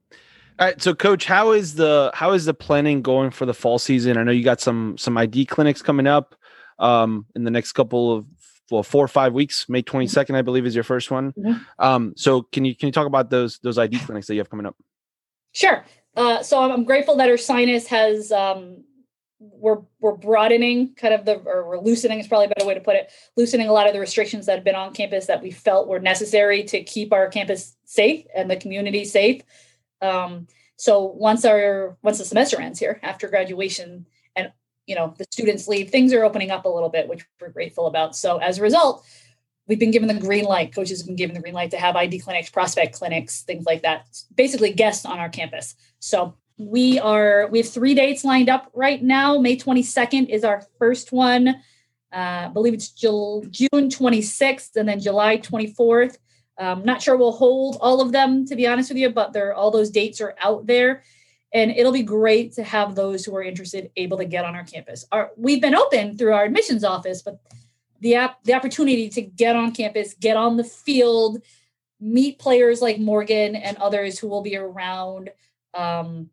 all 0.58 0.68
right, 0.68 0.82
so 0.82 0.96
coach, 0.96 1.26
how 1.26 1.52
is 1.52 1.76
the 1.76 2.12
how 2.14 2.32
is 2.32 2.46
the 2.46 2.54
planning 2.54 3.02
going 3.02 3.32
for 3.32 3.46
the 3.46 3.54
fall 3.54 3.78
season? 3.80 4.18
I 4.18 4.24
know 4.24 4.32
you 4.32 4.44
got 4.44 4.62
some 4.62 4.98
some 4.98 5.18
ID 5.18 5.46
clinics 5.46 5.82
coming 5.82 6.08
up 6.08 6.36
um, 6.80 7.26
in 7.36 7.44
the 7.44 7.52
next 7.52 7.74
couple 7.74 8.14
of 8.14 8.26
well 8.72 8.84
four 8.84 9.04
or 9.04 9.08
five 9.08 9.34
weeks. 9.34 9.68
May 9.70 9.82
twenty 9.82 10.08
second, 10.08 10.36
I 10.36 10.42
believe, 10.42 10.66
is 10.66 10.76
your 10.76 10.84
first 10.84 11.12
one. 11.12 11.34
Mhm. 11.34 11.66
Um, 11.80 12.14
so 12.16 12.44
can 12.44 12.66
you 12.66 12.76
can 12.76 12.88
you 12.88 12.94
talk 12.94 13.08
about 13.08 13.30
those 13.30 13.60
those 13.60 13.78
ID 13.78 14.00
clinics 14.00 14.28
that 14.28 14.34
you 14.34 14.40
have 14.40 14.50
coming 14.50 14.66
up? 14.66 14.76
Sure. 15.52 15.86
Uh, 16.16 16.42
so 16.44 16.62
I'm, 16.62 16.72
I'm 16.72 16.84
grateful 16.84 17.18
that 17.18 17.30
Ursinus 17.30 17.88
has 17.88 18.32
um, 18.32 18.84
we're 19.40 19.82
we're 20.00 20.16
broadening 20.16 20.94
kind 20.96 21.14
of 21.14 21.26
the 21.26 21.36
or 21.40 21.68
we're 21.68 21.80
loosening 21.80 22.20
is 22.20 22.28
probably 22.28 22.46
a 22.46 22.50
better 22.50 22.66
way 22.66 22.74
to 22.74 22.80
put 22.80 22.96
it 22.96 23.12
loosening 23.36 23.68
a 23.68 23.74
lot 23.74 23.88
of 23.88 23.94
the 23.94 24.00
restrictions 24.00 24.46
that 24.46 24.56
have 24.56 24.64
been 24.64 24.76
on 24.76 24.94
campus 24.94 25.28
that 25.28 25.42
we 25.42 25.52
felt 25.52 25.88
were 25.88 26.00
necessary 26.00 26.64
to 26.64 26.84
keep 26.84 27.12
our 27.12 27.28
campus 27.28 27.76
safe 27.86 28.26
and 28.36 28.50
the 28.50 28.56
community 28.56 29.06
safe. 29.06 29.42
Um, 30.02 30.48
so 30.78 31.04
once 31.04 31.46
our 31.46 31.98
once 32.02 32.18
the 32.18 32.26
semester 32.26 32.60
ends 32.60 32.80
here 32.80 33.00
after 33.04 33.28
graduation 33.28 34.06
you 34.88 34.96
know 34.96 35.14
the 35.18 35.26
students 35.32 35.68
leave, 35.68 35.90
things 35.90 36.14
are 36.14 36.24
opening 36.24 36.52
up 36.52 36.66
a 36.66 36.70
little 36.70 36.90
bit, 36.90 37.08
which 37.08 37.26
we're 37.40 37.50
grateful 37.50 37.88
about. 37.88 38.16
So 38.16 38.38
as 38.38 38.60
a 38.60 38.62
result, 38.62 39.06
we've 39.68 39.80
been 39.80 39.92
given 39.92 40.08
the 40.08 40.20
green 40.20 40.46
light. 40.46 40.74
Coaches 40.74 41.00
have 41.00 41.08
been 41.08 41.16
given 41.16 41.34
the 41.34 41.42
green 41.42 41.54
light 41.54 41.72
to 41.72 41.78
have 41.78 41.96
ID 41.96 42.20
clinics, 42.20 42.50
prospect 42.50 42.96
clinics, 42.96 43.44
things 43.44 43.66
like 43.66 43.82
that. 43.82 44.06
Basically, 44.36 44.74
guests 44.74 45.06
on 45.06 45.20
our 45.20 45.30
campus. 45.30 45.76
So 46.00 46.36
we 46.58 47.00
are 47.00 47.48
we 47.52 47.60
have 47.60 47.70
three 47.70 47.94
dates 47.94 48.24
lined 48.24 48.50
up 48.50 48.72
right 48.74 49.02
now. 49.02 49.38
May 49.38 49.58
22nd 49.58 50.30
is 50.30 50.44
our 50.44 50.64
first 50.80 51.12
one. 51.12 51.50
Uh, 52.14 52.46
I 52.46 52.50
believe 52.54 52.74
it's 52.74 52.90
June 52.90 53.50
26th 53.52 54.76
and 54.78 54.88
then 54.88 55.02
July 55.02 55.38
24th. 55.38 56.18
Um, 56.58 56.86
not 56.86 57.02
sure 57.02 57.18
we'll 57.18 57.34
hold 57.34 57.78
all 57.82 58.00
of 58.00 58.14
them 58.14 58.46
to 58.46 58.56
be 58.56 58.66
honest 58.68 58.90
with 58.90 58.98
you, 58.98 59.10
but 59.10 59.34
they're 59.34 59.54
all 59.54 59.72
those 59.72 59.90
dates 59.90 60.22
are 60.22 60.36
out 60.42 60.66
there, 60.66 61.04
and 61.54 61.72
it'll 61.72 61.92
be 61.92 62.04
great 62.04 62.54
to 62.54 62.64
have 62.64 62.96
those 62.96 63.24
who 63.24 63.36
are 63.36 63.44
interested 63.44 63.92
able 63.96 64.18
to 64.18 64.26
get 64.26 64.46
on 64.46 64.56
our 64.56 64.64
campus. 64.64 65.06
Our, 65.12 65.32
we've 65.38 65.62
been 65.62 65.76
open 65.76 66.18
through 66.18 66.34
our 66.34 66.46
admissions 66.46 66.84
office, 66.84 67.22
but 67.22 67.40
the 68.02 68.16
app 68.16 68.44
the 68.44 68.54
opportunity 68.54 69.10
to 69.10 69.22
get 69.22 69.56
on 69.56 69.72
campus, 69.72 70.14
get 70.14 70.38
on 70.38 70.58
the 70.58 70.64
field, 70.64 71.42
meet 72.00 72.40
players 72.40 72.82
like 72.82 73.00
Morgan 73.00 73.56
and 73.56 73.78
others 73.78 74.20
who 74.20 74.28
will 74.28 74.42
be 74.42 74.58
around. 74.58 75.32
Um, 75.74 76.30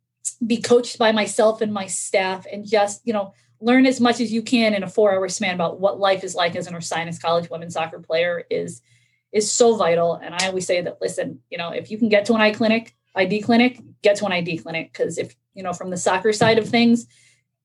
be 0.47 0.61
coached 0.61 0.99
by 0.99 1.13
myself 1.13 1.61
and 1.61 1.73
my 1.73 1.87
staff 1.87 2.47
and 2.51 2.69
just 2.69 3.01
you 3.05 3.13
know 3.13 3.35
learn 3.61 3.87
as 3.87 4.01
much 4.01 4.21
as 4.21 4.33
you 4.33 4.43
can 4.43 4.75
in 4.75 4.83
a 4.83 4.89
four 4.89 5.13
hour 5.13 5.29
span 5.29 5.55
about 5.55 5.81
what 5.81 5.99
life 5.99 6.25
is 6.25 6.35
like 6.35 6.57
as 6.57 6.67
an 6.67 6.75
Ursinus 6.75 7.21
college 7.21 7.51
women's 7.51 7.75
soccer 7.75 8.01
player 8.01 8.45
is 8.51 8.83
is 9.31 9.51
so 9.51 9.77
vital 9.77 10.15
and 10.15 10.35
i 10.35 10.47
always 10.47 10.67
say 10.67 10.81
that 10.81 11.01
listen 11.01 11.41
you 11.51 11.59
know 11.59 11.71
if 11.71 11.91
you 11.91 11.99
can 11.99 12.09
get 12.09 12.25
to 12.25 12.35
an 12.35 12.41
eye 12.41 12.53
clinic 12.53 12.95
id 13.17 13.43
clinic 13.43 13.81
get 14.03 14.17
to 14.17 14.27
an 14.27 14.33
id 14.33 14.59
clinic 14.59 14.93
because 14.93 15.19
if 15.19 15.35
you 15.55 15.63
know 15.63 15.73
from 15.73 15.91
the 15.91 15.97
soccer 15.97 16.33
side 16.33 16.59
of 16.59 16.69
things 16.69 17.07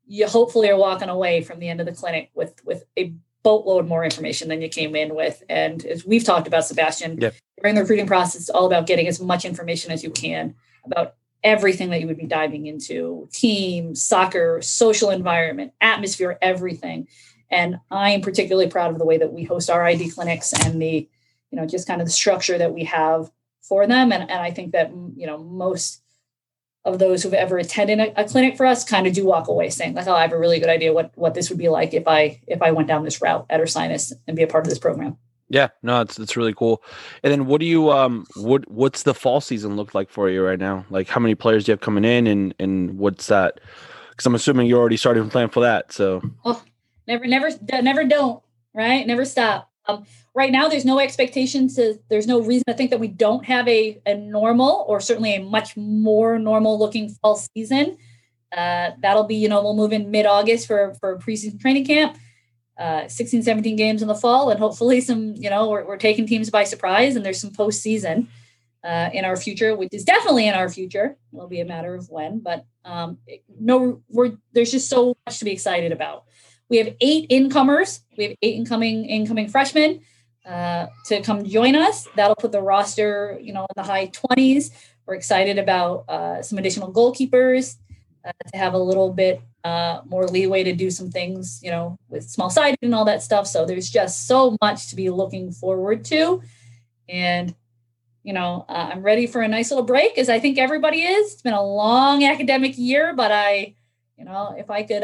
you 0.05 0.27
hopefully 0.27 0.69
are 0.69 0.77
walking 0.77 1.09
away 1.09 1.41
from 1.41 1.59
the 1.59 1.67
end 1.69 1.79
of 1.79 1.85
the 1.85 1.91
clinic 1.91 2.29
with 2.33 2.53
with 2.65 2.85
a 2.97 3.13
boatload 3.43 3.87
more 3.87 4.03
information 4.03 4.49
than 4.49 4.61
you 4.61 4.69
came 4.69 4.95
in 4.95 5.15
with 5.15 5.43
and 5.49 5.85
as 5.85 6.05
we've 6.05 6.23
talked 6.23 6.47
about 6.47 6.65
sebastian 6.65 7.19
Yep. 7.19 7.35
during 7.61 7.75
the 7.75 7.81
recruiting 7.81 8.07
process 8.07 8.41
it's 8.41 8.49
all 8.49 8.65
about 8.65 8.87
getting 8.87 9.07
as 9.07 9.21
much 9.21 9.45
information 9.45 9.91
as 9.91 10.03
you 10.03 10.09
can 10.09 10.55
about 10.85 11.15
everything 11.43 11.89
that 11.91 12.01
you 12.01 12.07
would 12.07 12.17
be 12.17 12.25
diving 12.25 12.65
into 12.65 13.29
team 13.31 13.95
soccer 13.95 14.61
social 14.61 15.11
environment 15.11 15.71
atmosphere 15.79 16.37
everything 16.41 17.07
and 17.49 17.77
i 17.91 18.09
am 18.09 18.21
particularly 18.21 18.69
proud 18.69 18.91
of 18.91 18.97
the 18.99 19.05
way 19.05 19.17
that 19.17 19.31
we 19.31 19.43
host 19.43 19.69
our 19.69 19.83
id 19.85 20.09
clinics 20.09 20.51
and 20.65 20.81
the 20.81 21.07
you 21.51 21.57
know 21.57 21.65
just 21.65 21.87
kind 21.87 22.01
of 22.01 22.07
the 22.07 22.11
structure 22.11 22.57
that 22.57 22.73
we 22.73 22.83
have 22.83 23.31
for 23.61 23.87
them 23.87 24.11
and, 24.11 24.29
and 24.29 24.41
i 24.41 24.51
think 24.51 24.71
that 24.71 24.91
you 25.15 25.27
know 25.27 25.37
most 25.37 26.01
of 26.85 26.99
those 26.99 27.21
who've 27.21 27.33
ever 27.33 27.57
attended 27.57 27.99
a, 27.99 28.21
a 28.21 28.23
clinic 28.23 28.55
for 28.55 28.65
us 28.65 28.85
kind 28.85 29.07
of 29.07 29.13
do 29.13 29.25
walk 29.25 29.47
away 29.47 29.69
saying 29.69 29.93
like 29.93 30.07
oh 30.07 30.13
i 30.13 30.21
have 30.21 30.31
a 30.31 30.39
really 30.39 30.59
good 30.59 30.69
idea 30.69 30.93
what 30.93 31.11
what 31.15 31.33
this 31.33 31.49
would 31.49 31.59
be 31.59 31.69
like 31.69 31.93
if 31.93 32.07
i 32.07 32.39
if 32.47 32.61
i 32.61 32.71
went 32.71 32.87
down 32.87 33.03
this 33.03 33.21
route 33.21 33.45
at 33.49 33.59
ursinus 33.59 34.13
and 34.27 34.37
be 34.37 34.43
a 34.43 34.47
part 34.47 34.65
of 34.65 34.69
this 34.69 34.79
program 34.79 35.17
Yeah, 35.49 35.69
no, 35.81 36.01
it's 36.01 36.19
it's 36.19 36.35
really 36.35 36.53
cool. 36.53 36.83
And 37.23 37.31
then 37.31 37.45
what 37.45 37.61
do 37.61 37.65
you 37.65 37.89
um 37.89 38.25
what 38.35 38.69
what's 38.69 39.03
the 39.03 39.13
fall 39.13 39.39
season 39.39 39.77
look 39.77 39.95
like 39.95 40.09
for 40.09 40.29
you 40.29 40.43
right 40.43 40.59
now? 40.59 40.85
Like 40.89 41.07
how 41.07 41.21
many 41.21 41.35
players 41.35 41.63
do 41.63 41.71
you 41.71 41.73
have 41.73 41.79
coming 41.79 42.03
in 42.03 42.27
and 42.27 42.53
and 42.59 42.97
what's 42.99 43.27
that? 43.27 43.61
Because 44.09 44.25
I'm 44.25 44.35
assuming 44.35 44.67
you're 44.67 44.79
already 44.79 44.97
starting 44.97 45.23
to 45.23 45.29
plan 45.29 45.47
for 45.49 45.61
that. 45.61 45.93
So 45.93 46.21
never 47.07 47.25
never 47.25 47.49
never 47.81 48.03
don't 48.03 48.43
right 48.73 49.07
never 49.07 49.23
stop 49.23 49.66
um, 49.87 50.05
right 50.33 50.51
now 50.51 50.67
there's 50.67 50.85
no 50.85 50.99
expectation 50.99 51.67
to 51.75 51.99
there's 52.09 52.27
no 52.27 52.41
reason 52.41 52.63
to 52.67 52.73
think 52.73 52.91
that 52.91 52.99
we 52.99 53.07
don't 53.07 53.45
have 53.45 53.67
a, 53.67 53.99
a 54.05 54.15
normal 54.15 54.85
or 54.87 54.99
certainly 54.99 55.35
a 55.35 55.41
much 55.41 55.75
more 55.77 56.37
normal 56.37 56.77
looking 56.77 57.09
fall 57.09 57.35
season. 57.35 57.97
Uh, 58.55 58.91
that'll 59.01 59.25
be 59.25 59.35
you 59.35 59.49
know 59.49 59.61
we'll 59.61 59.75
move 59.75 59.91
in 59.91 60.09
mid-august 60.09 60.67
for 60.67 60.93
for 60.99 61.17
preseason 61.17 61.59
training 61.59 61.85
camp 61.85 62.17
uh, 62.79 63.07
16 63.07 63.43
17 63.43 63.75
games 63.75 64.01
in 64.01 64.07
the 64.07 64.15
fall 64.15 64.49
and 64.49 64.59
hopefully 64.59 65.01
some 65.01 65.33
you 65.35 65.49
know 65.49 65.69
we're, 65.69 65.85
we're 65.85 65.97
taking 65.97 66.25
teams 66.25 66.49
by 66.49 66.63
surprise 66.63 67.15
and 67.15 67.25
there's 67.25 67.41
some 67.41 67.51
postseason 67.51 68.27
uh, 68.85 69.09
in 69.11 69.25
our 69.25 69.35
future 69.35 69.75
which 69.75 69.89
is 69.91 70.03
definitely 70.03 70.47
in 70.47 70.53
our 70.53 70.69
future. 70.69 71.17
It'll 71.33 71.47
be 71.47 71.59
a 71.59 71.65
matter 71.65 71.93
of 71.93 72.09
when 72.09 72.39
but 72.39 72.65
um, 72.85 73.17
no 73.59 74.01
we're 74.07 74.33
there's 74.53 74.71
just 74.71 74.89
so 74.89 75.17
much 75.25 75.39
to 75.39 75.45
be 75.45 75.51
excited 75.51 75.91
about 75.91 76.23
we 76.69 76.77
have 76.77 76.95
eight 76.99 77.27
incomers. 77.29 78.01
We 78.17 78.25
have 78.25 78.35
eight 78.41 78.55
incoming 78.55 79.05
incoming 79.05 79.47
freshmen 79.47 80.01
uh, 80.45 80.87
to 81.05 81.21
come 81.21 81.45
join 81.45 81.75
us. 81.75 82.07
That'll 82.15 82.35
put 82.35 82.51
the 82.51 82.61
roster, 82.61 83.37
you 83.41 83.53
know, 83.53 83.61
in 83.61 83.67
the 83.75 83.83
high 83.83 84.07
twenties. 84.07 84.71
We're 85.05 85.15
excited 85.15 85.57
about 85.57 86.09
uh, 86.09 86.41
some 86.41 86.57
additional 86.57 86.91
goalkeepers 86.91 87.77
uh, 88.25 88.31
to 88.51 88.57
have 88.57 88.73
a 88.73 88.77
little 88.77 89.13
bit 89.13 89.41
uh, 89.63 90.01
more 90.05 90.27
leeway 90.27 90.63
to 90.63 90.73
do 90.73 90.91
some 90.91 91.09
things, 91.09 91.61
you 91.63 91.71
know, 91.71 91.97
with 92.09 92.29
small 92.29 92.49
sided 92.49 92.79
and 92.81 92.93
all 92.93 93.05
that 93.05 93.23
stuff. 93.23 93.47
So 93.47 93.65
there's 93.65 93.89
just 93.89 94.27
so 94.27 94.57
much 94.61 94.89
to 94.89 94.95
be 94.95 95.09
looking 95.09 95.51
forward 95.51 96.03
to, 96.05 96.41
and 97.07 97.55
you 98.23 98.33
know, 98.33 98.65
uh, 98.67 98.89
I'm 98.91 99.03
ready 99.03 99.25
for 99.25 99.41
a 99.41 99.47
nice 99.47 99.71
little 99.71 99.85
break, 99.85 100.17
as 100.17 100.27
I 100.27 100.39
think 100.39 100.57
everybody 100.57 101.03
is. 101.03 101.31
It's 101.31 101.41
been 101.41 101.53
a 101.53 101.63
long 101.63 102.25
academic 102.25 102.77
year, 102.77 103.13
but 103.13 103.31
I, 103.31 103.75
you 104.17 104.25
know, 104.25 104.53
if 104.57 104.69
I 104.69 104.83
could. 104.83 105.03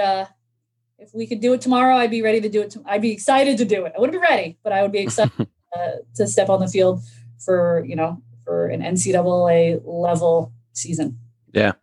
If 0.98 1.14
we 1.14 1.28
could 1.28 1.42
do 1.42 1.54
it 1.54 1.62
tomorrow, 1.62 1.96
I'd 1.98 2.12
be 2.12 2.22
ready 2.22 2.42
to 2.42 2.50
do 2.50 2.62
it. 2.62 2.72
To, 2.72 2.84
I'd 2.86 3.02
be 3.02 3.12
excited 3.12 3.58
to 3.58 3.66
do 3.66 3.86
it. 3.86 3.94
I 3.96 4.00
wouldn't 4.00 4.20
be 4.20 4.26
ready, 4.26 4.58
but 4.64 4.74
I 4.74 4.82
would 4.82 4.92
be 4.92 5.00
excited 5.00 5.32
uh, 5.76 5.92
to 6.16 6.28
step 6.28 6.50
on 6.50 6.60
the 6.60 6.68
field 6.68 7.02
for 7.40 7.84
you 7.86 7.96
know 7.96 8.22
for 8.44 8.68
an 8.68 8.82
NCAA 8.82 9.82
level 9.86 10.52
season. 10.74 11.20
Yeah. 11.54 11.74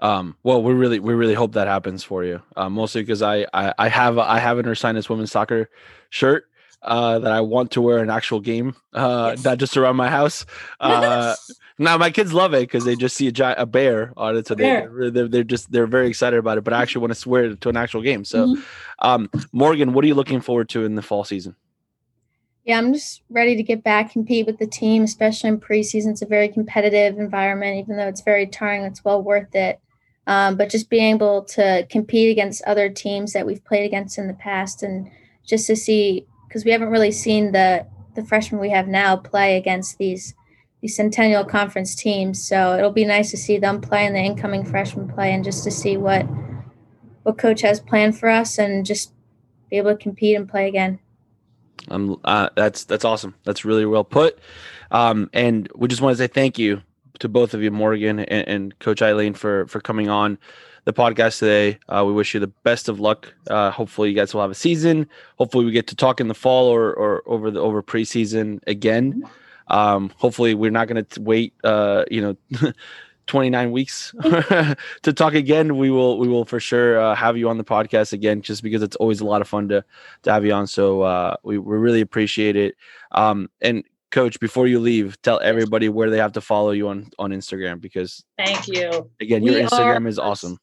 Um, 0.00 0.36
well, 0.42 0.62
we 0.62 0.72
really 0.72 0.98
we 0.98 1.14
really 1.14 1.34
hope 1.34 1.52
that 1.52 1.68
happens 1.68 2.02
for 2.02 2.24
you. 2.24 2.42
Uh, 2.56 2.68
mostly 2.68 3.02
because 3.02 3.22
I, 3.22 3.46
I 3.54 3.72
I 3.78 3.88
have 3.88 4.18
I 4.18 4.38
have 4.38 4.58
an 4.58 4.66
Ursinus 4.66 5.08
women's 5.08 5.30
soccer 5.30 5.70
shirt 6.10 6.46
uh, 6.82 7.18
that 7.20 7.32
I 7.32 7.40
want 7.40 7.70
to 7.72 7.80
wear 7.80 7.98
an 7.98 8.10
actual 8.10 8.40
game, 8.40 8.74
uh, 8.92 9.32
Yes. 9.36 9.44
not 9.44 9.58
just 9.58 9.76
around 9.76 9.96
my 9.96 10.10
house. 10.10 10.44
Uh, 10.80 11.34
now 11.78 11.96
my 11.96 12.10
kids 12.10 12.32
love 12.32 12.54
it 12.54 12.60
because 12.60 12.84
they 12.84 12.94
just 12.96 13.16
see 13.16 13.26
a 13.28 13.32
giant 13.32 13.58
a 13.58 13.66
bear 13.66 14.12
on 14.16 14.36
it, 14.36 14.46
so 14.46 14.54
they, 14.54 14.64
Bear. 14.70 14.90
they're, 14.94 15.10
they're 15.10 15.28
they're 15.28 15.44
just 15.44 15.72
they're 15.72 15.86
very 15.86 16.06
excited 16.08 16.38
about 16.38 16.58
it. 16.58 16.64
But 16.64 16.74
I 16.74 16.82
actually 16.82 17.00
want 17.00 17.12
to 17.12 17.18
swear 17.18 17.44
it 17.46 17.60
to 17.62 17.68
an 17.70 17.76
actual 17.76 18.02
game. 18.02 18.24
So, 18.24 18.48
Mhm. 18.48 18.62
um, 19.00 19.30
Morgan, 19.52 19.92
what 19.92 20.04
are 20.04 20.08
you 20.08 20.14
looking 20.14 20.40
forward 20.40 20.68
to 20.70 20.84
in 20.84 20.94
the 20.94 21.02
fall 21.02 21.24
season? 21.24 21.56
Yeah, 22.64 22.78
I'm 22.78 22.92
just 22.92 23.22
ready 23.28 23.56
to 23.56 23.62
get 23.62 23.82
back, 23.82 24.12
compete 24.12 24.46
with 24.46 24.58
the 24.58 24.66
team, 24.68 25.02
especially 25.02 25.48
in 25.48 25.60
preseason. 25.60 26.10
It's 26.10 26.22
a 26.22 26.26
very 26.26 26.48
competitive 26.48 27.18
environment, 27.18 27.78
even 27.78 27.96
though 27.96 28.06
it's 28.06 28.22
very 28.22 28.46
tiring. 28.46 28.84
It's 28.84 29.04
well 29.04 29.20
worth 29.22 29.54
it. 29.54 29.80
Um, 30.28 30.56
but 30.56 30.70
just 30.70 30.88
being 30.88 31.14
able 31.14 31.42
to 31.46 31.84
compete 31.90 32.30
against 32.30 32.62
other 32.62 32.88
teams 32.88 33.32
that 33.32 33.46
we've 33.46 33.64
played 33.64 33.84
against 33.84 34.18
in 34.18 34.28
the 34.28 34.34
past, 34.34 34.84
and 34.84 35.10
just 35.44 35.66
to 35.66 35.74
see 35.74 36.26
because 36.52 36.66
we 36.66 36.70
haven't 36.70 36.90
really 36.90 37.10
seen 37.10 37.52
the 37.52 37.86
the 38.14 38.22
freshmen 38.22 38.60
we 38.60 38.68
have 38.68 38.86
now 38.86 39.16
play 39.16 39.56
against 39.56 39.96
these 39.96 40.34
these 40.82 40.94
Centennial 40.94 41.44
Conference 41.44 41.94
teams. 41.94 42.46
So 42.46 42.76
it'll 42.76 42.92
be 42.92 43.06
nice 43.06 43.30
to 43.30 43.38
see 43.38 43.56
them 43.56 43.80
play 43.80 44.04
and 44.04 44.14
the 44.14 44.20
incoming 44.20 44.64
freshmen 44.64 45.08
play, 45.08 45.32
and 45.32 45.42
just 45.42 45.64
to 45.64 45.70
see 45.70 45.96
what 45.96 46.24
what 47.22 47.38
coach 47.38 47.62
has 47.62 47.80
planned 47.80 48.18
for 48.18 48.28
us, 48.28 48.58
and 48.58 48.84
just 48.84 49.14
be 49.70 49.78
able 49.78 49.92
to 49.92 49.96
compete 49.96 50.36
and 50.36 50.46
play 50.46 50.68
again. 50.68 50.98
Um, 51.88 52.20
uh, 52.22 52.50
that's 52.54 52.84
that's 52.84 53.06
awesome. 53.06 53.34
That's 53.44 53.64
really 53.64 53.86
well 53.86 54.04
put. 54.04 54.38
Um, 54.90 55.30
and 55.32 55.70
we 55.74 55.88
just 55.88 56.02
want 56.02 56.18
to 56.18 56.22
say 56.22 56.26
thank 56.26 56.58
you 56.58 56.82
to 57.20 57.30
both 57.30 57.54
of 57.54 57.62
you, 57.62 57.70
Morgan 57.70 58.20
and, 58.20 58.48
and 58.48 58.78
Coach 58.78 59.00
Eileen, 59.00 59.32
for 59.32 59.66
for 59.68 59.80
coming 59.80 60.10
on 60.10 60.38
the 60.84 60.92
podcast 60.92 61.38
today. 61.38 61.78
Uh, 61.88 62.04
we 62.06 62.12
wish 62.12 62.34
you 62.34 62.40
the 62.40 62.48
best 62.48 62.88
of 62.88 63.00
luck. 63.00 63.32
Uh, 63.48 63.70
hopefully, 63.70 64.10
you 64.10 64.14
guys 64.14 64.34
will 64.34 64.42
have 64.42 64.50
a 64.50 64.54
season. 64.54 65.06
Hopefully, 65.38 65.64
we 65.64 65.72
get 65.72 65.86
to 65.88 65.96
talk 65.96 66.20
in 66.20 66.28
the 66.28 66.34
fall 66.34 66.66
or 66.66 66.92
or 66.94 67.22
over 67.26 67.50
the 67.50 67.60
over 67.60 67.82
preseason 67.82 68.60
again. 68.66 69.22
Um, 69.68 70.10
hopefully, 70.16 70.54
we're 70.54 70.70
not 70.70 70.88
going 70.88 71.04
to 71.04 71.20
wait. 71.20 71.54
Uh, 71.64 72.04
you 72.10 72.20
know. 72.20 72.72
29 73.28 73.70
weeks 73.70 74.12
to 75.02 75.12
talk 75.14 75.32
again 75.32 75.76
we 75.76 75.90
will 75.90 76.18
we 76.18 76.26
will 76.26 76.44
for 76.44 76.58
sure 76.58 77.00
uh, 77.00 77.14
have 77.14 77.36
you 77.36 77.48
on 77.48 77.56
the 77.56 77.64
podcast 77.64 78.12
again 78.12 78.42
just 78.42 78.64
because 78.64 78.82
it's 78.82 78.96
always 78.96 79.20
a 79.20 79.24
lot 79.24 79.40
of 79.40 79.46
fun 79.46 79.68
to 79.68 79.82
to 80.22 80.32
have 80.32 80.44
you 80.44 80.52
on 80.52 80.66
so 80.66 81.02
uh, 81.02 81.36
we, 81.44 81.56
we 81.56 81.76
really 81.76 82.00
appreciate 82.00 82.56
it 82.56 82.74
um, 83.12 83.48
and 83.60 83.84
coach 84.12 84.38
before 84.38 84.66
you 84.66 84.78
leave 84.78 85.20
tell 85.22 85.40
everybody 85.40 85.88
where 85.88 86.10
they 86.10 86.18
have 86.18 86.32
to 86.32 86.40
follow 86.40 86.70
you 86.70 86.88
on 86.88 87.10
on 87.18 87.30
instagram 87.30 87.80
because 87.80 88.24
thank 88.38 88.68
you. 88.68 89.10
again 89.20 89.42
your 89.42 89.54
we 89.54 89.62
instagram 89.62 90.04
are, 90.04 90.08
is 90.08 90.18
awesome. 90.18 90.58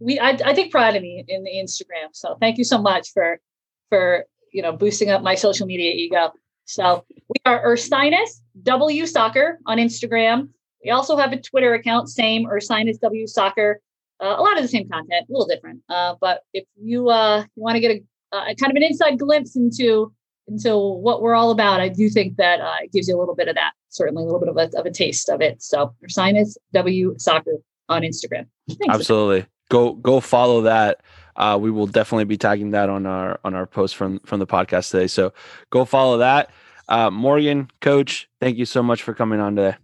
we 0.00 0.18
I, 0.18 0.30
I 0.44 0.52
take 0.52 0.70
pride 0.70 0.96
in 0.96 1.02
the 1.02 1.24
in 1.28 1.44
the 1.44 1.52
instagram 1.52 2.08
so 2.12 2.36
thank 2.40 2.58
you 2.58 2.64
so 2.64 2.82
much 2.82 3.12
for 3.12 3.40
for 3.88 4.26
you 4.52 4.62
know 4.62 4.72
boosting 4.72 5.10
up 5.10 5.22
my 5.22 5.34
social 5.34 5.66
media 5.66 5.92
ego. 5.92 6.32
So 6.64 7.04
we 7.10 7.36
are 7.44 7.64
ursinus 7.64 8.40
w 8.62 9.06
soccer 9.06 9.58
on 9.66 9.78
instagram. 9.78 10.48
We 10.84 10.90
also 10.90 11.16
have 11.16 11.32
a 11.32 11.40
twitter 11.40 11.74
account 11.74 12.08
same 12.08 12.46
ursinus 12.46 12.98
w 13.00 13.26
soccer. 13.26 13.80
Uh, 14.18 14.34
a 14.38 14.42
lot 14.42 14.56
of 14.56 14.62
the 14.62 14.68
same 14.68 14.88
content 14.88 15.26
a 15.28 15.32
little 15.32 15.46
different. 15.46 15.82
Uh, 15.88 16.14
but 16.20 16.40
if 16.52 16.64
you 16.80 17.08
uh 17.10 17.44
you 17.54 17.62
want 17.62 17.76
to 17.76 17.80
get 17.80 17.92
a, 17.92 18.36
a 18.36 18.54
kind 18.56 18.72
of 18.72 18.76
an 18.76 18.82
inside 18.82 19.18
glimpse 19.18 19.54
into 19.56 20.12
and 20.48 20.60
so 20.60 20.86
what 20.86 21.22
we're 21.22 21.34
all 21.34 21.50
about, 21.50 21.80
I 21.80 21.88
do 21.88 22.08
think 22.08 22.36
that 22.36 22.60
uh, 22.60 22.76
it 22.82 22.92
gives 22.92 23.08
you 23.08 23.16
a 23.16 23.18
little 23.18 23.34
bit 23.34 23.48
of 23.48 23.56
that, 23.56 23.72
certainly 23.88 24.22
a 24.22 24.26
little 24.26 24.40
bit 24.40 24.48
of 24.48 24.56
a, 24.56 24.78
of 24.78 24.86
a 24.86 24.90
taste 24.90 25.28
of 25.28 25.40
it. 25.40 25.62
So 25.62 25.94
Ursinus 26.04 26.56
W 26.72 27.14
Soccer 27.18 27.56
on 27.88 28.02
Instagram. 28.02 28.46
Thanks. 28.68 28.94
Absolutely. 28.94 29.46
Go 29.68 29.94
go 29.94 30.20
follow 30.20 30.62
that. 30.62 31.00
Uh, 31.34 31.58
we 31.60 31.70
will 31.70 31.86
definitely 31.86 32.24
be 32.24 32.36
tagging 32.36 32.70
that 32.70 32.88
on 32.88 33.06
our 33.06 33.40
on 33.44 33.54
our 33.54 33.66
post 33.66 33.96
from 33.96 34.20
from 34.20 34.38
the 34.38 34.46
podcast 34.46 34.90
today. 34.90 35.08
So 35.08 35.32
go 35.70 35.84
follow 35.84 36.18
that. 36.18 36.50
Uh, 36.88 37.10
Morgan, 37.10 37.68
Coach, 37.80 38.28
thank 38.40 38.56
you 38.56 38.64
so 38.64 38.82
much 38.82 39.02
for 39.02 39.12
coming 39.12 39.40
on 39.40 39.56
today. 39.56 39.76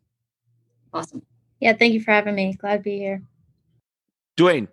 Awesome. 0.94 1.22
Yeah, 1.58 1.72
thank 1.72 1.94
you 1.94 2.00
for 2.00 2.12
having 2.12 2.36
me. 2.36 2.54
Glad 2.54 2.78
to 2.78 2.82
be 2.82 2.98
here. 2.98 3.22
Dwayne, 4.36 4.68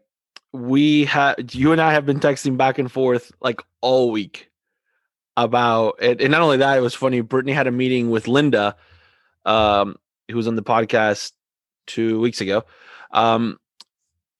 we 0.53 1.05
have 1.05 1.35
you 1.53 1.71
and 1.71 1.81
I 1.81 1.93
have 1.93 2.05
been 2.05 2.19
texting 2.19 2.55
back 2.55 2.77
and 2.77 2.91
forth 2.91 3.31
like 3.41 3.61
all 3.81 4.11
week 4.11 4.48
about 5.43 5.95
it. 6.01 6.21
And 6.21 6.31
not 6.31 6.41
only 6.41 6.57
that, 6.57 6.77
it 6.77 6.81
was 6.81 6.93
funny. 6.93 7.21
Brittany 7.21 7.53
had 7.53 7.67
a 7.67 7.71
meeting 7.71 8.09
with 8.09 8.27
Linda, 8.27 8.75
um, 9.45 9.95
who 10.29 10.35
was 10.35 10.47
on 10.47 10.55
the 10.55 10.63
podcast 10.63 11.31
two 11.87 12.19
weeks 12.19 12.41
ago. 12.41 12.65
Um, 13.11 13.57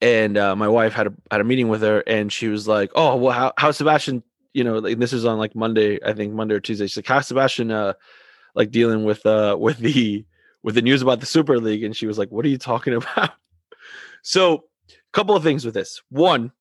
and 0.02 0.38
uh, 0.38 0.56
my 0.56 0.68
wife 0.68 0.94
had 0.94 1.08
a 1.08 1.14
had 1.32 1.42
a 1.42 1.44
meeting 1.46 1.68
with 1.68 1.82
her, 1.82 2.02
and 2.08 2.32
she 2.32 2.48
was 2.48 2.68
like, 2.68 2.92
"Oh, 2.96 3.16
well, 3.18 3.34
how 3.34 3.54
how 3.58 3.72
Sebastian? 3.72 4.24
You 4.54 4.64
know, 4.64 4.80
like, 4.80 4.98
this 4.98 5.14
is 5.14 5.26
on 5.26 5.38
like 5.38 5.56
Monday, 5.56 6.00
I 6.06 6.14
think 6.14 6.34
Monday 6.34 6.56
or 6.56 6.60
Tuesday. 6.60 6.88
She's 6.88 6.98
like, 6.98 7.08
how 7.08 7.20
Sebastian, 7.22 7.72
uh, 7.72 7.94
like 8.56 8.72
dealing 8.72 9.04
with 9.04 9.26
uh 9.26 9.58
with 9.60 9.78
the 9.78 10.26
with 10.64 10.76
the 10.76 10.82
news 10.82 11.02
about 11.02 11.20
the 11.20 11.26
Super 11.26 11.60
League?" 11.60 11.84
And 11.84 11.96
she 11.96 12.08
was 12.08 12.18
like, 12.18 12.30
"What 12.30 12.46
are 12.46 12.50
you 12.50 12.58
talking 12.58 12.94
about?" 13.16 13.32
so, 14.22 14.66
a 14.90 14.94
couple 15.12 15.36
of 15.36 15.44
things 15.44 15.66
with 15.66 15.74
this. 15.74 16.02
One, 16.10 16.52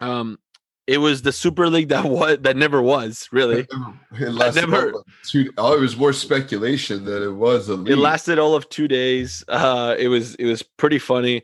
um, 0.00 0.38
it 0.86 0.98
was 0.98 1.22
the 1.22 1.32
Super 1.32 1.68
League 1.68 1.88
that 1.88 2.04
was 2.08 2.38
that 2.40 2.56
never 2.56 2.80
was 2.82 3.28
really. 3.32 3.66
It 4.18 4.30
lasted 4.30 4.70
never, 4.70 4.94
two, 5.26 5.52
oh, 5.58 5.76
it 5.76 5.80
was 5.80 5.94
more 5.94 6.14
speculation 6.14 7.04
than 7.04 7.22
it 7.22 7.34
was 7.34 7.68
a 7.68 7.74
league. 7.74 7.92
It 7.92 7.98
lasted 7.98 8.38
all 8.38 8.54
of 8.54 8.66
two 8.70 8.88
days. 8.88 9.44
Uh, 9.46 9.94
it 9.98 10.08
was 10.08 10.36
it 10.36 10.46
was 10.46 10.62
pretty 10.62 10.98
funny. 10.98 11.42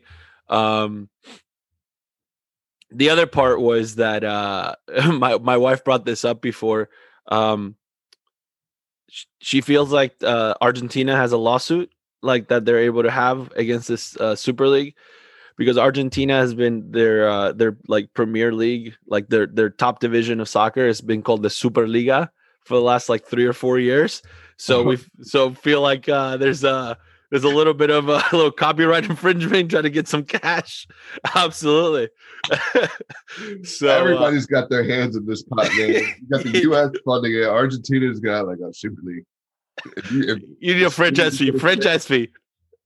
Um, 0.49 1.07
the 2.89 3.11
other 3.11 3.27
part 3.27 3.61
was 3.61 3.95
that 3.95 4.23
uh, 4.23 4.73
my 5.11 5.37
my 5.37 5.57
wife 5.57 5.83
brought 5.83 6.03
this 6.03 6.25
up 6.25 6.41
before. 6.41 6.89
Um, 7.27 7.75
she 9.39 9.61
feels 9.61 9.91
like 9.91 10.15
uh, 10.23 10.55
Argentina 10.59 11.15
has 11.15 11.31
a 11.31 11.37
lawsuit 11.37 11.91
like 12.23 12.47
that 12.47 12.65
they're 12.65 12.79
able 12.79 13.03
to 13.03 13.11
have 13.11 13.51
against 13.55 13.87
this 13.87 14.17
uh, 14.17 14.35
Super 14.35 14.67
League 14.67 14.95
because 15.57 15.77
Argentina 15.77 16.33
has 16.33 16.53
been 16.53 16.91
their 16.91 17.29
uh, 17.29 17.51
their 17.51 17.77
like 17.87 18.13
Premier 18.13 18.53
League, 18.53 18.95
like 19.07 19.29
their 19.29 19.47
their 19.47 19.69
top 19.69 19.99
division 19.99 20.39
of 20.39 20.49
soccer 20.49 20.87
has 20.87 21.01
been 21.01 21.21
called 21.21 21.43
the 21.43 21.49
Superliga 21.49 22.29
for 22.65 22.75
the 22.75 22.81
last 22.81 23.09
like 23.09 23.25
three 23.25 23.45
or 23.45 23.53
four 23.53 23.79
years. 23.79 24.21
So 24.57 24.81
uh-huh. 24.81 24.89
we 24.89 25.23
so 25.23 25.53
feel 25.53 25.81
like 25.81 26.07
uh, 26.07 26.37
there's 26.37 26.63
a 26.63 26.97
there's 27.33 27.43
a 27.43 27.49
little 27.49 27.73
bit 27.73 27.89
of 27.89 28.09
a, 28.09 28.23
little 28.31 28.51
copyright 28.51 29.05
infringement 29.05 29.71
trying 29.71 29.83
to 29.83 29.89
get 29.89 30.07
some 30.07 30.23
cash. 30.23 30.87
Absolutely. 31.35 32.09
so 33.63 33.89
uh, 33.89 33.91
everybody's 33.91 34.45
uh, 34.45 34.61
got 34.61 34.69
their 34.69 34.83
hands 34.83 35.15
in 35.15 35.25
this 35.25 35.43
pot. 35.43 35.67
Man. 35.77 35.89
You 35.89 36.05
got 36.29 36.43
the 36.43 36.61
U.S. 36.61 36.91
funding 37.03 37.33
it. 37.33 37.45
Argentina's 37.45 38.19
got 38.19 38.47
like 38.47 38.59
a 38.59 38.73
Super 38.73 39.01
League. 39.03 39.25
If 39.97 40.11
you, 40.11 40.23
if, 40.27 40.39
you 40.59 40.75
need 40.75 40.83
a 40.83 40.91
franchise 40.91 41.39
fee. 41.39 41.51
Franchise 41.57 42.05
fee. 42.05 42.29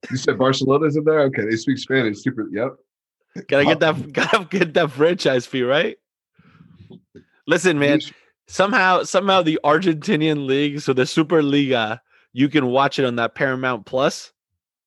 You 0.09 0.17
said 0.17 0.37
Barcelona's 0.37 0.95
in 0.95 1.03
there. 1.03 1.21
Okay, 1.21 1.45
they 1.45 1.55
speak 1.55 1.77
Spanish. 1.77 2.19
Super. 2.19 2.47
Yep. 2.51 2.75
Gotta 3.47 3.65
get 3.65 3.79
that. 3.79 4.11
Gotta 4.13 4.45
get 4.45 4.73
that 4.73 4.91
franchise 4.91 5.45
fee, 5.45 5.63
right? 5.63 5.97
Listen, 7.45 7.79
man. 7.79 8.01
Somehow, 8.49 9.03
somehow, 9.03 9.41
the 9.41 9.59
Argentinian 9.65 10.45
league, 10.45 10.79
so 10.79 10.93
the 10.93 11.03
Superliga, 11.03 11.99
you 12.31 12.47
can 12.47 12.67
watch 12.67 12.97
it 12.97 13.03
on 13.03 13.17
that 13.17 13.35
Paramount 13.35 13.85
Plus. 13.85 14.31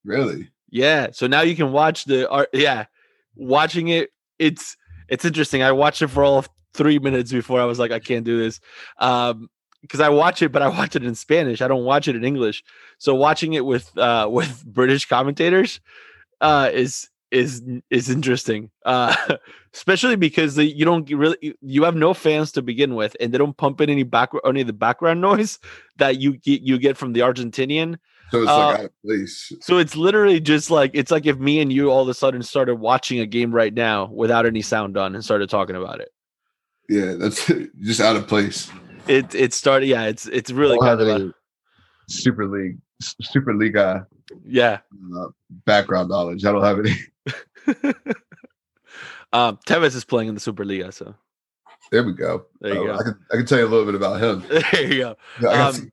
Really? 0.03 0.49
Yeah. 0.71 1.09
So 1.13 1.27
now 1.27 1.43
you 1.43 1.55
can 1.55 1.73
watch 1.73 2.05
the. 2.07 2.29
Art. 2.31 2.49
Yeah, 2.53 2.87
watching 3.35 3.89
it. 3.89 4.11
It's 4.39 4.77
it's 5.09 5.25
interesting. 5.25 5.63
I 5.63 5.73
watched 5.73 6.01
it 6.01 6.09
for 6.09 6.25
all 6.25 6.45
three 6.73 6.99
minutes 6.99 7.33
before 7.33 7.61
I 7.61 7.65
was 7.65 7.79
like, 7.79 7.91
I 7.91 7.99
can't 7.99 8.25
do 8.25 8.39
this. 8.39 8.61
Um, 8.99 9.51
because 9.83 10.01
I 10.01 10.09
watch 10.09 10.43
it, 10.43 10.53
but 10.53 10.63
I 10.63 10.69
watch 10.69 10.97
it 10.97 11.05
in 11.05 11.15
Spanish. 11.15 11.63
I 11.63 11.69
don't 11.69 11.85
watch 11.85 12.09
it 12.09 12.17
in 12.17 12.25
English. 12.25 12.63
So 12.99 13.15
watching 13.15 13.55
it 13.55 13.65
with 13.65 13.97
uh, 13.97 14.29
with 14.31 14.65
British 14.65 15.07
commentators 15.07 15.81
uh, 16.41 16.71
is 16.73 17.09
is 17.31 17.63
is 17.91 18.11
interesting, 18.11 18.71
uh, 18.85 19.15
especially 19.75 20.17
because 20.17 20.57
the, 20.57 20.65
you 20.65 20.85
don't 20.85 21.09
really 21.11 21.55
you 21.61 21.85
have 21.85 21.95
no 21.95 22.15
fans 22.15 22.53
to 22.53 22.63
begin 22.63 22.95
with, 22.95 23.17
and 23.21 23.33
they 23.33 23.39
don't 23.39 23.57
pump 23.57 23.81
in 23.81 23.91
any 23.91 24.03
back 24.03 24.31
any 24.45 24.61
of 24.61 24.67
the 24.67 24.73
background 24.73 25.21
noise 25.31 25.59
that 25.97 26.21
you 26.21 26.37
get 26.37 26.63
you 26.63 26.79
get 26.79 26.97
from 26.97 27.13
the 27.13 27.21
Argentinian. 27.21 27.99
So 28.31 28.43
it's 28.43 28.51
uh, 28.51 28.67
like 28.67 28.79
out 28.79 28.85
of 28.85 29.03
place. 29.05 29.53
So 29.61 29.79
it's 29.79 29.97
literally 29.97 30.41
just 30.41 30.71
like 30.71 30.93
it's 30.95 31.11
like 31.11 31.27
if 31.27 31.39
me 31.39 31.61
and 31.61 31.73
you 31.73 31.91
all 31.91 32.03
of 32.03 32.09
a 32.09 32.15
sudden 32.15 32.43
started 32.43 32.77
watching 32.77 33.19
a 33.19 33.27
game 33.27 33.53
right 33.53 33.75
now 33.75 34.07
without 34.07 34.47
any 34.47 34.63
sound 34.63 34.97
on 34.97 35.15
and 35.15 35.25
started 35.25 35.51
talking 35.51 35.75
about 35.75 36.01
it. 36.01 36.11
Yeah, 36.89 37.15
that's 37.15 37.47
just 37.81 38.01
out 38.01 38.17
of 38.17 38.29
place 38.29 38.71
it 39.11 39.35
it 39.35 39.53
started. 39.53 39.87
Yeah, 39.87 40.05
it's 40.05 40.27
it's 40.27 40.51
really 40.51 40.79
kind 40.79 41.01
of 41.01 41.09
a, 41.09 41.35
Super 42.09 42.47
League, 42.47 42.79
Super 43.01 43.55
Liga. 43.55 44.07
Yeah, 44.45 44.79
uh, 45.17 45.27
background 45.67 46.09
knowledge. 46.09 46.45
I 46.45 46.53
don't 46.53 46.63
have 46.63 46.79
any. 46.79 46.93
um, 49.33 49.59
Tevez 49.67 49.97
is 49.97 50.05
playing 50.05 50.29
in 50.29 50.35
the 50.35 50.41
Super 50.41 50.65
Liga, 50.65 50.93
so 50.93 51.15
there 51.91 52.05
we 52.05 52.13
go. 52.13 52.47
There 52.61 52.75
you 52.75 52.83
uh, 52.83 52.87
go. 52.87 52.99
I 52.99 53.03
can 53.03 53.19
I 53.33 53.37
can 53.37 53.47
tell 53.47 53.59
you 53.59 53.67
a 53.67 53.69
little 53.69 53.87
bit 53.87 53.97
about 53.97 54.23
him. 54.23 54.45
there 54.73 54.93
you 54.93 54.99
go. 54.99 55.17
Yeah, 55.43 55.67
um, 55.67 55.93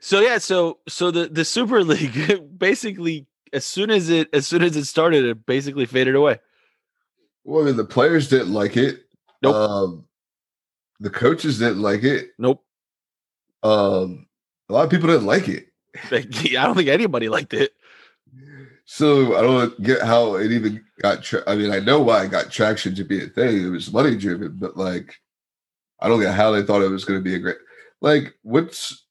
so 0.00 0.20
yeah, 0.20 0.38
so 0.38 0.78
so 0.88 1.10
the 1.10 1.28
the 1.28 1.44
Super 1.44 1.84
League 1.84 2.58
basically 2.58 3.26
as 3.52 3.66
soon 3.66 3.90
as 3.90 4.08
it 4.08 4.28
as 4.32 4.46
soon 4.46 4.62
as 4.62 4.76
it 4.76 4.86
started, 4.86 5.24
it 5.24 5.44
basically 5.44 5.84
faded 5.84 6.14
away. 6.14 6.40
Well, 7.44 7.62
I 7.62 7.66
mean, 7.66 7.76
the 7.76 7.84
players 7.84 8.28
didn't 8.28 8.52
like 8.52 8.76
it. 8.76 9.00
Nope. 9.42 9.54
Um, 9.54 10.04
the 11.02 11.10
coaches 11.10 11.58
didn't 11.58 11.82
like 11.82 12.04
it. 12.04 12.30
Nope. 12.38 12.64
Um, 13.62 14.26
a 14.68 14.72
lot 14.72 14.84
of 14.84 14.90
people 14.90 15.08
didn't 15.08 15.26
like 15.26 15.48
it. 15.48 15.66
I 16.10 16.20
don't 16.64 16.74
think 16.74 16.88
anybody 16.88 17.28
liked 17.28 17.54
it. 17.54 17.72
So 18.84 19.36
I 19.36 19.42
don't 19.42 19.82
get 19.82 20.02
how 20.02 20.36
it 20.36 20.52
even 20.52 20.84
got. 21.00 21.22
Tra- 21.22 21.44
I 21.46 21.54
mean, 21.54 21.70
I 21.70 21.78
know 21.78 22.00
why 22.00 22.24
it 22.24 22.30
got 22.30 22.50
traction 22.50 22.94
to 22.94 23.04
be 23.04 23.22
a 23.22 23.28
thing. 23.28 23.64
It 23.64 23.68
was 23.68 23.92
money 23.92 24.16
driven, 24.16 24.56
but 24.58 24.76
like, 24.76 25.14
I 26.00 26.08
don't 26.08 26.20
get 26.20 26.34
how 26.34 26.50
they 26.50 26.62
thought 26.62 26.82
it 26.82 26.90
was 26.90 27.04
going 27.04 27.18
to 27.18 27.24
be 27.24 27.34
a 27.34 27.38
great. 27.38 27.58
Like, 28.00 28.34
what's 28.42 29.06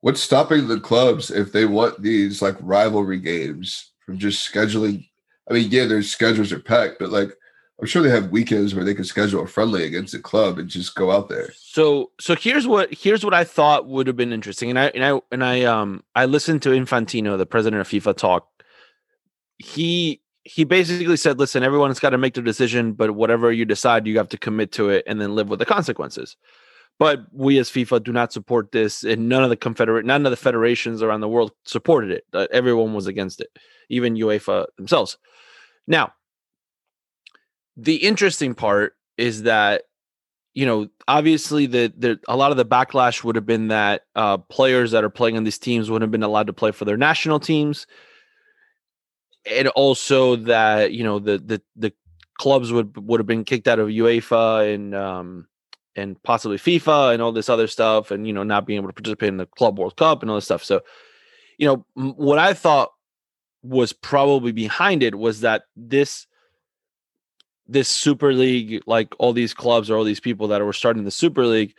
what's 0.00 0.20
stopping 0.20 0.68
the 0.68 0.80
clubs 0.80 1.30
if 1.30 1.52
they 1.52 1.64
want 1.64 2.02
these 2.02 2.42
like 2.42 2.56
rivalry 2.60 3.18
games 3.18 3.92
from 4.04 4.18
just 4.18 4.52
scheduling 4.52 5.08
I 5.50 5.54
mean, 5.54 5.70
yeah, 5.70 5.86
their 5.86 6.02
schedules 6.02 6.52
are 6.52 6.60
packed, 6.60 6.98
but 6.98 7.10
like 7.10 7.30
I'm 7.80 7.86
sure 7.86 8.02
they 8.02 8.10
have 8.10 8.30
weekends 8.30 8.74
where 8.74 8.84
they 8.84 8.94
can 8.94 9.04
schedule 9.04 9.44
a 9.44 9.46
friendly 9.46 9.84
against 9.84 10.14
a 10.14 10.18
club 10.18 10.58
and 10.58 10.68
just 10.68 10.96
go 10.96 11.12
out 11.12 11.28
there. 11.28 11.52
So 11.56 12.10
so 12.18 12.34
here's 12.34 12.66
what 12.66 12.92
here's 12.92 13.24
what 13.24 13.34
I 13.34 13.44
thought 13.44 13.86
would 13.86 14.08
have 14.08 14.16
been 14.16 14.32
interesting. 14.32 14.70
And 14.70 14.78
I 14.78 14.86
and 14.86 15.04
I 15.04 15.20
and 15.30 15.44
I 15.44 15.62
um 15.62 16.02
I 16.14 16.24
listened 16.24 16.62
to 16.62 16.70
Infantino, 16.70 17.38
the 17.38 17.46
president 17.46 17.80
of 17.80 17.88
FIFA 17.88 18.16
talk. 18.16 18.48
He 19.58 20.20
he 20.42 20.64
basically 20.64 21.16
said, 21.16 21.38
listen, 21.38 21.62
everyone's 21.62 22.00
got 22.00 22.10
to 22.10 22.18
make 22.18 22.34
their 22.34 22.42
decision, 22.42 22.94
but 22.94 23.14
whatever 23.14 23.52
you 23.52 23.64
decide, 23.64 24.06
you 24.06 24.16
have 24.16 24.30
to 24.30 24.38
commit 24.38 24.72
to 24.72 24.88
it 24.88 25.04
and 25.06 25.20
then 25.20 25.34
live 25.34 25.48
with 25.48 25.58
the 25.58 25.66
consequences. 25.66 26.36
But 26.98 27.26
we 27.32 27.58
as 27.58 27.70
FIFA 27.70 28.02
do 28.02 28.12
not 28.12 28.32
support 28.32 28.72
this, 28.72 29.04
and 29.04 29.28
none 29.28 29.44
of 29.44 29.50
the 29.50 29.56
confederate, 29.56 30.04
none 30.04 30.26
of 30.26 30.30
the 30.30 30.36
federations 30.36 31.00
around 31.00 31.20
the 31.20 31.28
world 31.28 31.52
supported 31.64 32.10
it. 32.10 32.24
Uh, 32.32 32.48
everyone 32.50 32.92
was 32.92 33.06
against 33.06 33.40
it, 33.40 33.56
even 33.88 34.16
UEFA 34.16 34.66
themselves. 34.76 35.16
Now, 35.86 36.12
the 37.78 37.96
interesting 37.96 38.54
part 38.54 38.94
is 39.16 39.44
that 39.44 39.84
you 40.52 40.66
know 40.66 40.88
obviously 41.06 41.66
the, 41.66 41.92
the 41.96 42.18
a 42.28 42.36
lot 42.36 42.50
of 42.50 42.56
the 42.56 42.64
backlash 42.64 43.22
would 43.22 43.36
have 43.36 43.46
been 43.46 43.68
that 43.68 44.02
uh, 44.16 44.36
players 44.36 44.90
that 44.90 45.04
are 45.04 45.10
playing 45.10 45.36
on 45.36 45.44
these 45.44 45.58
teams 45.58 45.88
wouldn't 45.88 46.06
have 46.06 46.10
been 46.10 46.24
allowed 46.24 46.48
to 46.48 46.52
play 46.52 46.72
for 46.72 46.84
their 46.84 46.96
national 46.96 47.40
teams. 47.40 47.86
And 49.50 49.68
also 49.68 50.36
that 50.36 50.92
you 50.92 51.04
know 51.04 51.20
the 51.20 51.38
the 51.38 51.62
the 51.76 51.92
clubs 52.38 52.72
would 52.72 52.96
would 52.96 53.20
have 53.20 53.26
been 53.26 53.44
kicked 53.44 53.68
out 53.68 53.78
of 53.78 53.88
UEFA 53.88 54.74
and 54.74 54.94
um 54.94 55.46
and 55.96 56.20
possibly 56.22 56.58
FIFA 56.58 57.14
and 57.14 57.22
all 57.22 57.32
this 57.32 57.48
other 57.48 57.66
stuff 57.66 58.10
and 58.10 58.26
you 58.26 58.32
know 58.32 58.42
not 58.42 58.66
being 58.66 58.78
able 58.78 58.88
to 58.88 58.92
participate 58.92 59.28
in 59.28 59.36
the 59.36 59.46
club 59.46 59.78
world 59.78 59.96
cup 59.96 60.22
and 60.22 60.30
all 60.30 60.36
this 60.36 60.44
stuff. 60.44 60.64
So 60.64 60.82
you 61.58 61.66
know 61.66 61.84
what 61.94 62.38
i 62.38 62.54
thought 62.54 62.92
was 63.62 63.92
probably 63.92 64.52
behind 64.52 65.02
it 65.02 65.18
was 65.18 65.40
that 65.40 65.64
this 65.76 66.27
this 67.68 67.88
Super 67.88 68.32
League, 68.32 68.82
like 68.86 69.14
all 69.18 69.32
these 69.32 69.54
clubs 69.54 69.90
or 69.90 69.96
all 69.96 70.04
these 70.04 70.20
people 70.20 70.48
that 70.48 70.64
were 70.64 70.72
starting 70.72 71.04
the 71.04 71.10
Super 71.10 71.46
League, 71.46 71.74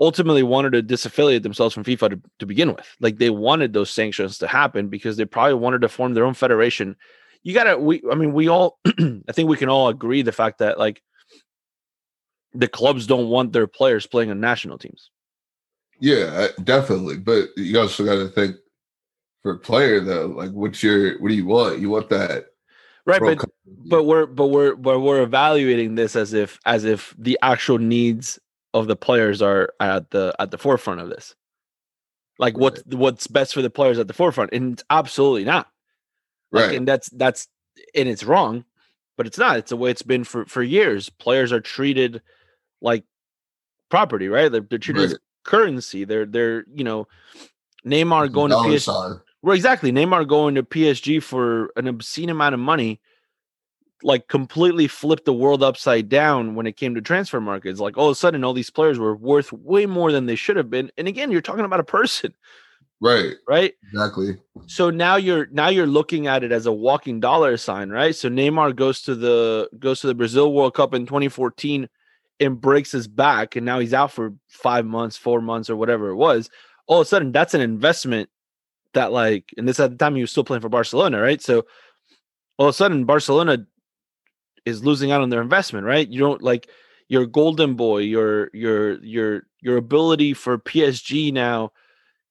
ultimately 0.00 0.42
wanted 0.42 0.72
to 0.72 0.82
disaffiliate 0.82 1.42
themselves 1.42 1.74
from 1.74 1.84
FIFA 1.84 2.10
to, 2.10 2.20
to 2.40 2.46
begin 2.46 2.68
with. 2.68 2.86
Like 3.00 3.18
they 3.18 3.30
wanted 3.30 3.72
those 3.72 3.90
sanctions 3.90 4.38
to 4.38 4.46
happen 4.46 4.88
because 4.88 5.16
they 5.16 5.24
probably 5.24 5.54
wanted 5.54 5.80
to 5.82 5.88
form 5.88 6.14
their 6.14 6.26
own 6.26 6.34
federation. 6.34 6.96
You 7.42 7.54
gotta, 7.54 7.78
we, 7.78 8.02
I 8.10 8.14
mean, 8.14 8.32
we 8.32 8.48
all, 8.48 8.78
I 8.86 9.32
think 9.32 9.48
we 9.48 9.56
can 9.56 9.68
all 9.68 9.88
agree 9.88 10.22
the 10.22 10.32
fact 10.32 10.58
that 10.58 10.78
like 10.78 11.02
the 12.52 12.68
clubs 12.68 13.06
don't 13.06 13.28
want 13.28 13.52
their 13.52 13.66
players 13.66 14.06
playing 14.06 14.30
on 14.30 14.40
national 14.40 14.78
teams. 14.78 15.10
Yeah, 16.00 16.48
definitely. 16.62 17.18
But 17.18 17.48
you 17.56 17.78
also 17.78 18.04
got 18.04 18.16
to 18.16 18.28
think 18.28 18.56
for 19.42 19.52
a 19.52 19.58
player 19.58 20.00
though, 20.00 20.26
like 20.26 20.50
what's 20.50 20.82
your, 20.82 21.20
what 21.20 21.28
do 21.28 21.34
you 21.34 21.46
want? 21.46 21.78
You 21.78 21.90
want 21.90 22.10
that 22.10 22.46
right 23.06 23.20
but 23.20 23.44
but 23.66 24.04
we're 24.04 24.26
but 24.26 24.46
we're 24.48 24.74
but 24.74 25.00
we're 25.00 25.22
evaluating 25.22 25.94
this 25.94 26.16
as 26.16 26.32
if 26.32 26.58
as 26.64 26.84
if 26.84 27.14
the 27.18 27.38
actual 27.42 27.78
needs 27.78 28.38
of 28.72 28.88
the 28.88 28.96
players 28.96 29.40
are 29.40 29.72
at 29.80 30.10
the 30.10 30.34
at 30.38 30.50
the 30.50 30.58
forefront 30.58 31.00
of 31.00 31.08
this. 31.08 31.34
Like 32.38 32.58
what's 32.58 32.82
right. 32.86 32.98
what's 32.98 33.26
best 33.26 33.54
for 33.54 33.62
the 33.62 33.70
players 33.70 33.98
at 33.98 34.08
the 34.08 34.14
forefront 34.14 34.52
and 34.52 34.74
it's 34.74 34.84
absolutely 34.90 35.44
not. 35.44 35.68
Like, 36.50 36.66
right. 36.66 36.76
and 36.76 36.86
that's 36.86 37.08
that's 37.10 37.48
and 37.94 38.08
it's 38.08 38.24
wrong 38.24 38.64
but 39.16 39.28
it's 39.28 39.38
not. 39.38 39.58
It's 39.58 39.70
the 39.70 39.76
way 39.76 39.90
it's 39.90 40.02
been 40.02 40.24
for 40.24 40.44
for 40.46 40.62
years. 40.62 41.08
Players 41.08 41.52
are 41.52 41.60
treated 41.60 42.20
like 42.80 43.04
property 43.90 44.28
right? 44.28 44.50
They're, 44.50 44.66
they're 44.68 44.78
treated 44.78 45.00
right. 45.00 45.10
as 45.12 45.18
currency. 45.44 46.04
They're 46.04 46.26
they're 46.26 46.64
you 46.74 46.82
know 46.82 47.06
neymar 47.86 48.32
going 48.32 48.50
to 48.50 48.56
PSG, 48.56 49.20
well, 49.44 49.54
exactly. 49.54 49.92
Neymar 49.92 50.26
going 50.26 50.54
to 50.54 50.62
PSG 50.62 51.22
for 51.22 51.70
an 51.76 51.86
obscene 51.86 52.30
amount 52.30 52.54
of 52.54 52.60
money, 52.60 52.98
like 54.02 54.26
completely 54.26 54.88
flipped 54.88 55.26
the 55.26 55.34
world 55.34 55.62
upside 55.62 56.08
down 56.08 56.54
when 56.54 56.66
it 56.66 56.78
came 56.78 56.94
to 56.94 57.02
transfer 57.02 57.42
markets. 57.42 57.78
Like 57.78 57.98
all 57.98 58.08
of 58.08 58.12
a 58.12 58.14
sudden, 58.14 58.42
all 58.42 58.54
these 58.54 58.70
players 58.70 58.98
were 58.98 59.14
worth 59.14 59.52
way 59.52 59.84
more 59.84 60.12
than 60.12 60.24
they 60.24 60.34
should 60.34 60.56
have 60.56 60.70
been. 60.70 60.90
And 60.96 61.06
again, 61.06 61.30
you're 61.30 61.42
talking 61.42 61.66
about 61.66 61.78
a 61.78 61.84
person. 61.84 62.32
Right. 63.02 63.34
Right. 63.46 63.74
Exactly. 63.92 64.38
So 64.66 64.88
now 64.88 65.16
you're 65.16 65.46
now 65.50 65.68
you're 65.68 65.86
looking 65.86 66.26
at 66.26 66.42
it 66.42 66.50
as 66.50 66.64
a 66.64 66.72
walking 66.72 67.20
dollar 67.20 67.58
sign, 67.58 67.90
right? 67.90 68.16
So 68.16 68.30
Neymar 68.30 68.74
goes 68.74 69.02
to 69.02 69.14
the 69.14 69.68
goes 69.78 70.00
to 70.00 70.06
the 70.06 70.14
Brazil 70.14 70.54
World 70.54 70.72
Cup 70.72 70.94
in 70.94 71.04
2014 71.04 71.86
and 72.40 72.60
breaks 72.62 72.92
his 72.92 73.08
back, 73.08 73.56
and 73.56 73.66
now 73.66 73.78
he's 73.78 73.92
out 73.92 74.10
for 74.10 74.32
five 74.48 74.86
months, 74.86 75.18
four 75.18 75.42
months, 75.42 75.68
or 75.68 75.76
whatever 75.76 76.08
it 76.08 76.16
was. 76.16 76.48
All 76.86 77.02
of 77.02 77.06
a 77.06 77.08
sudden, 77.08 77.30
that's 77.30 77.52
an 77.52 77.60
investment 77.60 78.30
that 78.94 79.12
like, 79.12 79.52
and 79.56 79.68
this 79.68 79.80
at 79.80 79.90
the 79.90 79.96
time 79.96 80.14
he 80.14 80.22
was 80.22 80.30
still 80.30 80.44
playing 80.44 80.62
for 80.62 80.68
Barcelona, 80.68 81.20
right? 81.20 81.40
So 81.42 81.66
all 82.58 82.66
of 82.66 82.70
a 82.70 82.72
sudden 82.72 83.04
Barcelona 83.04 83.66
is 84.64 84.84
losing 84.84 85.12
out 85.12 85.20
on 85.20 85.30
their 85.30 85.42
investment, 85.42 85.86
right? 85.86 86.08
You 86.08 86.20
don't 86.20 86.42
like 86.42 86.68
your 87.08 87.26
golden 87.26 87.74
boy, 87.74 87.98
your 87.98 88.50
your 88.52 89.02
your 89.04 89.46
your 89.60 89.76
ability 89.76 90.34
for 90.34 90.58
PSG 90.58 91.32
now 91.32 91.72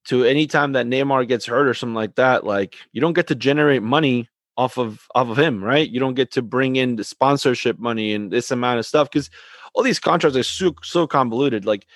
to 0.05 0.23
anytime 0.25 0.73
that 0.73 0.85
Neymar 0.87 1.27
gets 1.27 1.45
hurt 1.45 1.67
or 1.67 1.73
something 1.73 1.95
like 1.95 2.15
that, 2.15 2.43
like 2.43 2.75
you 2.91 3.01
don't 3.01 3.13
get 3.13 3.27
to 3.27 3.35
generate 3.35 3.83
money 3.83 4.29
off 4.57 4.77
of 4.77 5.07
off 5.15 5.29
of 5.29 5.37
him, 5.37 5.63
right? 5.63 5.89
You 5.89 5.99
don't 5.99 6.15
get 6.15 6.31
to 6.31 6.41
bring 6.41 6.75
in 6.75 6.95
the 6.95 7.03
sponsorship 7.03 7.79
money 7.79 8.13
and 8.13 8.31
this 8.31 8.51
amount 8.51 8.79
of 8.79 8.85
stuff 8.85 9.09
because 9.09 9.29
all 9.73 9.83
these 9.83 9.99
contracts 9.99 10.37
are 10.37 10.43
so 10.43 10.75
so 10.83 11.07
convoluted. 11.07 11.65
Like 11.65 11.87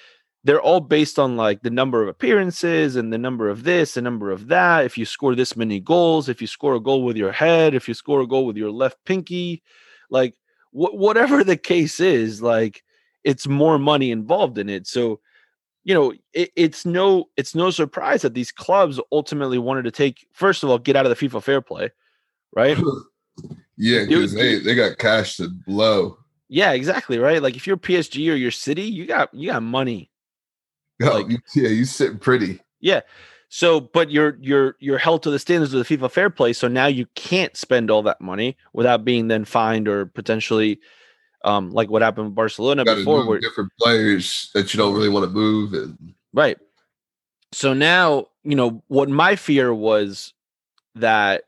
they're 0.47 0.61
all 0.61 0.79
based 0.79 1.19
on 1.19 1.35
like 1.35 1.61
the 1.61 1.69
number 1.69 2.01
of 2.01 2.07
appearances 2.07 2.95
and 2.95 3.11
the 3.11 3.17
number 3.17 3.49
of 3.49 3.65
this, 3.65 3.95
the 3.95 4.01
number 4.01 4.31
of 4.31 4.47
that. 4.47 4.85
If 4.85 4.97
you 4.97 5.03
score 5.05 5.35
this 5.35 5.57
many 5.57 5.81
goals, 5.81 6.29
if 6.29 6.39
you 6.39 6.47
score 6.47 6.75
a 6.75 6.79
goal 6.79 7.03
with 7.03 7.17
your 7.17 7.33
head, 7.33 7.75
if 7.75 7.85
you 7.89 7.93
score 7.93 8.21
a 8.21 8.27
goal 8.27 8.45
with 8.45 8.55
your 8.55 8.71
left 8.71 8.95
pinky, 9.03 9.61
like 10.09 10.35
wh- 10.71 10.95
whatever 10.95 11.43
the 11.43 11.57
case 11.57 11.99
is, 11.99 12.41
like 12.41 12.81
it's 13.25 13.45
more 13.45 13.77
money 13.77 14.09
involved 14.09 14.57
in 14.57 14.69
it. 14.69 14.87
So, 14.87 15.19
you 15.83 15.93
know, 15.93 16.13
it, 16.31 16.49
it's 16.55 16.85
no 16.85 17.25
it's 17.35 17.53
no 17.53 17.69
surprise 17.69 18.21
that 18.21 18.33
these 18.33 18.53
clubs 18.53 19.01
ultimately 19.11 19.57
wanted 19.57 19.83
to 19.83 19.91
take 19.91 20.27
first 20.31 20.63
of 20.63 20.69
all 20.69 20.79
get 20.79 20.95
out 20.95 21.05
of 21.05 21.17
the 21.17 21.27
FIFA 21.27 21.43
fair 21.43 21.61
play, 21.61 21.91
right? 22.55 22.77
yeah, 23.77 24.05
because 24.05 24.33
they 24.33 24.59
they 24.59 24.75
got 24.75 24.97
cash 24.97 25.35
to 25.37 25.49
blow. 25.49 26.17
Yeah, 26.47 26.71
exactly, 26.71 27.19
right? 27.19 27.43
Like 27.43 27.57
if 27.57 27.67
you're 27.67 27.75
PSG 27.75 28.31
or 28.31 28.35
your 28.35 28.51
city, 28.51 28.83
you 28.83 29.05
got 29.05 29.33
you 29.33 29.51
got 29.51 29.61
money 29.61 30.09
Oh, 31.03 31.19
like, 31.19 31.29
you, 31.29 31.37
yeah, 31.55 31.69
you 31.69 31.85
sitting 31.85 32.17
pretty. 32.17 32.59
Yeah. 32.79 33.01
So, 33.49 33.79
but 33.79 34.11
you're 34.11 34.37
you're 34.41 34.75
you're 34.79 34.97
held 34.97 35.23
to 35.23 35.29
the 35.29 35.39
standards 35.39 35.73
of 35.73 35.87
the 35.87 35.97
FIFA 35.97 36.11
Fair 36.11 36.29
Play. 36.29 36.53
So 36.53 36.67
now 36.67 36.87
you 36.87 37.05
can't 37.15 37.55
spend 37.55 37.89
all 37.89 38.03
that 38.03 38.19
money 38.19 38.57
without 38.73 39.05
being 39.05 39.27
then 39.27 39.45
fined 39.45 39.87
or 39.87 40.05
potentially, 40.05 40.79
um, 41.45 41.71
like 41.71 41.89
what 41.89 42.01
happened 42.01 42.27
with 42.27 42.35
Barcelona 42.35 42.83
before, 42.83 43.25
where 43.25 43.39
different 43.39 43.71
players 43.79 44.49
that 44.53 44.73
you 44.73 44.77
don't 44.77 44.93
really 44.93 45.09
want 45.09 45.25
to 45.25 45.31
move 45.31 45.73
and 45.73 46.13
right. 46.33 46.57
So 47.53 47.73
now 47.73 48.27
you 48.43 48.55
know 48.55 48.83
what 48.87 49.07
my 49.07 49.35
fear 49.37 49.73
was 49.73 50.33
that 50.95 51.43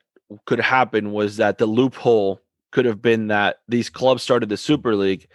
could 0.46 0.60
happen 0.60 1.12
was 1.12 1.38
that 1.38 1.58
the 1.58 1.66
loophole 1.66 2.40
could 2.72 2.86
have 2.86 3.02
been 3.02 3.28
that 3.28 3.58
these 3.68 3.90
clubs 3.90 4.24
started 4.24 4.48
the 4.48 4.58
Super 4.58 4.96
League, 4.96 5.28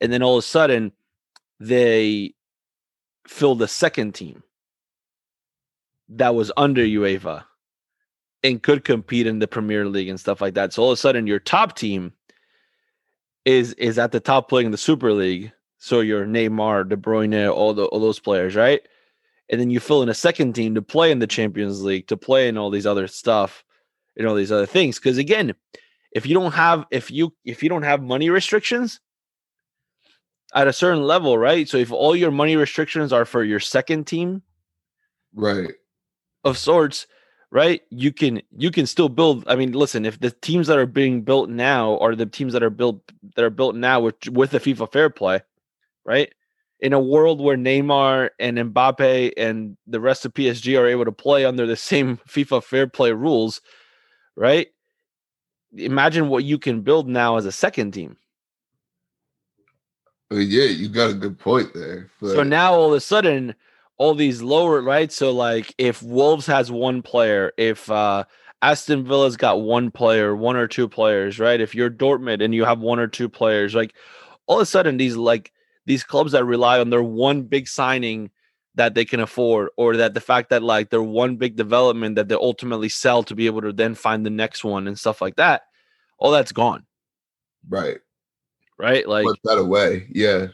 and 0.00 0.12
then 0.12 0.22
all 0.22 0.36
of 0.36 0.44
a 0.44 0.46
sudden 0.46 0.92
they 1.58 2.34
fill 3.26 3.54
the 3.54 3.68
second 3.68 4.14
team 4.14 4.42
that 6.08 6.34
was 6.34 6.52
under 6.56 6.82
UEFA 6.82 7.44
and 8.42 8.62
could 8.62 8.84
compete 8.84 9.26
in 9.26 9.38
the 9.38 9.48
Premier 9.48 9.86
League 9.86 10.08
and 10.08 10.20
stuff 10.20 10.40
like 10.40 10.54
that. 10.54 10.72
So 10.72 10.82
all 10.82 10.90
of 10.90 10.94
a 10.94 11.00
sudden 11.00 11.26
your 11.26 11.38
top 11.38 11.76
team 11.76 12.12
is 13.44 13.72
is 13.74 13.98
at 13.98 14.12
the 14.12 14.20
top 14.20 14.48
playing 14.48 14.66
in 14.66 14.72
the 14.72 14.78
Super 14.78 15.12
League. 15.12 15.52
So 15.78 16.00
your 16.00 16.24
Neymar, 16.24 16.88
De 16.88 16.96
Bruyne, 16.96 17.52
all 17.52 17.74
the 17.74 17.86
all 17.86 18.00
those 18.00 18.20
players, 18.20 18.54
right? 18.54 18.80
And 19.50 19.60
then 19.60 19.70
you 19.70 19.80
fill 19.80 20.02
in 20.02 20.08
a 20.08 20.14
second 20.14 20.54
team 20.54 20.74
to 20.74 20.82
play 20.82 21.10
in 21.10 21.18
the 21.18 21.26
Champions 21.26 21.82
League, 21.82 22.06
to 22.08 22.16
play 22.16 22.48
in 22.48 22.56
all 22.56 22.70
these 22.70 22.86
other 22.86 23.06
stuff 23.06 23.62
and 24.16 24.26
all 24.26 24.34
these 24.34 24.52
other 24.52 24.66
things. 24.66 24.98
Because 24.98 25.18
again, 25.18 25.54
if 26.12 26.26
you 26.26 26.34
don't 26.34 26.52
have 26.52 26.86
if 26.90 27.10
you 27.10 27.34
if 27.44 27.62
you 27.62 27.68
don't 27.68 27.82
have 27.82 28.02
money 28.02 28.30
restrictions, 28.30 29.00
at 30.54 30.68
a 30.68 30.72
certain 30.72 31.02
level, 31.02 31.36
right? 31.36 31.68
So 31.68 31.76
if 31.76 31.92
all 31.92 32.14
your 32.14 32.30
money 32.30 32.56
restrictions 32.56 33.12
are 33.12 33.24
for 33.24 33.42
your 33.42 33.60
second 33.60 34.06
team, 34.06 34.42
right, 35.34 35.72
of 36.44 36.56
sorts, 36.56 37.06
right? 37.50 37.82
You 37.90 38.12
can 38.12 38.40
you 38.56 38.70
can 38.70 38.86
still 38.86 39.08
build. 39.08 39.44
I 39.48 39.56
mean, 39.56 39.72
listen, 39.72 40.06
if 40.06 40.20
the 40.20 40.30
teams 40.30 40.68
that 40.68 40.78
are 40.78 40.86
being 40.86 41.22
built 41.22 41.50
now 41.50 41.98
are 41.98 42.14
the 42.14 42.26
teams 42.26 42.52
that 42.52 42.62
are 42.62 42.70
built 42.70 43.02
that 43.34 43.44
are 43.44 43.50
built 43.50 43.74
now 43.74 44.00
with 44.00 44.28
with 44.28 44.52
the 44.52 44.60
FIFA 44.60 44.92
Fair 44.92 45.10
Play, 45.10 45.40
right? 46.04 46.32
In 46.80 46.92
a 46.92 47.00
world 47.00 47.40
where 47.40 47.56
Neymar 47.56 48.30
and 48.38 48.58
Mbappe 48.58 49.32
and 49.36 49.76
the 49.86 50.00
rest 50.00 50.24
of 50.24 50.34
PSG 50.34 50.78
are 50.78 50.86
able 50.86 51.04
to 51.04 51.12
play 51.12 51.44
under 51.44 51.66
the 51.66 51.76
same 51.90 52.18
FIFA 52.28 52.62
Fair 52.62 52.86
Play 52.86 53.12
rules, 53.12 53.60
right? 54.36 54.68
Imagine 55.76 56.28
what 56.28 56.44
you 56.44 56.58
can 56.58 56.82
build 56.82 57.08
now 57.08 57.36
as 57.36 57.46
a 57.46 57.52
second 57.52 57.90
team 57.92 58.16
yeah, 60.30 60.64
you 60.64 60.88
got 60.88 61.10
a 61.10 61.14
good 61.14 61.38
point 61.38 61.72
there. 61.74 62.10
But... 62.20 62.30
So 62.30 62.42
now 62.42 62.74
all 62.74 62.88
of 62.88 62.94
a 62.94 63.00
sudden, 63.00 63.54
all 63.96 64.14
these 64.14 64.42
lower 64.42 64.80
right. 64.82 65.12
So 65.12 65.32
like, 65.32 65.74
if 65.78 66.02
Wolves 66.02 66.46
has 66.46 66.70
one 66.70 67.02
player, 67.02 67.52
if 67.56 67.90
uh 67.90 68.24
Aston 68.62 69.04
Villa's 69.04 69.36
got 69.36 69.60
one 69.60 69.90
player, 69.90 70.34
one 70.34 70.56
or 70.56 70.66
two 70.66 70.88
players, 70.88 71.38
right? 71.38 71.60
If 71.60 71.74
you're 71.74 71.90
Dortmund 71.90 72.42
and 72.42 72.54
you 72.54 72.64
have 72.64 72.80
one 72.80 72.98
or 72.98 73.06
two 73.06 73.28
players, 73.28 73.74
like 73.74 73.94
all 74.46 74.56
of 74.56 74.62
a 74.62 74.66
sudden 74.66 74.96
these 74.96 75.16
like 75.16 75.52
these 75.86 76.02
clubs 76.02 76.32
that 76.32 76.44
rely 76.44 76.80
on 76.80 76.88
their 76.88 77.02
one 77.02 77.42
big 77.42 77.68
signing 77.68 78.30
that 78.76 78.94
they 78.94 79.04
can 79.04 79.20
afford, 79.20 79.68
or 79.76 79.96
that 79.98 80.14
the 80.14 80.20
fact 80.20 80.50
that 80.50 80.62
like 80.62 80.90
their 80.90 81.02
one 81.02 81.36
big 81.36 81.56
development 81.56 82.16
that 82.16 82.28
they 82.28 82.34
ultimately 82.34 82.88
sell 82.88 83.22
to 83.22 83.34
be 83.34 83.46
able 83.46 83.60
to 83.60 83.72
then 83.72 83.94
find 83.94 84.24
the 84.24 84.30
next 84.30 84.64
one 84.64 84.88
and 84.88 84.98
stuff 84.98 85.20
like 85.20 85.36
that, 85.36 85.62
all 86.18 86.30
that's 86.30 86.52
gone. 86.52 86.84
Right. 87.68 87.98
Right. 88.78 89.08
Like 89.08 89.24
Put 89.24 89.38
that 89.44 89.58
away. 89.58 90.06
Yeah. 90.10 90.48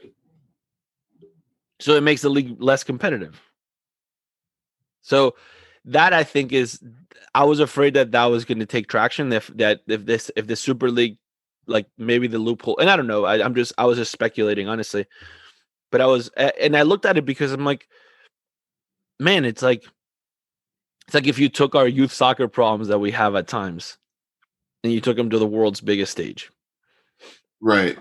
so 1.79 1.95
it 1.95 2.03
makes 2.03 2.23
the 2.23 2.29
league 2.29 2.61
less 2.61 2.85
competitive. 2.85 3.41
So 5.03 5.35
that 5.87 6.13
I 6.13 6.25
think 6.25 6.53
is 6.53 6.81
I 7.35 7.45
was 7.45 7.61
afraid 7.61 7.95
that 7.95 8.13
that 8.13 8.25
was 8.27 8.45
going 8.45 8.59
to 8.59 8.67
take 8.67 8.89
traction 8.89 9.33
if 9.33 9.47
that 9.57 9.81
if 9.87 10.05
this 10.05 10.31
if 10.37 10.47
the 10.47 10.57
Super 10.57 10.91
League 10.91 11.19
like 11.67 11.87
maybe 11.97 12.27
the 12.27 12.39
loophole 12.39 12.79
and 12.79 12.91
I 12.91 12.97
don't 12.97 13.07
know 13.07 13.25
I, 13.25 13.43
I'm 13.43 13.55
just 13.55 13.73
I 13.79 13.87
was 13.87 13.97
just 13.97 14.13
speculating 14.13 14.69
honestly, 14.69 15.07
but 15.91 16.01
I 16.01 16.07
was 16.07 16.29
and 16.37 16.77
I 16.77 16.83
looked 16.83 17.07
at 17.07 17.17
it 17.17 17.25
because 17.25 17.53
I'm 17.53 17.65
like, 17.65 17.89
man, 19.19 19.45
it's 19.45 19.63
like 19.63 19.85
it's 21.07 21.15
like 21.15 21.27
if 21.27 21.39
you 21.39 21.49
took 21.49 21.75
our 21.75 21.89
youth 21.89 22.13
soccer 22.13 22.47
problems 22.49 22.89
that 22.89 22.99
we 22.99 23.11
have 23.13 23.35
at 23.35 23.49
times, 23.49 23.97
and 24.85 24.93
you 24.93 25.01
took 25.01 25.17
them 25.17 25.31
to 25.31 25.39
the 25.39 25.47
world's 25.47 25.81
biggest 25.81 26.13
stage. 26.13 26.51
Right. 27.61 27.99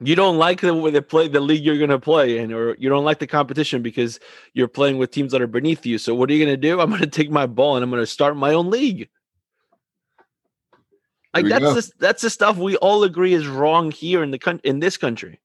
You 0.00 0.16
don't 0.16 0.38
like 0.38 0.60
the 0.60 0.74
way 0.74 0.90
they 0.90 1.00
play 1.00 1.28
the 1.28 1.40
league 1.40 1.64
you're 1.64 1.78
gonna 1.78 1.98
play 2.00 2.38
in, 2.38 2.52
or 2.52 2.76
you 2.78 2.88
don't 2.88 3.04
like 3.04 3.20
the 3.20 3.26
competition 3.26 3.80
because 3.80 4.18
you're 4.52 4.68
playing 4.68 4.98
with 4.98 5.10
teams 5.10 5.32
that 5.32 5.40
are 5.40 5.46
beneath 5.46 5.86
you. 5.86 5.98
So 5.98 6.14
what 6.14 6.28
are 6.30 6.32
you 6.32 6.44
gonna 6.44 6.56
do? 6.56 6.80
I'm 6.80 6.90
gonna 6.90 7.06
take 7.06 7.30
my 7.30 7.46
ball 7.46 7.76
and 7.76 7.84
I'm 7.84 7.90
gonna 7.90 8.06
start 8.06 8.36
my 8.36 8.52
own 8.54 8.70
league. 8.70 9.08
Like 11.32 11.46
that's 11.46 11.64
go. 11.64 11.74
the, 11.74 11.90
that's 11.98 12.22
the 12.22 12.30
stuff 12.30 12.56
we 12.56 12.76
all 12.76 13.02
agree 13.04 13.34
is 13.34 13.46
wrong 13.46 13.90
here 13.90 14.22
in 14.22 14.30
the 14.30 14.38
coun- 14.38 14.60
in 14.62 14.78
this 14.78 14.96
country. 14.96 15.40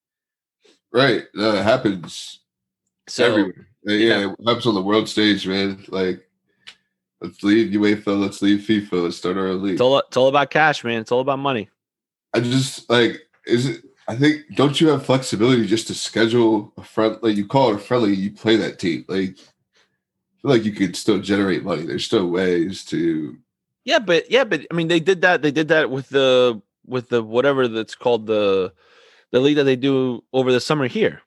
Right. 0.91 1.23
It 1.33 1.63
happens 1.63 2.39
So 3.07 3.25
everywhere. 3.25 3.67
Uh, 3.87 3.93
Yeah, 3.93 4.31
it 4.31 4.35
happens 4.45 4.67
on 4.67 4.75
the 4.75 4.81
world 4.81 5.09
stage, 5.09 5.47
man. 5.47 5.83
Like, 5.87 6.27
let's 7.21 7.41
leave 7.43 7.71
UEFA, 7.71 8.19
let's 8.19 8.41
leave 8.41 8.59
FIFA, 8.59 9.03
let's 9.03 9.17
start 9.17 9.37
our 9.37 9.47
own 9.47 9.63
league. 9.63 9.73
it's 9.73 9.81
all 9.81 9.99
it's 9.99 10.17
all 10.17 10.27
about 10.27 10.51
cash, 10.51 10.83
man. 10.83 11.01
It's 11.01 11.11
all 11.11 11.21
about 11.21 11.39
money. 11.39 11.69
I 12.33 12.39
just 12.39 12.89
like 12.89 13.21
is 13.45 13.65
it 13.67 13.83
I 14.07 14.15
think 14.15 14.55
don't 14.55 14.79
you 14.81 14.87
have 14.89 15.05
flexibility 15.05 15.67
just 15.67 15.87
to 15.87 15.93
schedule 15.93 16.73
a 16.77 16.83
friend 16.83 17.17
like 17.21 17.37
you 17.37 17.45
call 17.47 17.69
it 17.71 17.75
a 17.75 17.79
friendly, 17.79 18.13
you 18.15 18.31
play 18.31 18.55
that 18.55 18.79
team. 18.79 19.05
Like 19.07 19.35
I 19.37 20.41
feel 20.41 20.51
like 20.51 20.65
you 20.65 20.71
could 20.71 20.95
still 20.95 21.19
generate 21.19 21.63
money. 21.63 21.83
There's 21.83 22.05
still 22.05 22.27
ways 22.27 22.83
to 22.85 23.37
Yeah, 23.85 23.99
but 23.99 24.29
yeah, 24.31 24.43
but 24.45 24.65
I 24.71 24.73
mean, 24.73 24.87
they 24.87 24.99
did 24.99 25.21
that. 25.21 25.41
They 25.41 25.51
did 25.51 25.67
that 25.67 25.89
with 25.91 26.09
the 26.09 26.61
with 26.85 27.09
the 27.09 27.21
whatever 27.21 27.67
that's 27.67 27.95
called 27.95 28.25
the 28.25 28.73
the 29.31 29.39
league 29.39 29.57
that 29.57 29.65
they 29.65 29.75
do 29.75 30.23
over 30.33 30.51
the 30.51 30.59
summer 30.59 30.87
here. 30.87 31.21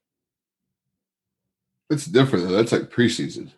it's 1.91 2.07
different 2.07 2.49
though. 2.49 2.55
That's 2.55 2.73
like 2.73 2.91
preseason. 2.91 3.53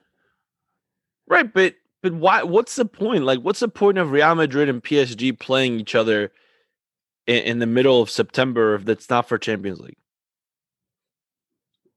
Right, 1.26 1.50
but 1.50 1.76
but 2.02 2.12
why? 2.12 2.42
What's 2.42 2.76
the 2.76 2.84
point? 2.84 3.24
Like, 3.24 3.40
what's 3.40 3.60
the 3.60 3.68
point 3.68 3.96
of 3.96 4.10
Real 4.10 4.34
Madrid 4.34 4.68
and 4.68 4.82
PSG 4.82 5.38
playing 5.38 5.80
each 5.80 5.94
other 5.94 6.30
in, 7.26 7.36
in 7.44 7.58
the 7.58 7.66
middle 7.66 8.00
of 8.02 8.10
September 8.10 8.74
if 8.74 8.84
that's 8.84 9.08
not 9.10 9.28
for 9.28 9.38
Champions 9.38 9.80
League? 9.80 9.96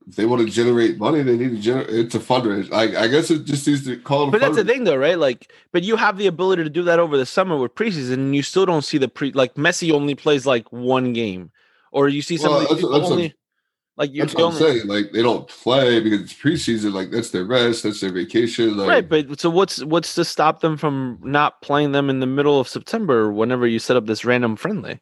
If 0.07 0.15
they 0.15 0.25
want 0.25 0.41
to 0.45 0.51
generate 0.51 0.97
money, 0.97 1.21
they 1.21 1.35
need 1.35 1.49
to 1.51 1.57
generate 1.57 1.89
it's 1.89 2.15
a 2.15 2.19
fundraiser. 2.19 2.71
I, 2.71 3.03
I 3.03 3.07
guess 3.07 3.29
it 3.29 3.43
just 3.43 3.67
needs 3.67 3.83
to 3.85 3.97
call 3.97 4.23
it 4.23 4.27
a 4.29 4.31
But 4.31 4.39
that's 4.39 4.55
the 4.55 4.63
thing, 4.63 4.85
though, 4.85 4.95
right? 4.95 5.19
Like, 5.19 5.51
but 5.73 5.83
you 5.83 5.97
have 5.97 6.17
the 6.17 6.27
ability 6.27 6.63
to 6.63 6.69
do 6.69 6.83
that 6.83 6.99
over 6.99 7.17
the 7.17 7.25
summer 7.25 7.57
with 7.57 7.75
preseason, 7.75 8.13
and 8.13 8.35
you 8.35 8.41
still 8.41 8.65
don't 8.65 8.83
see 8.83 8.97
the 8.97 9.09
pre. 9.09 9.33
Like 9.33 9.55
Messi 9.55 9.91
only 9.91 10.15
plays 10.15 10.45
like 10.45 10.71
one 10.71 11.11
game, 11.11 11.51
or 11.91 12.07
you 12.07 12.21
see 12.21 12.37
some 12.37 12.51
Well, 12.51 12.61
of 12.61 12.69
these 12.69 12.77
that's- 12.81 12.91
that's 12.91 13.03
what- 13.03 13.11
only. 13.11 13.33
Like 13.97 14.13
you 14.13 14.21
That's 14.21 14.35
what 14.35 14.41
I'm 14.43 14.53
only, 14.53 14.59
saying. 14.59 14.87
Like 14.87 15.11
they 15.11 15.23
don't 15.23 15.47
play 15.47 15.99
because 15.99 16.21
it's 16.21 16.33
preseason. 16.33 16.93
Like 16.93 17.09
that's 17.09 17.31
their 17.31 17.45
rest. 17.45 17.81
That's 17.81 17.99
their 17.99 18.11
vacation. 18.11 18.77
Like, 18.77 18.87
right? 18.87 19.09
But 19.09 19.39
so 19.39 19.49
what's 19.49 19.83
what's 19.83 20.13
to 20.13 20.23
stop 20.23 20.59
them 20.59 20.77
from 20.77 21.17
not 21.23 21.63
playing 21.63 21.93
them 21.93 22.07
in 22.11 22.19
the 22.19 22.27
middle 22.27 22.59
of 22.59 22.67
September 22.67 23.31
whenever 23.33 23.65
you 23.65 23.79
set 23.79 23.97
up 23.97 24.05
this 24.05 24.23
random 24.23 24.55
friendly? 24.55 24.99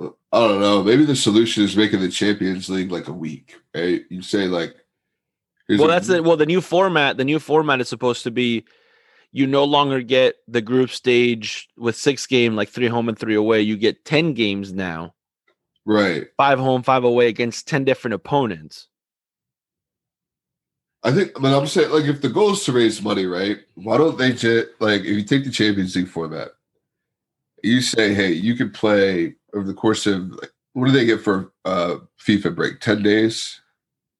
I 0.00 0.40
don't 0.40 0.60
know. 0.60 0.82
Maybe 0.82 1.04
the 1.04 1.16
solution 1.16 1.64
is 1.64 1.76
making 1.76 2.00
the 2.00 2.08
Champions 2.08 2.68
League 2.68 2.92
like 2.92 3.08
a 3.08 3.12
week, 3.12 3.56
right? 3.74 4.02
You 4.10 4.22
say 4.22 4.46
like, 4.46 4.76
Well, 5.68 5.88
that's 5.88 6.06
the 6.06 6.22
well 6.22 6.36
the 6.36 6.46
new 6.46 6.60
format. 6.60 7.16
The 7.16 7.24
new 7.24 7.38
format 7.38 7.80
is 7.80 7.88
supposed 7.88 8.22
to 8.24 8.30
be 8.30 8.64
you 9.32 9.46
no 9.46 9.64
longer 9.64 10.00
get 10.00 10.36
the 10.46 10.62
group 10.62 10.90
stage 10.90 11.68
with 11.76 11.96
six 11.96 12.26
game 12.26 12.56
like 12.56 12.68
three 12.68 12.88
home 12.88 13.08
and 13.08 13.18
three 13.18 13.34
away. 13.34 13.60
You 13.60 13.76
get 13.76 14.04
ten 14.04 14.34
games 14.34 14.72
now, 14.72 15.14
right. 15.84 16.26
five 16.36 16.58
home, 16.58 16.82
five 16.82 17.04
away 17.04 17.28
against 17.28 17.66
ten 17.66 17.84
different 17.84 18.14
opponents. 18.14 18.88
I 21.04 21.12
think, 21.12 21.32
but 21.40 21.56
I'm 21.56 21.66
saying 21.66 21.90
like 21.90 22.04
if 22.04 22.20
the 22.20 22.28
goal 22.28 22.52
is 22.52 22.64
to 22.64 22.72
raise 22.72 23.02
money, 23.02 23.26
right? 23.26 23.58
Why 23.74 23.98
don't 23.98 24.18
they 24.18 24.32
just 24.32 24.68
like 24.80 25.02
if 25.02 25.06
you 25.06 25.24
take 25.24 25.44
the 25.44 25.50
Champions 25.50 25.94
League 25.96 26.08
format, 26.08 26.48
you 27.62 27.80
say, 27.80 28.14
hey, 28.14 28.32
you 28.32 28.54
can 28.54 28.70
play 28.70 29.34
over 29.54 29.66
the 29.66 29.74
course 29.74 30.06
of 30.06 30.30
like, 30.32 30.52
what 30.72 30.86
do 30.86 30.92
they 30.92 31.06
get 31.06 31.20
for 31.20 31.52
uh 31.64 31.96
FIFA 32.24 32.54
break? 32.54 32.80
Ten 32.80 33.02
days, 33.02 33.60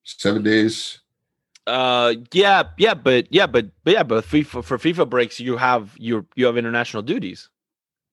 seven 0.05 0.43
days. 0.43 1.01
Uh, 1.67 2.15
yeah, 2.33 2.63
yeah, 2.79 2.95
but 2.95 3.27
yeah, 3.31 3.47
but 3.47 3.67
but 3.85 3.93
yeah, 3.93 4.03
but 4.03 4.25
FIFA, 4.25 4.65
for 4.65 4.79
FIFA 4.79 5.09
breaks, 5.09 5.39
you 5.39 5.59
have 5.59 5.95
your 5.99 6.25
you 6.35 6.47
have 6.47 6.57
international 6.57 7.03
duties. 7.03 7.51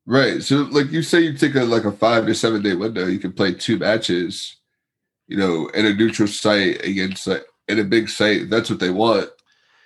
Right. 0.06 0.44
So 0.44 0.58
like 0.72 0.92
you 0.92 1.02
say 1.02 1.22
you 1.22 1.34
take 1.34 1.56
a 1.56 1.64
like 1.64 1.86
a 1.86 1.92
five 1.92 2.26
to 2.28 2.36
seven 2.36 2.62
day 2.62 2.76
window, 2.76 3.08
you 3.08 3.18
can 3.18 3.32
play 3.32 3.54
two 3.54 3.80
matches, 3.80 4.58
you 5.28 5.38
know, 5.38 5.68
in 5.70 5.86
a 5.86 5.94
neutral 5.94 6.28
site 6.28 6.86
against 6.86 7.26
like 7.28 7.46
in 7.68 7.80
a 7.80 7.84
big 7.84 8.10
site. 8.10 8.50
That's 8.50 8.70
what 8.70 8.80
they 8.80 8.92
want. 8.92 9.30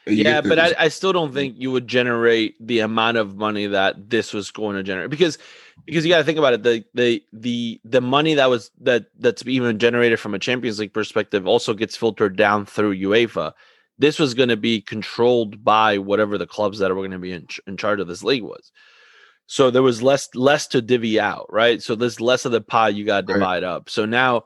Yeah, 0.07 0.41
but 0.41 0.57
I, 0.57 0.73
I 0.77 0.87
still 0.87 1.13
don't 1.13 1.33
think 1.33 1.55
you 1.59 1.71
would 1.71 1.87
generate 1.87 2.55
the 2.59 2.79
amount 2.79 3.17
of 3.17 3.37
money 3.37 3.67
that 3.67 4.09
this 4.09 4.33
was 4.33 4.49
going 4.49 4.75
to 4.75 4.83
generate 4.83 5.11
because 5.11 5.37
because 5.85 6.05
you 6.05 6.11
got 6.11 6.19
to 6.19 6.23
think 6.23 6.37
about 6.39 6.53
it 6.53 6.63
the 6.63 6.83
the 6.93 7.23
the 7.33 7.81
the 7.83 8.01
money 8.01 8.35
that 8.35 8.49
was 8.49 8.71
that 8.81 9.05
that's 9.19 9.45
even 9.45 9.79
generated 9.79 10.19
from 10.19 10.33
a 10.33 10.39
Champions 10.39 10.79
League 10.79 10.93
perspective 10.93 11.47
also 11.47 11.73
gets 11.73 11.95
filtered 11.95 12.35
down 12.35 12.65
through 12.65 12.95
UEFA. 12.97 13.53
This 13.97 14.17
was 14.19 14.33
going 14.33 14.49
to 14.49 14.57
be 14.57 14.81
controlled 14.81 15.63
by 15.63 15.97
whatever 15.97 16.37
the 16.37 16.47
clubs 16.47 16.79
that 16.79 16.89
were 16.89 17.01
going 17.01 17.11
to 17.11 17.19
be 17.19 17.33
in, 17.33 17.47
in 17.67 17.75
charge 17.75 17.99
of 17.99 18.07
this 18.07 18.23
league 18.23 18.43
was. 18.43 18.71
So 19.47 19.71
there 19.71 19.81
was 19.83 20.01
less 20.03 20.29
less 20.35 20.67
to 20.67 20.81
divvy 20.81 21.19
out, 21.19 21.47
right? 21.49 21.81
So 21.81 21.95
there's 21.95 22.21
less 22.21 22.45
of 22.45 22.51
the 22.51 22.61
pie 22.61 22.89
you 22.89 23.05
got 23.05 23.25
to 23.27 23.33
Right. 23.33 23.39
divide 23.39 23.63
up. 23.63 23.89
So 23.89 24.05
now 24.05 24.45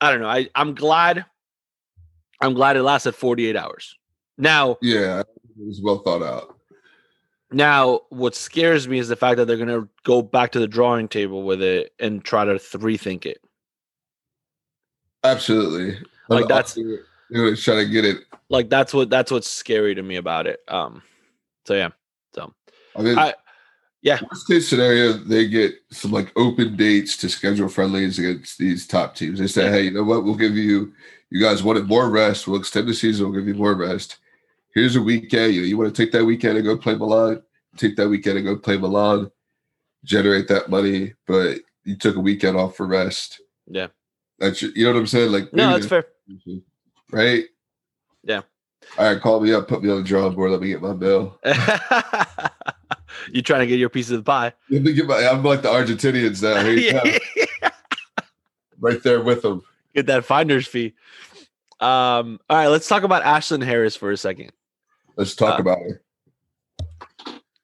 I 0.00 0.10
don't 0.10 0.20
know. 0.20 0.28
I 0.28 0.48
I'm 0.54 0.74
glad 0.74 1.24
I'm 2.40 2.54
glad 2.54 2.76
it 2.76 2.82
lasted 2.82 3.12
48 3.14 3.56
hours. 3.56 3.96
Now, 4.38 4.76
yeah, 4.82 5.20
it 5.20 5.26
was 5.56 5.80
well 5.82 5.98
thought 6.00 6.22
out. 6.22 6.55
Now 7.50 8.00
what 8.10 8.34
scares 8.34 8.88
me 8.88 8.98
is 8.98 9.08
the 9.08 9.16
fact 9.16 9.36
that 9.36 9.46
they're 9.46 9.56
going 9.56 9.68
to 9.68 9.88
go 10.04 10.22
back 10.22 10.52
to 10.52 10.58
the 10.60 10.66
drawing 10.68 11.08
table 11.08 11.42
with 11.42 11.62
it 11.62 11.92
and 11.98 12.24
try 12.24 12.44
to 12.44 12.54
rethink 12.54 13.26
it. 13.26 13.38
Absolutely. 15.24 15.98
Like, 16.28 16.42
But 16.42 16.48
that's- 16.48 16.76
were 17.30 17.56
trying 17.56 17.84
to 17.86 17.90
get 17.92 18.04
it. 18.04 18.18
Like 18.48 18.68
that's 18.70 18.94
what 18.94 19.10
that's 19.10 19.32
what's 19.32 19.50
scary 19.50 19.94
to 19.96 20.02
me 20.02 20.16
about 20.16 20.46
it. 20.46 20.60
Um 20.68 21.02
so 21.66 21.74
yeah. 21.74 21.88
So 22.34 22.54
I 22.94 23.02
mean, 23.02 23.18
I- 23.18 23.34
yeah. 24.02 24.20
Worst 24.30 24.46
case 24.46 24.68
scenario, 24.68 25.14
they 25.14 25.48
get 25.48 25.74
some 25.90 26.12
like 26.12 26.32
open 26.36 26.76
dates 26.76 27.16
to 27.16 27.28
schedule 27.28 27.68
friendlies 27.68 28.20
against 28.20 28.58
these 28.58 28.86
top 28.86 29.16
teams. 29.16 29.40
They 29.40 29.48
say, 29.48 29.64
Yeah. 29.64 29.70
hey, 29.70 29.82
you 29.82 29.90
know 29.90 30.04
what? 30.04 30.22
We'll 30.22 30.36
give 30.36 30.56
you. 30.56 30.92
You 31.30 31.42
guys 31.42 31.64
wanted 31.64 31.88
more 31.88 32.08
rest. 32.08 32.46
We'll 32.46 32.60
extend 32.60 32.86
the 32.86 32.94
season. 32.94 33.26
We'll 33.28 33.40
give 33.40 33.48
you 33.48 33.54
more 33.54 33.74
rest. 33.74 34.18
Here's 34.76 34.94
a 34.94 35.00
weekend. 35.00 35.54
You 35.54 35.62
you 35.62 35.78
want 35.78 35.92
to 35.92 36.02
take 36.02 36.12
that 36.12 36.26
weekend 36.26 36.58
and 36.58 36.66
go 36.66 36.76
play 36.76 36.94
Milan. 36.94 37.42
Take 37.78 37.96
that 37.96 38.10
weekend 38.10 38.36
and 38.36 38.46
go 38.46 38.56
play 38.56 38.76
Milan. 38.76 39.30
Generate 40.04 40.48
that 40.48 40.68
money, 40.68 41.14
but 41.26 41.60
you 41.84 41.96
took 41.96 42.16
a 42.16 42.20
weekend 42.20 42.58
off 42.58 42.76
for 42.76 42.86
rest. 42.86 43.40
Yeah. 43.66 43.86
That's 44.38 44.60
you 44.60 44.84
know 44.84 44.92
what 44.92 44.98
I'm 44.98 45.06
saying. 45.06 45.32
Like 45.32 45.50
no, 45.54 45.70
that's 45.70 45.86
fair. 45.86 46.04
right. 47.10 47.44
Yeah. 48.22 48.42
All 48.98 49.10
right, 49.10 49.18
call 49.18 49.40
me 49.40 49.54
up. 49.54 49.66
Put 49.66 49.82
me 49.82 49.90
on 49.90 50.02
the 50.02 50.04
drawing 50.04 50.34
board. 50.34 50.50
Let 50.50 50.60
me 50.60 50.68
get 50.68 50.82
my 50.82 50.92
bill. 50.92 51.40
you 53.32 53.40
trying 53.40 53.60
to 53.60 53.66
get 53.66 53.78
your 53.78 53.88
piece 53.88 54.10
of 54.10 54.18
the 54.18 54.24
pie. 54.24 54.52
Let 54.68 54.82
me 54.82 54.92
get 54.92 55.06
my. 55.06 55.26
I'm 55.26 55.42
like 55.42 55.62
the 55.62 55.70
Argentinians 55.70 56.42
now. 56.42 56.62
Here 56.62 56.74
you 56.74 56.92
go. 57.62 57.68
right 58.78 59.02
there 59.02 59.22
with 59.22 59.40
them. 59.40 59.62
get 59.94 60.04
that 60.08 60.26
finder's 60.26 60.66
fee. 60.66 60.92
Um, 61.80 62.40
all 62.50 62.58
right, 62.58 62.68
let's 62.68 62.88
talk 62.88 63.04
about 63.04 63.22
Ashlyn 63.22 63.64
Harris 63.64 63.96
for 63.96 64.10
a 64.10 64.18
second. 64.18 64.52
Let's 65.16 65.34
talk 65.34 65.58
Uh, 65.58 65.62
about 65.62 65.78
it. 65.82 66.02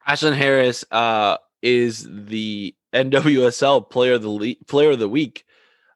Ashlyn 0.08 0.34
Harris 0.36 0.84
uh, 0.90 1.36
is 1.62 2.06
the 2.10 2.74
NWSL 2.92 3.88
player 3.88 4.14
of 4.14 4.22
the 4.22 4.28
le- 4.28 4.64
player 4.66 4.90
of 4.90 4.98
the 4.98 5.08
week. 5.08 5.44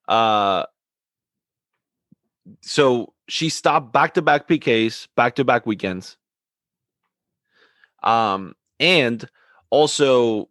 Uh, 0.07 0.65
so 2.63 3.13
she 3.29 3.49
stopped 3.49 3.93
back 3.93 4.15
to 4.15 4.23
back 4.23 4.47
PKs, 4.49 5.09
back 5.17 5.35
to 5.37 5.45
back 5.45 5.67
weekends. 5.67 6.17
Um, 8.03 8.55
and 8.79 9.29
also, 9.71 10.49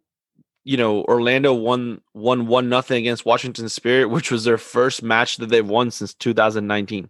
you 0.64 0.76
know, 0.76 1.02
Orlando 1.04 1.54
won 1.54 2.02
won 2.12 2.46
one 2.46 2.68
nothing 2.68 2.98
against 2.98 3.24
Washington 3.24 3.68
Spirit, 3.70 4.08
which 4.10 4.30
was 4.30 4.44
their 4.44 4.58
first 4.58 5.02
match 5.02 5.38
that 5.38 5.48
they've 5.48 5.66
won 5.66 5.90
since 5.90 6.12
2019. 6.12 7.08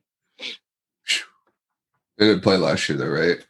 They 2.19 2.27
didn't 2.29 2.43
play 2.43 2.57
last 2.57 2.89
year 2.89 2.97
though, 2.97 3.09
right? 3.09 3.45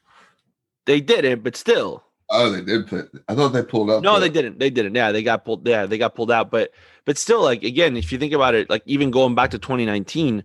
They 0.86 1.00
didn't, 1.00 1.42
but 1.42 1.56
still. 1.56 2.04
Oh, 2.28 2.50
they 2.50 2.62
did 2.62 2.86
play. 2.88 3.02
I 3.28 3.34
thought 3.34 3.50
they 3.50 3.62
pulled 3.62 3.90
out. 3.90 4.02
No, 4.02 4.14
the- 4.14 4.20
they 4.20 4.28
didn't. 4.30 4.58
They 4.58 4.70
didn't. 4.70 4.94
Yeah, 4.94 5.12
they 5.12 5.22
got 5.22 5.44
pulled. 5.44 5.66
Yeah, 5.66 5.86
they 5.86 5.98
got 5.98 6.14
pulled 6.14 6.30
out. 6.30 6.50
But 6.50 6.72
but 7.04 7.18
still, 7.18 7.42
like 7.42 7.62
again, 7.62 7.96
if 7.96 8.10
you 8.10 8.18
think 8.18 8.32
about 8.32 8.54
it, 8.54 8.68
like 8.70 8.82
even 8.86 9.10
going 9.10 9.34
back 9.34 9.50
to 9.50 9.58
2019, 9.58 10.42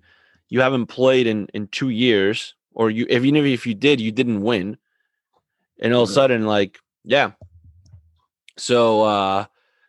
you 0.49 0.61
haven't 0.61 0.87
played 0.87 1.25
in 1.25 1.47
in 1.53 1.67
two 1.67 1.89
years, 1.89 2.53
or 2.73 2.91
you 2.91 3.05
if 3.09 3.23
even 3.23 3.45
if 3.45 3.65
you 3.65 3.73
did, 3.73 3.99
you 3.99 4.11
didn't 4.11 4.41
win, 4.41 4.77
and 5.79 5.93
all 5.93 6.03
of 6.03 6.09
a 6.09 6.13
sudden, 6.13 6.45
like 6.45 6.77
yeah. 7.03 7.31
So 8.57 9.01
uh 9.03 9.45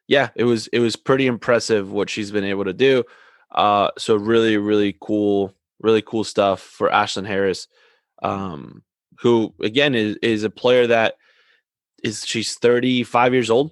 yeah, 0.06 0.30
it 0.34 0.44
was 0.44 0.68
it 0.68 0.78
was 0.78 0.96
pretty 0.96 1.26
impressive 1.26 1.90
what 1.90 2.08
she's 2.08 2.30
been 2.30 2.44
able 2.44 2.64
to 2.64 2.72
do. 2.72 3.04
Uh 3.50 3.90
so 3.98 4.16
really 4.16 4.56
really 4.56 4.96
cool 5.00 5.54
really 5.80 6.02
cool 6.02 6.24
stuff 6.24 6.60
for 6.60 6.88
Ashlyn 6.88 7.26
Harris 7.26 7.68
um 8.22 8.82
who 9.22 9.54
again 9.62 9.94
is 9.94 10.16
is 10.20 10.44
a 10.44 10.50
player 10.50 10.86
that 10.86 11.14
is 12.02 12.26
she's 12.26 12.56
35 12.56 13.32
years 13.32 13.50
old 13.50 13.70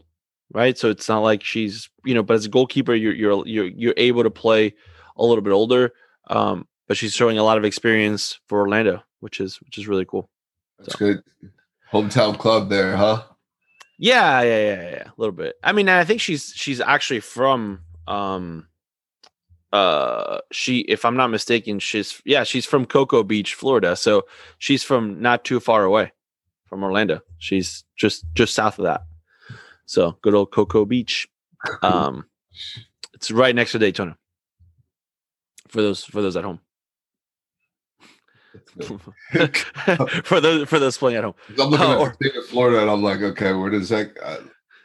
right 0.52 0.78
so 0.78 0.88
it's 0.88 1.08
not 1.08 1.20
like 1.20 1.42
she's 1.42 1.90
you 2.04 2.14
know 2.14 2.22
but 2.22 2.34
as 2.34 2.46
a 2.46 2.48
goalkeeper 2.48 2.94
you're 2.94 3.12
you're 3.12 3.46
you're, 3.46 3.66
you're 3.66 3.94
able 3.96 4.22
to 4.22 4.30
play 4.30 4.72
a 5.16 5.24
little 5.24 5.42
bit 5.42 5.52
older 5.52 5.92
um 6.28 6.66
but 6.86 6.96
she's 6.96 7.14
showing 7.14 7.38
a 7.38 7.42
lot 7.42 7.58
of 7.58 7.64
experience 7.64 8.38
for 8.46 8.60
Orlando 8.60 9.02
which 9.20 9.40
is 9.40 9.60
which 9.60 9.76
is 9.76 9.88
really 9.88 10.04
cool 10.04 10.30
That's 10.78 10.96
good. 10.96 11.22
Hometown 11.92 12.38
club 12.38 12.68
there, 12.70 12.96
huh? 12.96 13.24
Yeah, 13.98 14.40
yeah, 14.42 14.60
yeah, 14.62 14.90
yeah, 14.90 15.04
a 15.08 15.12
little 15.18 15.34
bit. 15.34 15.56
I 15.62 15.72
mean, 15.72 15.88
I 15.88 16.04
think 16.04 16.20
she's 16.20 16.52
she's 16.54 16.80
actually 16.80 17.20
from 17.20 17.80
um 18.06 18.66
uh 19.72 20.40
she 20.50 20.80
if 20.80 21.04
I'm 21.04 21.16
not 21.16 21.28
mistaken, 21.28 21.78
she's 21.78 22.20
yeah, 22.24 22.44
she's 22.44 22.66
from 22.66 22.86
Cocoa 22.86 23.22
Beach, 23.22 23.54
Florida. 23.54 23.94
So 23.96 24.26
she's 24.58 24.82
from 24.82 25.20
not 25.22 25.44
too 25.44 25.60
far 25.60 25.84
away 25.84 26.12
from 26.68 26.82
Orlando. 26.82 27.20
She's 27.38 27.84
just 27.96 28.24
just 28.34 28.54
south 28.54 28.78
of 28.78 28.84
that. 28.84 29.02
So 29.86 30.18
good 30.22 30.34
old 30.34 30.50
Cocoa 30.52 30.84
Beach. 30.84 31.28
Um 31.82 32.24
it's 33.14 33.30
right 33.30 33.54
next 33.54 33.72
to 33.72 33.78
Daytona. 33.78 34.16
For 35.68 35.82
those 35.82 36.04
for 36.04 36.20
those 36.22 36.36
at 36.36 36.44
home. 36.44 36.60
For 40.24 40.40
those 40.40 40.68
for 40.68 40.78
those 40.78 40.96
playing 40.98 41.18
at 41.18 41.24
home. 41.24 41.34
I'm 41.50 41.70
looking 41.70 41.86
Uh, 41.86 42.04
at 42.06 42.18
the 42.18 42.24
state 42.30 42.36
of 42.36 42.46
Florida 42.46 42.80
and 42.82 42.90
I'm 42.90 43.02
like, 43.02 43.20
okay, 43.20 43.52
where 43.52 43.70
does 43.70 43.88
that? 43.90 44.16
Uh, 44.22 44.38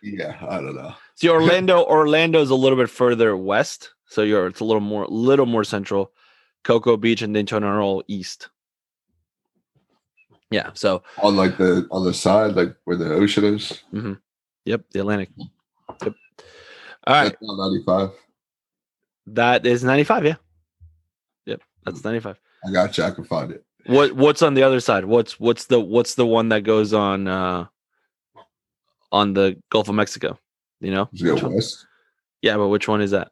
yeah, 0.04 0.38
I 0.48 0.58
don't 0.58 0.76
know. 0.76 0.94
See, 1.16 1.30
Orlando, 1.30 1.84
Orlando's 1.84 2.52
a 2.52 2.56
little 2.56 2.78
bit 2.78 2.90
further 2.92 3.36
west, 3.36 3.95
so 4.08 4.22
you're 4.24 4.48
it's 4.48 4.60
a 4.60 4.66
little 4.66 4.82
more, 4.82 5.06
little 5.08 5.46
more 5.46 5.64
central. 5.64 6.12
Cocoa 6.64 6.98
Beach 6.98 7.22
and 7.22 7.34
Daytona 7.34 7.68
are 7.68 7.82
all 7.82 8.04
east. 8.08 8.50
Yeah, 10.52 10.70
so 10.74 11.04
On 11.22 11.36
like 11.36 11.58
the 11.58 11.88
on 11.92 12.06
the 12.06 12.14
side, 12.14 12.56
like 12.56 12.76
where 12.86 12.96
the 12.96 13.14
ocean 13.14 13.44
is. 13.46 13.82
Mm-hmm. 13.94 14.14
yep, 14.66 14.84
the 14.92 15.00
Atlantic. 15.00 15.30
Mm-hmm. 15.32 16.06
Yep. 16.06 16.16
All 17.08 17.14
right, 17.14 17.24
That's 17.26 17.38
not 17.42 17.70
95. 17.72 18.10
that 19.28 19.66
is 19.66 19.84
ninety 19.84 20.04
five. 20.04 20.26
Yeah, 20.26 20.36
yep, 21.46 21.62
that's 21.84 22.00
mm. 22.02 22.06
ninety 22.06 22.20
five. 22.20 22.40
I 22.68 22.72
got 22.72 22.98
you. 22.98 23.04
I 23.04 23.12
can 23.12 23.24
find 23.26 23.52
it. 23.52 23.64
What 23.86 24.14
what's 24.14 24.42
on 24.42 24.54
the 24.56 24.64
other 24.64 24.80
side? 24.80 25.06
What's 25.06 25.40
what's 25.40 25.66
the 25.66 25.80
what's 25.80 26.16
the 26.16 26.26
one 26.26 26.50
that 26.50 26.62
goes 26.64 26.94
on 26.94 27.28
uh 27.28 27.66
on 29.12 29.34
the 29.34 29.62
Gulf 29.70 29.90
of 29.90 29.96
Mexico? 29.96 30.40
You 30.80 30.92
know, 30.92 31.10
Let's 31.12 31.22
go 31.22 31.34
Which 31.36 31.44
one? 31.44 31.54
west. 31.56 31.86
yeah, 32.42 32.58
but 32.58 32.68
which 32.70 32.88
one 32.88 33.02
is 33.02 33.12
that? 33.12 33.30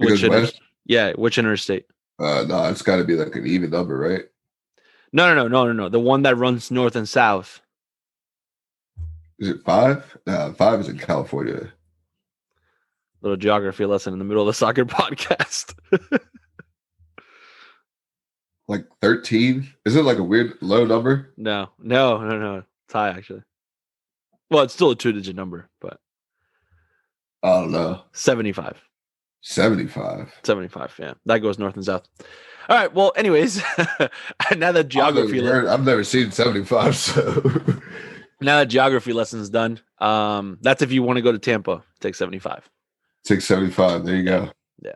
Goes 0.00 0.22
inter- 0.22 0.40
west. 0.40 0.60
yeah, 0.84 1.12
which 1.12 1.38
interstate? 1.38 1.86
Uh, 2.18 2.44
no, 2.46 2.64
it's 2.68 2.82
got 2.82 2.96
to 2.96 3.04
be 3.04 3.14
like 3.16 3.34
an 3.36 3.46
even 3.46 3.70
number, 3.70 3.96
right? 3.98 4.22
No, 5.12 5.34
no, 5.34 5.42
no, 5.42 5.48
no, 5.48 5.66
no, 5.66 5.72
no. 5.72 5.88
The 5.88 6.00
one 6.00 6.22
that 6.22 6.36
runs 6.36 6.70
north 6.70 6.96
and 6.96 7.08
south. 7.08 7.60
Is 9.38 9.48
it 9.48 9.62
five? 9.64 10.16
No, 10.26 10.52
five 10.56 10.80
is 10.80 10.88
in 10.88 10.98
California. 10.98 11.72
little 13.20 13.36
geography 13.36 13.84
lesson 13.84 14.12
in 14.12 14.18
the 14.18 14.24
middle 14.24 14.42
of 14.42 14.46
the 14.46 14.54
soccer 14.54 14.84
podcast. 14.86 15.74
Like 18.68 18.86
13? 19.02 19.68
Is 19.84 19.96
it 19.96 20.04
like 20.04 20.18
a 20.18 20.22
weird 20.22 20.54
low 20.62 20.86
number? 20.86 21.32
no, 21.36 21.70
no, 21.78 22.18
no, 22.18 22.38
no. 22.38 22.56
It's 22.86 22.92
high 22.92 23.10
actually. 23.10 23.42
Well, 24.50 24.62
it's 24.62 24.72
still 24.72 24.92
a 24.92 24.96
two 24.96 25.12
digit 25.12 25.34
number, 25.36 25.68
but 25.80 25.98
I 27.42 27.48
don't 27.60 27.72
know. 27.72 28.02
75. 28.12 28.80
75. 29.42 30.32
75. 30.44 30.96
Yeah. 30.98 31.14
That 31.26 31.38
goes 31.38 31.58
north 31.58 31.74
and 31.76 31.84
south. 31.84 32.08
All 32.68 32.76
right. 32.76 32.92
Well, 32.92 33.12
anyways, 33.16 33.62
now 34.56 34.72
that 34.72 34.88
geography 34.88 35.38
I've 35.38 35.44
never, 35.44 35.60
heard- 35.62 35.66
I've 35.68 35.84
never 35.84 36.04
seen 36.04 36.30
75, 36.30 36.96
so 36.96 37.42
now 38.40 38.58
that 38.58 38.66
geography 38.66 39.12
lesson's 39.12 39.50
done. 39.50 39.80
Um, 39.98 40.58
that's 40.62 40.80
if 40.80 40.92
you 40.92 41.02
want 41.02 41.16
to 41.16 41.22
go 41.22 41.32
to 41.32 41.38
Tampa, 41.38 41.82
take 42.00 42.14
75. 42.14 42.68
Take 43.24 43.40
75. 43.40 44.04
There 44.06 44.16
you 44.16 44.24
go. 44.24 44.50
Yeah. 44.82 44.92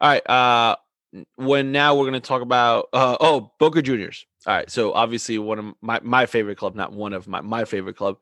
All 0.00 0.08
right. 0.08 0.30
Uh 0.30 0.76
when 1.36 1.72
now 1.72 1.96
we're 1.96 2.04
gonna 2.04 2.20
talk 2.20 2.42
about 2.42 2.88
uh 2.92 3.16
oh 3.20 3.52
Boca 3.58 3.82
Juniors. 3.82 4.24
All 4.46 4.54
right. 4.54 4.70
So 4.70 4.92
obviously 4.92 5.38
one 5.38 5.58
of 5.58 5.74
my 5.82 6.00
my 6.02 6.26
favorite 6.26 6.58
club, 6.58 6.74
not 6.76 6.92
one 6.92 7.12
of 7.12 7.26
my 7.26 7.40
my 7.40 7.64
favorite 7.64 7.96
club. 7.96 8.18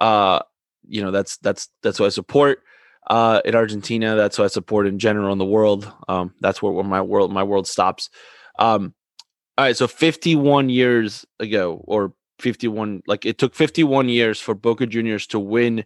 Uh, 0.00 0.40
you 0.88 1.02
know, 1.02 1.10
that's 1.10 1.36
that's 1.38 1.68
that's 1.82 1.98
what 2.00 2.06
I 2.06 2.10
support 2.10 2.62
uh 3.08 3.40
in 3.44 3.54
Argentina. 3.54 4.14
That's 4.16 4.38
what 4.38 4.46
I 4.46 4.48
support 4.48 4.86
in 4.86 4.98
general 4.98 5.32
in 5.32 5.38
the 5.38 5.44
world. 5.44 5.90
Um, 6.08 6.34
that's 6.40 6.62
where, 6.62 6.72
where 6.72 6.84
my 6.84 7.02
world 7.02 7.32
my 7.32 7.42
world 7.42 7.66
stops. 7.66 8.10
Um 8.58 8.94
all 9.58 9.64
right, 9.64 9.76
so 9.76 9.86
51 9.86 10.68
years 10.68 11.24
ago, 11.40 11.82
or 11.86 12.12
51, 12.40 13.02
like 13.06 13.24
it 13.24 13.38
took 13.38 13.54
51 13.54 14.08
years 14.10 14.38
for 14.38 14.54
Boca 14.54 14.86
Juniors 14.86 15.26
to 15.28 15.38
win 15.38 15.84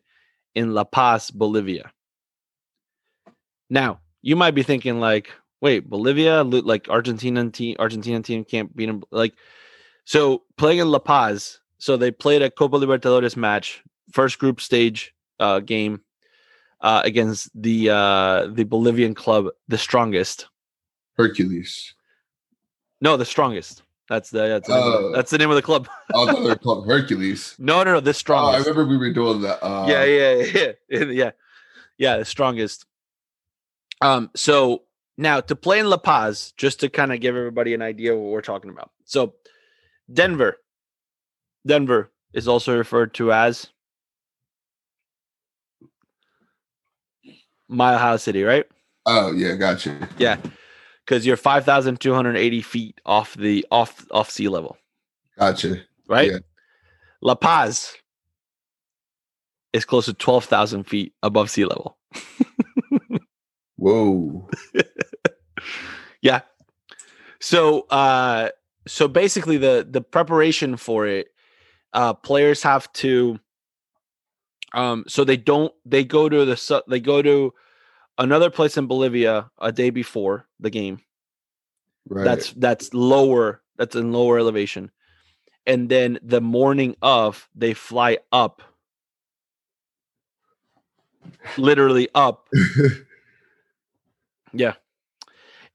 in 0.57 0.75
La 0.75 0.83
Paz, 0.83 1.31
Bolivia. 1.31 1.93
Now, 3.68 4.01
you 4.23 4.35
might 4.35 4.57
be 4.57 4.64
thinking 4.64 4.99
like, 4.99 5.31
wait, 5.61 5.89
Bolivia, 5.89 6.43
like 6.43 6.89
Argentina 6.89 7.49
team, 7.51 7.77
Argentina 7.79 8.21
team 8.23 8.45
can't 8.45 8.75
beat 8.75 8.87
them. 8.87 9.05
Like, 9.12 9.35
so 10.05 10.43
playing 10.57 10.81
in 10.81 10.91
La 10.91 10.99
Paz, 10.99 11.61
so 11.79 11.97
they 11.97 12.11
played 12.11 12.43
a 12.43 12.51
Copa 12.51 12.77
Libertadores 12.77 13.37
match, 13.37 13.85
first 14.12 14.41
group 14.41 14.61
stage 14.61 15.14
uh, 15.39 15.61
game 15.61 16.01
uh, 16.81 17.03
against 17.05 17.51
the 17.61 17.91
uh, 17.91 18.47
the 18.53 18.64
Bolivian 18.64 19.14
club, 19.14 19.47
the 19.68 19.78
strongest. 19.78 20.49
Hercules. 21.16 21.95
No, 23.01 23.16
the 23.16 23.24
strongest. 23.24 23.83
That's 24.09 24.31
the 24.31 24.39
that's 24.49 24.66
the, 24.66 24.74
name, 24.74 24.83
of 24.83 24.93
the- 24.93 25.09
Oh. 25.09 25.12
that's 25.14 25.31
the 25.31 25.39
name 25.39 25.51
of 25.51 25.57
the 25.57 25.62
club. 25.62 25.89
Oh, 26.14 26.26
they 26.26 26.41
were 26.41 26.57
called 26.57 26.87
Hercules. 26.87 27.55
No, 27.59 27.83
no, 27.85 27.93
no, 27.95 28.01
the 28.01 28.22
Oh, 28.28 28.35
I 28.35 28.59
remember 28.59 28.87
we 28.87 28.97
were 28.97 29.12
doing 29.12 29.41
that. 29.43 29.62
Uh, 29.64 29.87
yeah, 29.89 30.05
yeah, 30.05 30.33
yeah, 30.35 30.72
yeah, 30.89 31.05
yeah, 31.11 31.31
yeah, 31.99 32.16
the 32.16 32.24
strongest. 32.24 32.87
Um, 34.01 34.31
so 34.35 34.83
now 35.18 35.41
to 35.43 35.55
play 35.55 35.78
in 35.78 35.89
La 35.91 35.99
Paz, 35.99 36.53
just 36.57 36.81
to 36.81 36.89
kind 36.89 37.12
of 37.12 37.20
give 37.20 37.37
everybody 37.37 37.74
an 37.74 37.83
idea 37.83 38.12
of 38.14 38.18
what 38.20 38.31
we're 38.33 38.41
talking 38.41 38.70
about. 38.70 38.91
So, 39.05 39.35
Denver, 40.12 40.57
Denver 41.66 42.11
is 42.33 42.49
also 42.49 42.76
referred 42.76 43.12
to 43.14 43.33
as 43.33 43.68
Mile 47.71 47.99
House 47.99 48.23
City, 48.23 48.43
right? 48.43 48.66
Oh, 49.07 49.33
yeah, 49.33 49.55
gotcha. 49.55 50.09
Yeah, 50.18 50.37
because 51.07 51.25
you're 51.25 51.37
five 51.39 51.64
thousand 51.64 52.01
two 52.01 52.12
hundred 52.14 52.37
eighty 52.37 52.61
feet 52.62 53.01
off 53.07 53.35
the 53.35 53.64
off 53.71 54.07
off 54.11 54.31
sea 54.31 54.49
level, 54.49 54.77
Gotcha. 55.39 55.77
right? 56.09 56.31
Yeah. 56.33 56.39
La 57.23 57.35
Paz 57.35 57.97
is 59.73 59.85
close 59.85 60.07
to 60.07 60.12
twelve 60.14 60.45
thousand 60.45 60.85
feet 60.85 61.14
above 61.23 61.51
sea 61.51 61.64
level. 61.64 61.97
Whoa. 63.77 64.49
Yeah. 66.23 66.43
So 67.41 67.87
uh 67.89 68.51
so 68.87 69.09
basically 69.09 69.57
the 69.57 69.87
the 69.89 70.03
preparation 70.03 70.77
for 70.77 71.07
it 71.07 71.29
uh 71.95 72.12
players 72.12 72.62
have 72.62 72.93
to 72.95 73.39
um 74.73 75.05
so 75.09 75.25
they 75.25 75.37
don't 75.37 75.73
they 75.85 76.05
go 76.05 76.29
to 76.29 76.45
the 76.45 76.83
they 76.89 77.01
go 77.01 77.23
to 77.23 77.53
another 78.18 78.51
place 78.51 78.77
in 78.77 78.87
Bolivia 78.87 79.51
a 79.59 79.73
day 79.73 79.91
before 79.91 80.47
the 80.59 80.71
game. 80.71 81.01
Right. 82.09 82.25
That's 82.25 82.53
that's 82.53 82.95
lower 82.95 83.62
that's 83.77 83.97
in 83.97 84.12
lower 84.12 84.39
elevation. 84.39 84.91
And 85.66 85.89
then 85.89 86.18
the 86.23 86.41
morning 86.41 86.97
of 87.03 87.49
they 87.55 87.75
fly 87.75 88.18
up 88.33 88.62
literally 91.57 92.09
up 92.14 92.49
Yeah. 94.53 94.75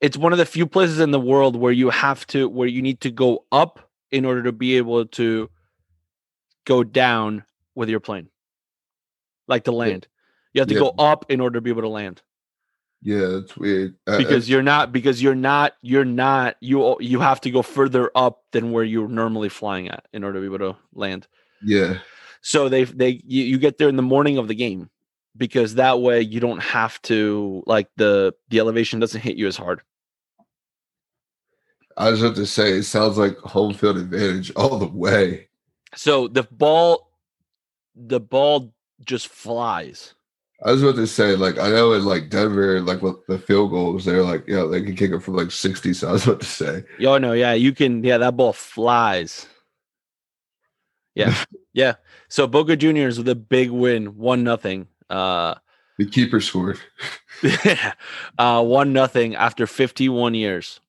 It's 0.02 0.18
one 0.18 0.34
of 0.34 0.38
the 0.38 0.46
few 0.46 0.68
places 0.68 1.00
in 1.00 1.12
the 1.12 1.20
world 1.20 1.56
where 1.56 1.72
you 1.72 1.90
have 1.90 2.28
to 2.28 2.50
where 2.50 2.68
you 2.68 2.82
need 2.82 3.02
to 3.02 3.12
go 3.12 3.46
up 3.52 3.90
in 4.12 4.26
order 4.26 4.44
to 4.44 4.52
be 4.52 4.78
able 4.78 5.06
to 5.06 5.50
go 6.66 6.84
down 6.84 7.44
with 7.76 7.90
your 7.90 8.00
plane, 8.00 8.30
like 9.48 9.66
to 9.66 9.72
land. 9.72 10.08
You 10.54 10.62
have 10.62 10.68
to 10.70 10.74
Yeah. 10.74 10.80
go 10.82 10.90
up 10.98 11.26
in 11.30 11.42
order 11.42 11.58
to 11.58 11.62
be 11.62 11.70
able 11.70 11.82
to 11.84 11.90
land 11.90 12.22
Yeah, 13.02 13.28
that's 13.28 13.56
weird. 13.58 13.96
Uh, 14.08 14.18
because 14.18 14.50
you're 14.50 14.64
not 14.64 14.92
because 14.92 15.22
you're 15.22 15.36
not 15.36 15.74
you're 15.82 16.06
not 16.06 16.56
you 16.62 16.98
you 17.00 17.20
have 17.20 17.42
to 17.42 17.52
go 17.52 17.62
further 17.62 18.12
up 18.16 18.44
than 18.52 18.72
where 18.72 18.84
you're 18.84 19.08
normally 19.08 19.50
flying 19.50 19.90
at 19.90 20.08
in 20.14 20.24
order 20.24 20.40
to 20.42 20.50
be 20.50 20.54
able 20.56 20.74
to 20.74 20.80
land. 20.94 21.28
yeah, 21.64 22.00
So 22.42 22.70
they 22.70 22.84
they 22.86 23.22
you, 23.26 23.44
you 23.44 23.58
get 23.58 23.78
there 23.78 23.90
in 23.90 23.96
the 23.96 24.02
morning 24.04 24.38
of 24.38 24.48
the 24.48 24.56
game 24.56 24.90
because 25.38 25.76
that 25.76 26.00
way 26.02 26.22
you 26.22 26.40
don't 26.40 26.62
have 26.62 27.02
to 27.04 27.64
like 27.66 27.90
the 27.98 28.34
the 28.50 28.60
elevation 28.60 29.00
doesn't 29.00 29.22
hit 29.22 29.36
you 29.36 29.48
as 29.48 29.58
hard. 29.58 29.82
I 31.98 32.12
was 32.12 32.22
about 32.22 32.36
to 32.36 32.46
say 32.46 32.72
it 32.74 32.84
sounds 32.84 33.18
like 33.18 33.38
home 33.40 33.74
field 33.74 33.98
advantage 33.98 34.52
all 34.56 34.78
the 34.78 34.88
way. 34.88 35.48
So 35.96 36.28
the 36.28 36.44
ball 36.44 37.10
the 37.96 38.20
ball 38.20 38.75
just 39.04 39.28
flies. 39.28 40.14
I 40.66 40.72
was 40.72 40.82
about 40.82 40.96
to 40.96 41.08
say, 41.08 41.36
like, 41.36 41.60
I 41.60 41.70
know 41.70 41.94
in 41.94 42.06
like 42.06 42.30
Denver, 42.30 42.80
like 42.80 43.02
with 43.02 43.18
the 43.28 43.38
field 43.38 43.72
goals, 43.72 44.06
they're 44.06 44.24
like, 44.24 44.46
yeah, 44.48 44.64
they 44.64 44.82
can 44.82 44.96
kick 44.96 45.12
it 45.12 45.20
from 45.20 45.36
like 45.36 45.52
60. 45.52 45.94
So 45.94 46.08
I 46.08 46.12
was 46.14 46.26
about 46.26 46.40
to 46.40 46.46
say, 46.46 46.84
Yo, 46.98 47.18
no, 47.18 47.34
yeah, 47.34 47.54
you 47.54 47.74
can. 47.74 48.04
Yeah, 48.04 48.18
that 48.20 48.38
ball 48.38 48.54
flies. 48.54 49.48
Yeah, 51.14 51.36
yeah. 51.74 51.96
So 52.30 52.48
Boca 52.48 52.76
Juniors 52.76 53.18
with 53.18 53.28
a 53.30 53.36
big 53.36 53.70
win, 53.70 54.18
one 54.18 54.44
nothing. 54.44 54.88
Uh, 55.10 55.56
the 55.98 56.06
keeper 56.06 56.40
scored. 56.42 56.80
uh, 58.38 58.64
one 58.64 58.92
nothing 58.94 59.36
after 59.36 59.68
fifty 59.68 60.10
one 60.10 60.34
years. 60.34 60.80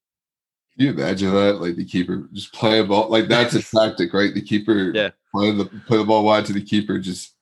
Can 0.76 0.86
you 0.86 0.92
imagine 0.92 1.32
that? 1.32 1.60
Like 1.60 1.76
the 1.76 1.84
keeper 1.84 2.28
just 2.32 2.52
play 2.52 2.80
a 2.80 2.84
ball, 2.84 3.08
like 3.08 3.28
that's 3.28 3.54
a 3.54 3.62
tactic, 3.78 4.12
right? 4.12 4.34
The 4.34 4.42
keeper, 4.42 4.90
Yeah. 4.94 5.10
playing 5.34 5.58
the 5.58 5.66
play 5.86 5.98
the 5.98 6.04
ball 6.04 6.24
wide 6.24 6.46
to 6.46 6.52
the 6.52 6.62
keeper, 6.64 6.98
just 6.98 7.34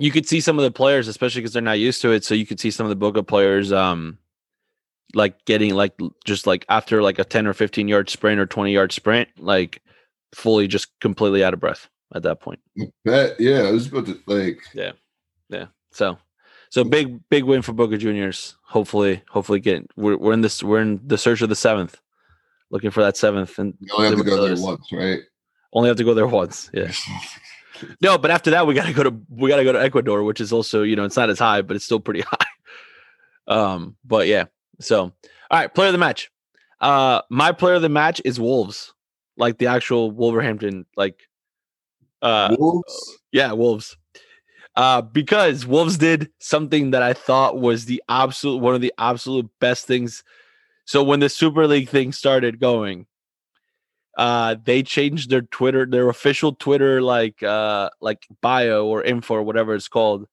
You 0.00 0.10
could 0.10 0.26
see 0.26 0.40
some 0.40 0.58
of 0.58 0.64
the 0.64 0.70
players, 0.70 1.08
especially 1.08 1.42
because 1.42 1.52
they're 1.52 1.62
not 1.62 1.78
used 1.78 2.02
to 2.02 2.10
it. 2.10 2.24
So 2.24 2.34
you 2.34 2.46
could 2.46 2.60
see 2.60 2.70
some 2.70 2.86
of 2.86 2.90
the 2.90 2.96
Boca 2.96 3.22
players, 3.22 3.72
um, 3.72 4.18
like 5.14 5.44
getting 5.44 5.74
like 5.74 5.98
just 6.24 6.46
like 6.46 6.64
after 6.68 7.02
like 7.02 7.18
a 7.18 7.24
ten 7.24 7.46
or 7.46 7.52
fifteen 7.52 7.88
yard 7.88 8.08
sprint 8.08 8.40
or 8.40 8.46
twenty 8.46 8.72
yard 8.72 8.92
sprint, 8.92 9.28
like 9.38 9.82
fully 10.34 10.66
just 10.68 10.88
completely 11.00 11.44
out 11.44 11.54
of 11.54 11.60
breath 11.60 11.88
at 12.14 12.22
that 12.22 12.40
point. 12.40 12.60
that. 13.04 13.38
Yeah, 13.38 13.62
I 13.62 13.70
was 13.70 13.86
about 13.88 14.06
to 14.06 14.18
like, 14.26 14.60
Yeah. 14.74 14.92
Yeah. 15.48 15.66
So, 15.92 16.18
so 16.70 16.84
big, 16.84 17.20
big 17.28 17.44
win 17.44 17.62
for 17.62 17.72
Boca 17.72 17.98
Juniors. 17.98 18.56
Hopefully, 18.62 19.22
hopefully 19.28 19.60
get 19.60 19.86
we're, 19.96 20.16
we're 20.16 20.32
in 20.32 20.40
this 20.40 20.62
we're 20.62 20.80
in 20.80 21.00
the 21.04 21.18
search 21.18 21.42
of 21.42 21.48
the 21.48 21.56
seventh, 21.56 22.00
looking 22.70 22.90
for 22.90 23.02
that 23.02 23.16
seventh, 23.16 23.58
and 23.58 23.74
you 23.80 23.92
only 23.94 24.08
have 24.10 24.18
to 24.18 24.24
go 24.24 24.46
there 24.46 24.56
once, 24.62 24.92
right? 24.92 25.20
only 25.72 25.88
have 25.88 25.96
to 25.96 26.04
go 26.04 26.14
there 26.14 26.26
once. 26.26 26.70
Yeah. 26.72 26.92
No, 28.00 28.18
but 28.18 28.30
after 28.30 28.50
that 28.50 28.66
we 28.66 28.74
gotta 28.74 28.92
go 28.92 29.02
to 29.02 29.14
we 29.28 29.48
gotta 29.48 29.64
go 29.64 29.72
to 29.72 29.82
Ecuador, 29.82 30.22
which 30.22 30.40
is 30.40 30.52
also 30.52 30.82
you 30.82 30.96
know 30.96 31.04
it's 31.04 31.16
not 31.16 31.30
as 31.30 31.38
high, 31.38 31.62
but 31.62 31.76
it's 31.76 31.84
still 31.84 32.00
pretty 32.00 32.20
high. 32.26 32.46
Um, 33.46 33.96
but 34.04 34.26
yeah. 34.26 34.44
So, 34.80 35.02
all 35.02 35.12
right, 35.50 35.72
player 35.72 35.88
of 35.88 35.92
the 35.92 35.98
match. 35.98 36.30
Uh, 36.80 37.20
my 37.30 37.52
player 37.52 37.74
of 37.74 37.82
the 37.82 37.88
match 37.88 38.22
is 38.24 38.40
Wolves, 38.40 38.94
like 39.36 39.58
the 39.58 39.66
actual 39.66 40.10
Wolverhampton, 40.10 40.86
like, 40.96 41.20
uh, 42.22 42.56
Wolves. 42.58 43.18
yeah, 43.32 43.52
Wolves. 43.52 43.96
Uh, 44.76 45.02
because 45.02 45.66
Wolves 45.66 45.98
did 45.98 46.30
something 46.38 46.92
that 46.92 47.02
I 47.02 47.12
thought 47.12 47.58
was 47.58 47.84
the 47.84 48.02
absolute 48.08 48.58
one 48.58 48.74
of 48.74 48.80
the 48.80 48.94
absolute 48.96 49.50
best 49.60 49.86
things. 49.86 50.24
So 50.86 51.02
when 51.02 51.20
the 51.20 51.28
Super 51.28 51.66
League 51.66 51.88
thing 51.88 52.12
started 52.12 52.60
going, 52.60 53.06
uh, 54.16 54.56
they 54.64 54.82
changed 54.82 55.30
their 55.30 55.42
Twitter, 55.42 55.86
their 55.86 56.08
official 56.08 56.54
Twitter, 56.54 57.00
like 57.00 57.42
uh, 57.42 57.90
like 58.00 58.26
bio 58.40 58.86
or 58.86 59.02
info 59.02 59.34
or 59.34 59.42
whatever 59.42 59.74
it's 59.74 59.88
called, 59.88 60.26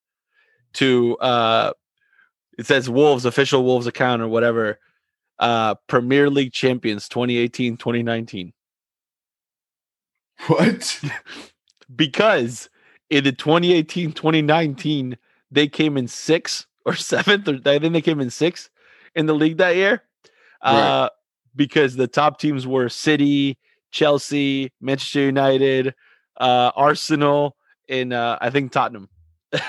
to 0.74 1.18
uh, 1.18 1.74
it 2.58 2.66
says 2.66 2.90
Wolves 2.90 3.26
official 3.26 3.64
Wolves 3.64 3.88
account 3.88 4.22
or 4.22 4.28
whatever. 4.28 4.80
Uh, 5.40 5.76
Premier 5.88 6.32
League 6.32 6.52
champions 6.52 7.08
2018 7.08 7.78
2019 7.78 8.54
What? 10.48 11.00
because 11.96 12.70
in 13.12 13.24
the 13.24 13.32
2018 13.32 14.14
2019 14.14 15.16
they 15.52 15.68
came 15.68 15.96
in 15.96 16.08
sixth 16.08 16.66
or 16.86 16.96
seventh 16.96 17.48
or 17.48 17.60
i 17.68 17.78
think 17.78 17.94
they 17.94 18.02
came 18.02 18.20
in 18.20 18.32
sixth 18.32 18.72
in 19.14 19.28
the 19.28 19.36
league 19.36 19.58
that 19.58 19.76
year 19.76 20.02
uh 20.64 21.08
because 21.56 21.96
the 21.96 22.08
top 22.08 22.40
teams 22.40 22.66
were 22.66 22.90
city 22.90 23.60
chelsea 23.92 24.72
manchester 24.82 25.22
united 25.22 25.94
uh 26.40 26.72
arsenal 26.76 27.56
and 27.90 28.14
uh 28.14 28.38
i 28.42 28.50
think 28.50 28.72
tottenham 28.72 29.08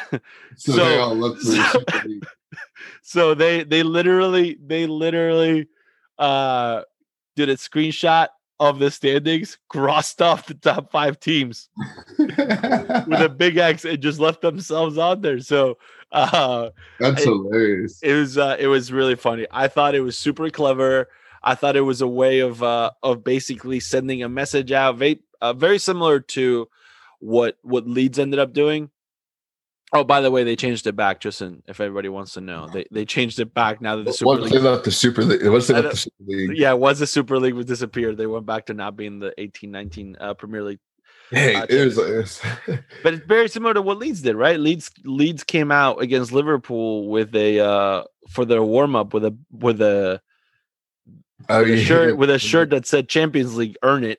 So, 0.56 0.72
So- 0.72 0.76
they 0.76 0.98
all 0.98 1.14
the 1.16 1.36
so- 1.40 2.18
so 3.02 3.34
they 3.34 3.62
they 3.64 3.82
literally 3.82 4.58
they 4.64 4.86
literally 4.86 5.68
uh 6.18 6.82
did 7.36 7.48
a 7.48 7.56
screenshot 7.56 8.28
of 8.60 8.80
the 8.80 8.90
standings 8.90 9.56
crossed 9.68 10.20
off 10.20 10.46
the 10.46 10.54
top 10.54 10.90
five 10.90 11.20
teams 11.20 11.68
with 12.18 12.30
a 13.20 13.32
big 13.34 13.56
X 13.56 13.84
and 13.84 14.00
just 14.02 14.18
left 14.18 14.40
themselves 14.40 14.98
on 14.98 15.20
there. 15.20 15.38
So 15.38 15.78
uh 16.10 16.70
That's 16.98 17.22
I- 17.22 17.24
hilarious. 17.24 18.00
it 18.02 18.14
was 18.14 18.36
uh 18.36 18.56
it 18.58 18.66
was 18.66 18.90
really 18.92 19.14
funny. 19.14 19.46
I 19.52 19.68
thought 19.68 19.94
it 19.94 20.00
was 20.00 20.18
super 20.18 20.50
clever. 20.50 21.08
I 21.42 21.54
thought 21.54 21.76
it 21.76 21.82
was 21.82 22.00
a 22.00 22.08
way 22.08 22.40
of 22.40 22.62
uh 22.62 22.90
of 23.02 23.24
basically 23.24 23.80
sending 23.80 24.22
a 24.22 24.28
message 24.28 24.72
out 24.72 24.96
very 24.96 25.20
uh, 25.40 25.52
very 25.52 25.78
similar 25.78 26.20
to 26.20 26.68
what 27.20 27.56
what 27.62 27.86
Leeds 27.86 28.18
ended 28.18 28.38
up 28.38 28.52
doing. 28.52 28.90
Oh, 29.90 30.04
by 30.04 30.20
the 30.20 30.30
way, 30.30 30.44
they 30.44 30.54
changed 30.54 30.86
it 30.86 30.96
back. 30.96 31.18
Just 31.18 31.40
in, 31.40 31.62
if 31.66 31.80
everybody 31.80 32.10
wants 32.10 32.34
to 32.34 32.42
know, 32.42 32.68
they 32.68 32.86
they 32.90 33.06
changed 33.06 33.40
it 33.40 33.54
back 33.54 33.80
now 33.80 33.96
that 33.96 34.04
the 34.04 34.12
Super 34.12 34.26
Once 34.26 34.42
League 34.44 34.52
they 34.52 34.58
left 34.58 34.84
the 34.84 34.90
Super 34.90 35.24
League, 35.24 35.46
once 35.46 35.66
they 35.66 35.74
I 35.74 35.80
left 35.80 35.90
the 35.90 35.96
Super 35.96 36.24
League, 36.26 36.58
yeah, 36.58 36.74
once 36.74 36.98
the 36.98 37.06
Super 37.06 37.38
League 37.38 37.54
was 37.54 37.66
disappeared, 37.66 38.18
they 38.18 38.26
went 38.26 38.44
back 38.44 38.66
to 38.66 38.74
not 38.74 38.96
being 38.96 39.18
the 39.18 39.32
eighteen 39.38 39.70
nineteen 39.70 40.16
uh, 40.20 40.34
Premier 40.34 40.62
League. 40.62 40.80
hey, 41.30 41.54
uh, 41.54 41.66
it 41.68 41.84
was, 41.84 41.98
it 41.98 42.16
was 42.16 42.42
But 43.02 43.14
it's 43.14 43.26
very 43.26 43.48
similar 43.48 43.74
to 43.74 43.82
what 43.82 43.98
Leeds 43.98 44.20
did, 44.20 44.36
right? 44.36 44.60
Leeds 44.60 44.90
Leeds 45.04 45.42
came 45.42 45.72
out 45.72 46.02
against 46.02 46.32
Liverpool 46.32 47.08
with 47.08 47.34
a 47.34 47.60
uh 47.60 48.04
for 48.28 48.44
their 48.44 48.62
warm 48.62 48.94
up 48.94 49.14
with 49.14 49.24
a 49.24 49.36
with 49.50 49.80
a, 49.80 50.20
oh, 51.48 51.60
with 51.62 51.70
a 51.70 51.76
shirt 51.84 52.16
with 52.16 52.30
a 52.30 52.38
shirt 52.38 52.70
that 52.70 52.86
said 52.86 53.08
Champions 53.08 53.56
League, 53.56 53.76
earn 53.82 54.04
it. 54.04 54.18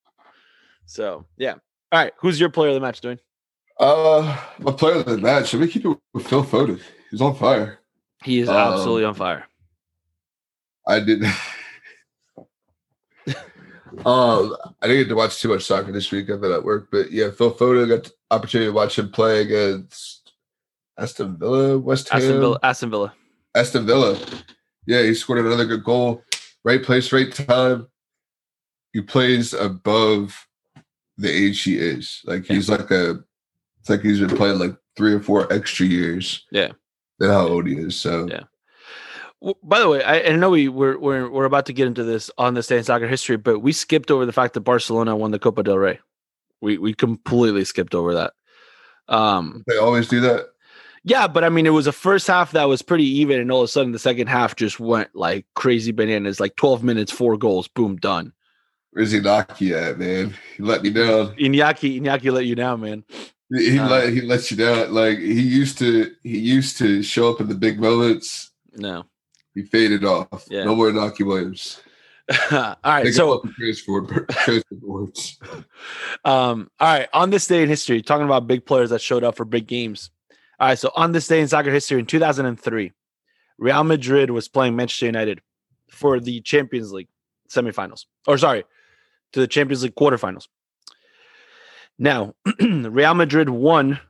so 0.86 1.26
yeah. 1.36 1.54
All 1.92 1.98
right, 2.00 2.12
who's 2.18 2.38
your 2.38 2.50
player 2.50 2.68
of 2.68 2.74
the 2.74 2.80
match 2.80 3.00
doing? 3.00 3.18
Uh, 3.78 4.38
my 4.58 4.72
player 4.72 4.96
of 4.96 5.06
the 5.06 5.18
match. 5.18 5.52
Let 5.52 5.60
me 5.62 5.68
keep 5.68 5.84
it 5.84 5.98
with 6.12 6.26
Phil 6.26 6.44
Foden. 6.44 6.80
He's 7.10 7.20
on 7.20 7.34
fire. 7.34 7.78
He 8.22 8.40
is 8.40 8.48
Um, 8.48 8.56
absolutely 8.56 9.04
on 9.04 9.14
fire. 9.14 9.46
I 10.86 11.00
did. 11.00 11.24
um, 14.04 14.56
I 14.82 14.86
didn't 14.86 15.02
get 15.02 15.08
to 15.08 15.14
watch 15.16 15.40
too 15.40 15.48
much 15.48 15.64
soccer 15.64 15.90
this 15.92 16.10
week. 16.12 16.30
I've 16.30 16.40
been 16.40 16.52
at 16.52 16.62
work, 16.64 16.88
but 16.92 17.10
yeah, 17.10 17.30
Phil 17.30 17.52
Foden 17.54 17.88
got 17.88 18.04
the 18.04 18.12
opportunity 18.30 18.68
to 18.70 18.74
watch 18.74 18.98
him 18.98 19.10
play 19.10 19.40
against 19.40 20.32
Aston 20.98 21.36
Villa, 21.38 21.78
West 21.78 22.08
Ham, 22.10 22.20
Aston 22.20 22.40
Villa, 22.40 22.58
Aston 22.62 22.90
Villa. 22.90 23.12
Aston 23.54 23.86
Villa. 23.86 24.18
Yeah, 24.90 25.02
he 25.02 25.14
scored 25.14 25.38
another 25.38 25.66
good 25.66 25.84
goal. 25.84 26.24
Right 26.64 26.82
place, 26.82 27.12
right 27.12 27.32
time. 27.32 27.86
He 28.92 29.00
plays 29.00 29.54
above 29.54 30.48
the 31.16 31.30
age 31.30 31.62
he 31.62 31.78
is. 31.78 32.22
Like 32.24 32.44
he's 32.44 32.68
like 32.68 32.90
a. 32.90 33.20
It's 33.78 33.88
like 33.88 34.00
he's 34.00 34.18
been 34.18 34.36
playing 34.36 34.58
like 34.58 34.76
three 34.96 35.14
or 35.14 35.20
four 35.20 35.50
extra 35.52 35.86
years. 35.86 36.44
Yeah. 36.50 36.72
Than 37.20 37.30
how 37.30 37.46
old 37.46 37.68
he 37.68 37.74
is. 37.74 37.94
So 37.94 38.26
Yeah. 38.28 38.42
By 39.62 39.78
the 39.78 39.88
way, 39.88 40.02
I, 40.02 40.22
I 40.22 40.32
know 40.32 40.50
we 40.50 40.68
we're, 40.68 40.98
we're 40.98 41.30
we're 41.30 41.44
about 41.44 41.66
to 41.66 41.72
get 41.72 41.86
into 41.86 42.02
this 42.02 42.28
on 42.36 42.54
this 42.54 42.66
day 42.66 42.76
in 42.76 42.82
soccer 42.82 43.06
history, 43.06 43.36
but 43.36 43.60
we 43.60 43.70
skipped 43.72 44.10
over 44.10 44.26
the 44.26 44.32
fact 44.32 44.54
that 44.54 44.62
Barcelona 44.62 45.14
won 45.14 45.30
the 45.30 45.38
Copa 45.38 45.62
del 45.62 45.78
Rey. 45.78 46.00
We 46.60 46.78
we 46.78 46.94
completely 46.94 47.64
skipped 47.64 47.94
over 47.94 48.12
that. 48.14 48.32
Um, 49.06 49.62
they 49.68 49.76
always 49.76 50.08
do 50.08 50.20
that. 50.22 50.46
Yeah, 51.04 51.26
but 51.26 51.44
I 51.44 51.48
mean, 51.48 51.66
it 51.66 51.70
was 51.70 51.86
a 51.86 51.92
first 51.92 52.26
half 52.26 52.52
that 52.52 52.64
was 52.64 52.82
pretty 52.82 53.04
even, 53.04 53.40
and 53.40 53.50
all 53.50 53.60
of 53.60 53.64
a 53.64 53.68
sudden 53.68 53.92
the 53.92 53.98
second 53.98 54.28
half 54.28 54.56
just 54.56 54.78
went 54.78 55.14
like 55.14 55.46
crazy 55.54 55.92
bananas. 55.92 56.40
Like 56.40 56.56
twelve 56.56 56.82
minutes, 56.82 57.10
four 57.10 57.36
goals, 57.36 57.68
boom, 57.68 57.96
done. 57.96 58.32
Where's 58.92 59.14
Inaki 59.14 59.72
at, 59.72 59.98
man? 59.98 60.34
He 60.56 60.62
let 60.62 60.82
me 60.82 60.90
down. 60.90 61.36
Iñaki 61.36 62.00
Iñaki 62.00 62.32
let 62.32 62.46
you 62.46 62.54
down, 62.54 62.80
man. 62.80 63.04
He 63.52 63.78
Uh, 63.78 63.88
let 63.88 64.12
he 64.12 64.20
lets 64.20 64.50
you 64.50 64.56
down. 64.56 64.92
Like 64.92 65.18
he 65.18 65.40
used 65.40 65.78
to 65.78 66.12
he 66.22 66.38
used 66.38 66.76
to 66.78 67.02
show 67.02 67.32
up 67.32 67.40
in 67.40 67.48
the 67.48 67.54
big 67.54 67.80
moments. 67.80 68.50
No. 68.74 69.06
He 69.54 69.62
faded 69.62 70.04
off. 70.04 70.46
Yeah. 70.48 70.64
No 70.64 70.76
more 70.76 70.90
Inaki 70.90 71.26
Williams. 71.26 71.80
all 72.52 72.76
right, 72.84 73.04
Pick 73.04 73.14
so 73.14 73.42
transfer 73.56 74.26
transfer 74.30 74.74
boards. 74.74 75.38
Um, 76.24 76.70
all 76.78 76.98
right, 76.98 77.08
on 77.14 77.30
this 77.30 77.46
day 77.46 77.62
in 77.62 77.68
history, 77.68 78.02
talking 78.02 78.26
about 78.26 78.46
big 78.46 78.66
players 78.66 78.90
that 78.90 79.00
showed 79.00 79.24
up 79.24 79.36
for 79.36 79.44
big 79.44 79.66
games. 79.66 80.10
All 80.60 80.68
right, 80.68 80.78
so 80.78 80.92
on 80.94 81.12
this 81.12 81.26
day 81.26 81.40
in 81.40 81.48
soccer 81.48 81.70
history 81.70 81.98
in 81.98 82.04
2003, 82.04 82.92
Real 83.56 83.84
Madrid 83.84 84.30
was 84.30 84.46
playing 84.46 84.76
Manchester 84.76 85.06
United 85.06 85.40
for 85.88 86.20
the 86.20 86.42
Champions 86.42 86.92
League 86.92 87.08
semifinals. 87.48 88.04
Or 88.26 88.36
sorry, 88.36 88.64
to 89.32 89.40
the 89.40 89.48
Champions 89.48 89.82
League 89.82 89.94
quarterfinals. 89.94 90.48
Now, 91.98 92.34
Real 92.60 93.14
Madrid 93.14 93.48
won 93.48 94.00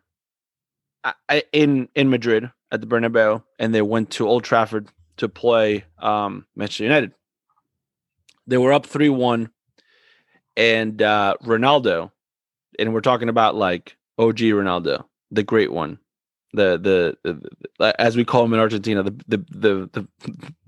uh, 1.05 1.13
uh, 1.29 1.41
in 1.53 1.89
in 1.95 2.11
Madrid 2.11 2.51
at 2.73 2.81
the 2.81 2.87
Bernabeu, 2.87 3.45
and 3.61 3.73
they 3.73 3.83
went 3.83 4.11
to 4.11 4.29
Old 4.29 4.43
Trafford 4.43 4.89
to 5.19 5.29
play 5.29 5.85
um, 5.99 6.47
Manchester 6.57 6.85
United. 6.85 7.13
They 8.49 8.59
were 8.59 8.73
up 8.73 8.87
three 8.87 9.09
one, 9.09 9.51
and 10.57 11.01
uh, 11.01 11.35
Ronaldo, 11.45 12.11
and 12.77 12.93
we're 12.93 13.01
talking 13.01 13.29
about 13.29 13.55
like 13.55 13.97
OG 14.19 14.39
Ronaldo, 14.39 15.05
the 15.31 15.43
great 15.43 15.73
one, 15.73 15.99
the 16.53 16.79
the, 16.79 17.17
the, 17.33 17.49
the 17.79 18.01
as 18.01 18.17
we 18.17 18.25
call 18.25 18.45
him 18.45 18.53
in 18.55 18.61
Argentina, 18.61 19.03
the 19.03 19.13
the 19.29 19.37
the 19.51 19.91
the, 19.93 20.09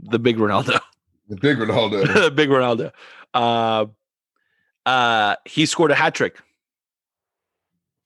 the 0.00 0.18
big 0.18 0.36
Ronaldo, 0.36 0.80
The 1.28 1.36
big 1.36 1.56
Ronaldo. 1.58 2.14
the 2.24 2.30
big 2.30 2.48
Ronaldo. 2.48 2.92
Uh, 3.34 3.86
uh, 4.86 5.36
he 5.44 5.66
scored 5.66 5.90
a 5.90 5.94
hat 5.94 6.14
trick. 6.14 6.38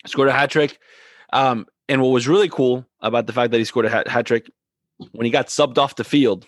Scored 0.06 0.28
a 0.28 0.32
hat 0.32 0.50
trick. 0.50 0.78
Um, 1.32 1.66
and 1.88 2.00
what 2.02 2.08
was 2.10 2.28
really 2.28 2.48
cool 2.48 2.86
about 3.00 3.26
the 3.26 3.32
fact 3.32 3.50
that 3.52 3.58
he 3.58 3.64
scored 3.64 3.86
a 3.86 3.90
hat, 3.90 4.08
hat 4.08 4.26
trick 4.26 4.50
when 5.12 5.24
he 5.24 5.30
got 5.30 5.48
subbed 5.48 5.78
off 5.78 5.96
the 5.96 6.04
field, 6.04 6.46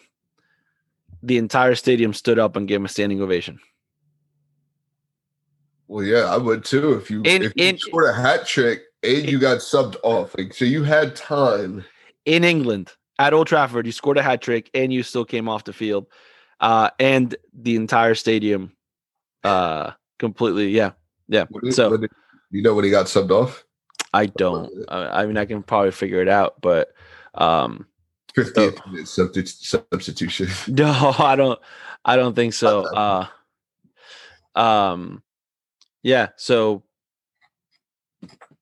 the 1.23 1.37
entire 1.39 1.75
stadium 1.75 2.15
stood 2.15 2.39
up 2.39 2.57
and 2.57 2.69
gave 2.69 2.77
him 2.77 2.85
a 2.85 2.89
standing 2.89 3.21
ovation. 3.21 3.59
Well, 5.89 6.05
yeah, 6.05 6.25
I 6.33 6.37
would 6.37 6.65
too. 6.65 6.93
If 6.95 7.11
you 7.11 7.23
In- 7.23 7.43
if 7.43 7.53
you 7.57 7.65
in- 7.65 7.79
scored 7.79 8.09
a 8.11 8.13
hat 8.13 8.47
trick 8.47 8.83
and 9.03 9.29
you 9.29 9.39
got 9.39 9.59
subbed 9.59 9.97
off, 10.03 10.35
like 10.37 10.55
so 10.55 10.65
you 10.65 10.83
had 10.85 11.15
time. 11.17 11.85
in 12.25 12.45
England 12.45 12.93
at 13.19 13.33
Old 13.33 13.47
Trafford. 13.47 13.87
You 13.87 13.93
scored 13.93 14.19
a 14.19 14.23
hat 14.23 14.41
trick 14.43 14.71
and 14.75 14.93
you 14.93 15.03
still 15.03 15.25
came 15.25 15.49
off 15.49 15.65
the 15.65 15.73
field, 15.73 16.07
uh, 16.61 16.91
and 16.99 17.35
the 17.55 17.77
entire 17.77 18.15
stadium, 18.15 18.73
uh, 19.45 19.93
completely. 20.19 20.69
Yeah, 20.71 20.93
yeah. 21.29 21.47
Did- 21.63 21.75
So 21.75 21.97
did- 21.97 22.11
you 22.51 22.63
know 22.63 22.75
when 22.75 22.85
he 22.85 22.91
got 22.91 23.07
subbed 23.07 23.31
off? 23.31 23.65
I 24.15 24.27
don't. 24.27 24.71
I, 24.89 25.27
mean, 25.27 25.37
I 25.37 25.45
can 25.45 25.63
probably 25.63 25.91
figure 25.91 26.23
it 26.23 26.29
out, 26.29 26.61
but 26.63 26.93
um, 27.35 27.87
50th 28.35 28.85
minute 28.91 29.05
substi- 29.07 29.47
substitution. 29.49 30.49
no, 30.75 31.15
I 31.19 31.37
don't. 31.37 31.59
I 32.07 32.17
don't 32.17 32.35
think 32.35 32.55
so. 32.55 32.87
Uh, 34.57 34.59
um, 34.59 35.23
yeah. 36.03 36.29
So 36.37 36.83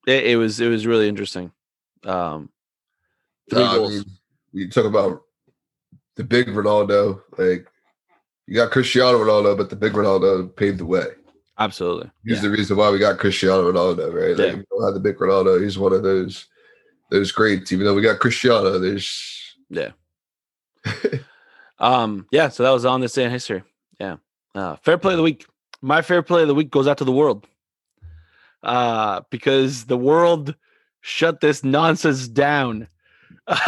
it, 0.06 0.26
it 0.26 0.36
was 0.36 0.60
it 0.60 0.68
was 0.68 0.86
really 0.86 1.08
interesting. 1.08 1.52
Um, 2.04 2.50
three 3.50 3.62
Uh, 3.62 3.84
I 3.84 3.88
mean, 3.88 4.04
you 4.52 4.70
talk 4.70 4.84
about 4.86 5.22
the 6.16 6.24
big 6.24 6.46
Ronaldo, 6.48 7.20
like 7.36 7.66
you 8.46 8.54
got 8.54 8.70
Cristiano 8.70 9.18
Ronaldo, 9.18 9.56
but 9.56 9.70
the 9.70 9.76
big 9.76 9.92
Ronaldo 9.92 10.54
paved 10.56 10.78
the 10.78 10.86
way. 10.86 11.06
Absolutely. 11.58 12.10
He's 12.24 12.36
Yeah. 12.36 12.42
the 12.42 12.50
reason 12.50 12.76
why 12.76 12.90
we 12.90 12.98
got 12.98 13.18
Cristiano 13.18 13.70
Ronaldo, 13.72 14.12
right? 14.12 14.36
Like 14.36 14.38
Yeah. 14.38 14.56
you 14.58 14.64
don't 14.70 14.84
have 14.84 14.94
the 14.94 15.00
big 15.00 15.16
Ronaldo, 15.18 15.62
he's 15.62 15.78
one 15.78 15.92
of 15.92 16.02
those 16.02 16.46
those 17.10 17.32
greats. 17.32 17.72
Even 17.72 17.86
though 17.86 17.94
we 17.94 18.02
got 18.02 18.18
Cristiano, 18.20 18.78
there's 18.78 19.54
Yeah. 19.70 19.92
Um, 21.78 22.26
yeah, 22.30 22.48
so 22.48 22.62
that 22.62 22.70
was 22.70 22.86
on 22.86 23.00
this 23.02 23.12
day 23.12 23.24
in 23.24 23.30
history. 23.30 23.62
Yeah. 24.00 24.16
Uh, 24.54 24.76
fair 24.76 24.96
play 24.96 25.12
of 25.12 25.18
the 25.18 25.22
week. 25.22 25.44
My 25.82 26.00
fair 26.00 26.22
play 26.22 26.40
of 26.40 26.48
the 26.48 26.54
week 26.54 26.70
goes 26.70 26.86
out 26.88 26.96
to 26.98 27.04
the 27.04 27.12
world. 27.12 27.46
Uh, 28.66 29.20
because 29.30 29.84
the 29.84 29.96
world 29.96 30.56
shut 31.00 31.40
this 31.40 31.64
nonsense 31.64 32.28
down. 32.28 32.88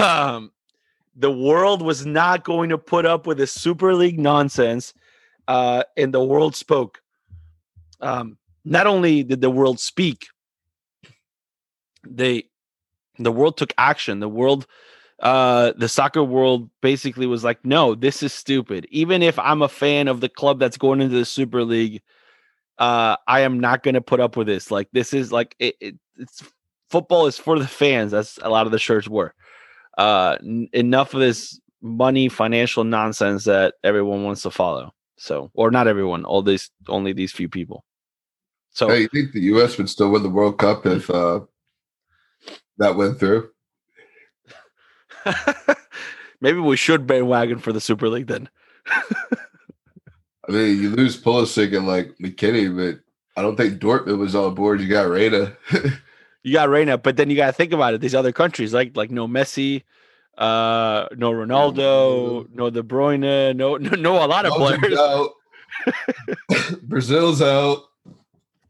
Um, 0.01 0.51
the 1.15 1.31
world 1.31 1.83
was 1.83 2.05
not 2.05 2.43
going 2.43 2.71
to 2.71 2.79
put 2.79 3.07
up 3.07 3.27
with 3.27 3.39
this 3.39 3.53
Super 3.53 3.95
League 3.95 4.19
nonsense. 4.19 4.93
Uh, 5.47 5.85
and 5.97 6.13
the 6.13 6.23
world 6.23 6.57
spoke. 6.57 7.01
Um, 8.01 8.39
not 8.65 8.89
only 8.89 9.23
did 9.23 9.41
the 9.41 9.51
world 9.51 9.79
speak, 9.79 10.27
they 12.05 12.45
the 13.21 13.33
world 13.33 13.57
took 13.57 13.73
action. 13.79 14.19
The 14.19 14.29
world 14.29 14.67
uh 15.21 15.73
the 15.77 15.89
soccer 15.89 16.23
world 16.25 16.71
basically 16.81 17.27
was 17.27 17.43
like 17.43 17.65
no 17.65 17.97
this 17.97 18.23
is 18.23 18.33
stupid 18.33 18.87
even 18.93 19.21
if 19.21 19.37
i'm 19.41 19.63
a 19.63 19.69
fan 19.69 20.07
of 20.07 20.21
the 20.21 20.29
club 20.29 20.61
that's 20.61 20.79
going 20.79 21.01
into 21.01 21.17
the 21.17 21.25
super 21.25 21.65
league 21.65 22.01
uh 22.79 23.17
i 23.27 23.41
am 23.41 23.59
not 23.61 23.83
going 23.83 23.95
to 23.95 24.01
put 24.01 24.21
up 24.21 24.37
with 24.37 24.47
this 24.47 24.71
like 24.71 24.89
this 24.93 25.13
is 25.13 25.33
like 25.33 25.55
it, 25.59 25.75
it, 25.81 25.95
it's 26.17 26.43
football 26.91 27.27
is 27.27 27.39
for 27.39 27.59
the 27.59 27.67
fans 27.67 28.13
That's 28.13 28.39
a 28.43 28.49
lot 28.49 28.67
of 28.67 28.73
the 28.73 28.79
shirts 28.79 29.09
were. 29.09 29.35
Uh 29.97 30.37
n- 30.41 30.69
enough 30.73 31.15
of 31.15 31.21
this 31.21 31.61
money 31.83 32.29
financial 32.29 32.85
nonsense 32.85 33.45
that 33.45 33.75
everyone 33.85 34.25
wants 34.25 34.43
to 34.43 34.51
follow 34.51 34.93
so 35.17 35.51
or 35.55 35.71
not 35.71 35.89
everyone 35.89 36.25
all 36.25 36.43
these 36.43 36.71
only 36.89 37.13
these 37.13 37.33
few 37.33 37.49
people. 37.49 37.85
So 38.71 38.89
hey, 38.89 39.03
you 39.03 39.09
think 39.09 39.33
the 39.33 39.41
US 39.41 39.77
would 39.77 39.91
still 39.91 40.11
win 40.11 40.23
the 40.23 40.29
World 40.29 40.59
Cup 40.59 40.87
if 40.87 41.11
uh 41.11 41.41
that 42.79 42.97
went 42.97 43.19
through? 43.19 43.51
maybe 46.41 46.61
we 46.61 46.77
should 46.77 47.07
bandwagon 47.07 47.59
for 47.59 47.73
the 47.73 47.81
super 47.81 48.09
league 48.09 48.29
then 48.29 48.49
I 50.49 50.53
mean, 50.53 50.83
you 50.83 50.91
lose 50.91 51.21
Pulisic 51.21 51.77
and 51.77 51.87
like 51.87 52.15
McKennie, 52.23 52.75
but 52.75 53.01
I 53.39 53.43
don't 53.43 53.57
think 53.57 53.81
Dortmund 53.81 54.19
was 54.19 54.35
on 54.35 54.55
board. 54.55 54.81
You 54.81 54.89
got 54.89 55.09
Reyna. 55.09 55.57
you 56.43 56.53
got 56.55 56.71
Reyna, 56.71 56.97
but 56.97 57.17
then 57.17 57.29
you 57.29 57.37
got 57.37 57.47
to 57.47 57.53
think 57.53 57.73
about 57.73 57.95
it. 57.95 58.01
These 58.01 58.15
other 58.15 58.33
countries, 58.33 58.73
like 58.73 58.97
like 58.97 59.11
no 59.11 59.29
Messi, 59.29 59.85
uh, 60.39 61.07
no 61.17 61.33
Ronaldo, 61.33 62.49
no 62.53 62.71
De 62.71 62.83
Bruyne, 62.83 63.55
no 63.55 63.77
no, 63.77 63.95
no 63.95 64.25
a 64.25 64.27
lot 64.27 64.47
of 64.47 64.53
Belgium's 64.57 64.81
players. 64.81 64.99
out. 64.99 65.31
Brazil's 66.83 67.43
out. 67.43 67.85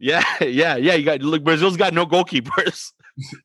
Yeah, 0.01 0.25
yeah, 0.41 0.77
yeah. 0.77 0.95
You 0.95 1.05
got 1.05 1.21
look. 1.21 1.45
Brazil's 1.45 1.77
got 1.77 1.95
no 1.95 2.07
goalkeepers. 2.07 2.93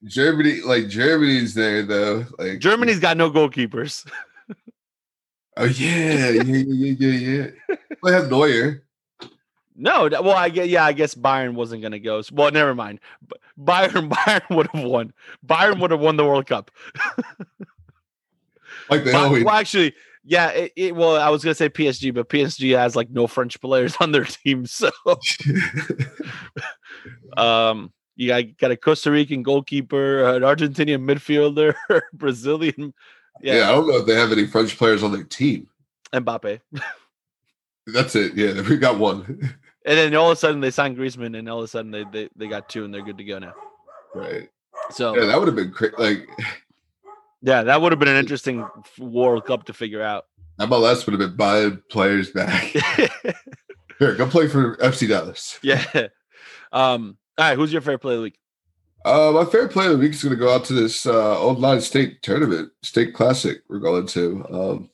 Germany, 0.05 0.61
like 0.61 0.87
Germany's 0.87 1.53
there 1.53 1.83
though. 1.83 2.25
Like 2.39 2.59
Germany's 2.59 2.99
got 2.99 3.17
no 3.17 3.29
goalkeepers. 3.29 4.07
Oh 5.57 5.65
yeah, 5.65 6.29
yeah, 6.29 6.41
yeah, 6.43 6.63
yeah, 6.67 6.95
yeah. 6.99 7.47
yeah. 7.69 7.75
They 8.03 8.11
have 8.11 8.29
Neuer. 8.29 8.83
No, 9.75 10.07
well, 10.09 10.35
I 10.35 10.49
get 10.49 10.69
yeah. 10.69 10.85
I 10.85 10.93
guess 10.93 11.15
Bayern 11.15 11.53
wasn't 11.53 11.81
gonna 11.81 11.99
go. 11.99 12.21
Well, 12.31 12.51
never 12.51 12.75
mind. 12.75 12.99
B- 13.27 13.35
Bayern, 13.59 14.09
Bayern 14.11 14.55
would 14.55 14.67
have 14.67 14.83
won. 14.83 15.13
Bayern 15.45 15.79
would 15.79 15.91
have 15.91 15.99
won 15.99 16.17
the 16.17 16.25
World 16.25 16.47
Cup. 16.47 16.71
Like 18.89 19.03
they 19.05 19.13
always. 19.13 19.45
well, 19.45 19.55
actually, 19.55 19.93
yeah. 20.25 20.49
It, 20.49 20.73
it, 20.75 20.95
well, 20.95 21.15
I 21.15 21.29
was 21.29 21.43
gonna 21.43 21.55
say 21.55 21.69
PSG, 21.69 22.13
but 22.13 22.27
PSG 22.27 22.77
has 22.77 22.95
like 22.95 23.09
no 23.09 23.27
French 23.27 23.59
players 23.61 23.95
on 23.99 24.11
their 24.11 24.25
team, 24.25 24.65
so 24.65 24.91
um, 27.37 27.93
you 28.15 28.27
got, 28.27 28.57
got 28.57 28.71
a 28.71 28.77
Costa 28.77 29.11
Rican 29.11 29.43
goalkeeper, 29.43 30.23
an 30.25 30.41
Argentinian 30.41 31.03
midfielder, 31.03 31.75
Brazilian, 32.13 32.93
yeah. 33.41 33.55
yeah, 33.55 33.69
I 33.69 33.71
don't 33.73 33.87
know 33.87 33.97
if 33.97 34.05
they 34.05 34.15
have 34.15 34.31
any 34.31 34.45
French 34.47 34.77
players 34.77 35.03
on 35.03 35.11
their 35.11 35.23
team. 35.23 35.67
Mbappe, 36.13 36.59
That's 37.87 38.15
it. 38.15 38.35
Yeah, 38.35 38.61
we 38.61 38.77
got 38.77 38.99
one. 38.99 39.25
and 39.85 39.97
then 39.97 40.15
all 40.15 40.31
of 40.31 40.37
a 40.37 40.39
sudden 40.39 40.61
they 40.61 40.71
signed 40.71 40.97
Griezmann, 40.97 41.37
and 41.37 41.49
all 41.49 41.59
of 41.59 41.63
a 41.65 41.67
sudden 41.67 41.91
they 41.91 42.03
they, 42.11 42.29
they 42.35 42.47
got 42.47 42.69
two, 42.69 42.85
and 42.85 42.93
they're 42.93 43.03
good 43.03 43.17
to 43.17 43.23
go 43.23 43.39
now. 43.39 43.53
Right. 44.13 44.49
So 44.91 45.15
Yeah, 45.17 45.25
that 45.25 45.39
would 45.39 45.47
have 45.47 45.55
been 45.55 45.71
cra- 45.71 45.99
like 45.99 46.29
yeah, 47.41 47.63
that 47.63 47.81
would 47.81 47.91
have 47.91 47.99
been 47.99 48.07
an 48.09 48.17
interesting 48.17 48.65
World 48.99 49.45
Cup 49.45 49.65
to 49.65 49.73
figure 49.73 50.01
out. 50.01 50.25
MLS 50.59 51.05
would 51.05 51.19
have 51.19 51.19
been 51.19 51.35
buying 51.35 51.81
players 51.89 52.29
back. 52.31 52.63
Here, 53.99 54.15
go 54.15 54.27
play 54.27 54.47
for 54.47 54.75
FC 54.77 55.07
Dallas. 55.07 55.59
yeah. 55.63 55.83
Um. 56.71 57.17
All 57.37 57.49
right. 57.49 57.55
Who's 57.55 57.71
your 57.71 57.81
favorite 57.81 57.99
play 57.99 58.13
of 58.13 58.19
the 58.19 58.23
week? 58.23 58.39
Uh, 59.05 59.31
my 59.33 59.43
favorite 59.45 59.71
play 59.71 59.85
of 59.85 59.91
the 59.91 59.97
week 59.97 60.13
is 60.13 60.23
going 60.23 60.33
to 60.35 60.39
go 60.39 60.53
out 60.53 60.63
to 60.65 60.73
this 60.73 61.05
uh, 61.05 61.41
online 61.41 61.81
state 61.81 62.21
tournament, 62.21 62.71
state 62.83 63.13
classic. 63.13 63.61
We're 63.67 63.79
going 63.79 64.07
to. 64.07 64.45
Um, 64.49 64.89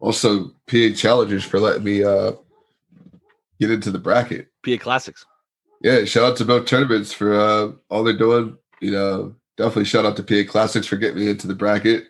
also, 0.00 0.48
PA 0.66 0.88
Challengers 0.96 1.44
for 1.44 1.60
letting 1.60 1.84
me 1.84 2.02
uh, 2.02 2.32
get 3.60 3.70
into 3.70 3.90
the 3.90 3.98
bracket. 3.98 4.48
PA 4.64 4.76
Classics. 4.78 5.24
Yeah, 5.82 6.04
shout 6.04 6.24
out 6.24 6.36
to 6.38 6.44
both 6.44 6.66
tournaments 6.66 7.12
for 7.12 7.34
uh, 7.38 7.72
all 7.90 8.02
they're 8.02 8.16
doing. 8.16 8.56
You 8.80 8.90
know, 8.92 9.34
definitely 9.56 9.84
shout 9.84 10.04
out 10.06 10.16
to 10.16 10.22
PA 10.22 10.50
Classics 10.50 10.86
for 10.86 10.96
getting 10.96 11.18
me 11.18 11.28
into 11.30 11.46
the 11.46 11.54
bracket. 11.54 12.06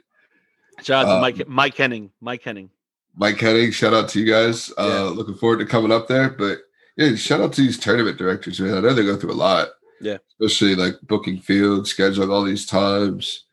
Shout 0.83 1.05
out 1.05 1.09
to 1.09 1.14
Um, 1.16 1.20
Mike 1.20 1.49
Mike 1.49 1.76
Henning. 1.76 2.11
Mike 2.20 2.43
Henning. 2.43 2.70
Mike 3.16 3.39
Henning, 3.41 3.70
shout 3.72 3.93
out 3.93 4.09
to 4.11 4.20
you 4.20 4.26
guys. 4.26 4.72
Uh, 4.78 4.87
Yeah. 4.89 5.01
Looking 5.16 5.35
forward 5.35 5.59
to 5.59 5.66
coming 5.66 5.93
up 5.93 6.09
there. 6.09 6.31
But 6.31 6.59
yeah, 6.97 7.14
shout 7.16 7.41
out 7.41 7.53
to 7.55 7.61
these 7.61 7.78
tournament 7.78 8.18
directors, 8.18 8.61
man. 8.61 8.74
I 8.76 8.81
know 8.81 8.95
they 8.95 9.05
go 9.05 9.16
through 9.16 9.33
a 9.33 9.35
lot. 9.35 9.68
Yeah. 10.01 10.18
Especially 10.40 10.74
like 10.74 10.94
booking 11.03 11.38
fields, 11.38 11.94
scheduling 11.94 12.30
all 12.32 12.44
these 12.44 12.66
times. 12.66 13.44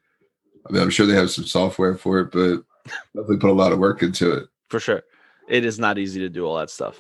I 0.67 0.71
mean, 0.71 0.81
I'm 0.81 0.89
sure 0.89 1.05
they 1.05 1.15
have 1.15 1.31
some 1.31 1.45
software 1.45 1.95
for 1.95 2.19
it, 2.19 2.31
but 2.31 2.63
definitely 3.13 3.37
put 3.37 3.49
a 3.49 3.53
lot 3.53 3.71
of 3.71 3.79
work 3.79 4.03
into 4.03 4.31
it. 4.33 4.47
for 4.69 4.79
sure. 4.79 5.03
It 5.47 5.63
is 5.63 5.79
not 5.79 5.97
easy 5.97 6.19
to 6.19 6.29
do 6.29 6.45
all 6.45 6.57
that 6.57 6.69
stuff. 6.69 6.99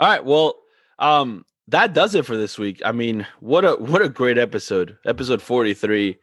All 0.00 0.08
right, 0.08 0.24
well, 0.24 0.56
um, 0.98 1.44
that 1.68 1.92
does 1.92 2.14
it 2.14 2.26
for 2.26 2.36
this 2.36 2.58
week. 2.58 2.80
I 2.84 2.92
mean, 2.92 3.26
what 3.40 3.64
a 3.64 3.72
what 3.76 4.02
a 4.02 4.08
great 4.08 4.38
episode, 4.38 4.96
episode 5.06 5.40
forty 5.42 5.74
three. 5.74 6.18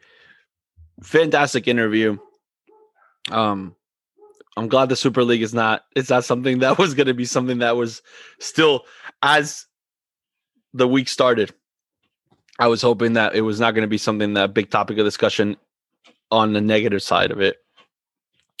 Fantastic 1.02 1.66
interview. 1.68 2.18
Um, 3.30 3.74
I'm 4.56 4.68
glad 4.68 4.88
the 4.88 4.96
Super 4.96 5.24
League 5.24 5.42
is 5.42 5.54
not. 5.54 5.84
It's 5.96 6.10
not 6.10 6.24
something 6.24 6.58
that 6.60 6.78
was 6.78 6.94
going 6.94 7.06
to 7.06 7.14
be 7.14 7.24
something 7.24 7.58
that 7.58 7.76
was 7.76 8.02
still 8.38 8.84
as 9.22 9.66
the 10.74 10.88
week 10.88 11.08
started. 11.08 11.54
I 12.58 12.66
was 12.68 12.82
hoping 12.82 13.14
that 13.14 13.34
it 13.34 13.40
was 13.42 13.58
not 13.60 13.72
going 13.72 13.82
to 13.82 13.88
be 13.88 13.98
something 13.98 14.34
that 14.34 14.54
big 14.54 14.70
topic 14.70 14.98
of 14.98 15.04
discussion 15.04 15.56
on 16.30 16.52
the 16.52 16.60
negative 16.60 17.02
side 17.02 17.30
of 17.30 17.40
it, 17.40 17.56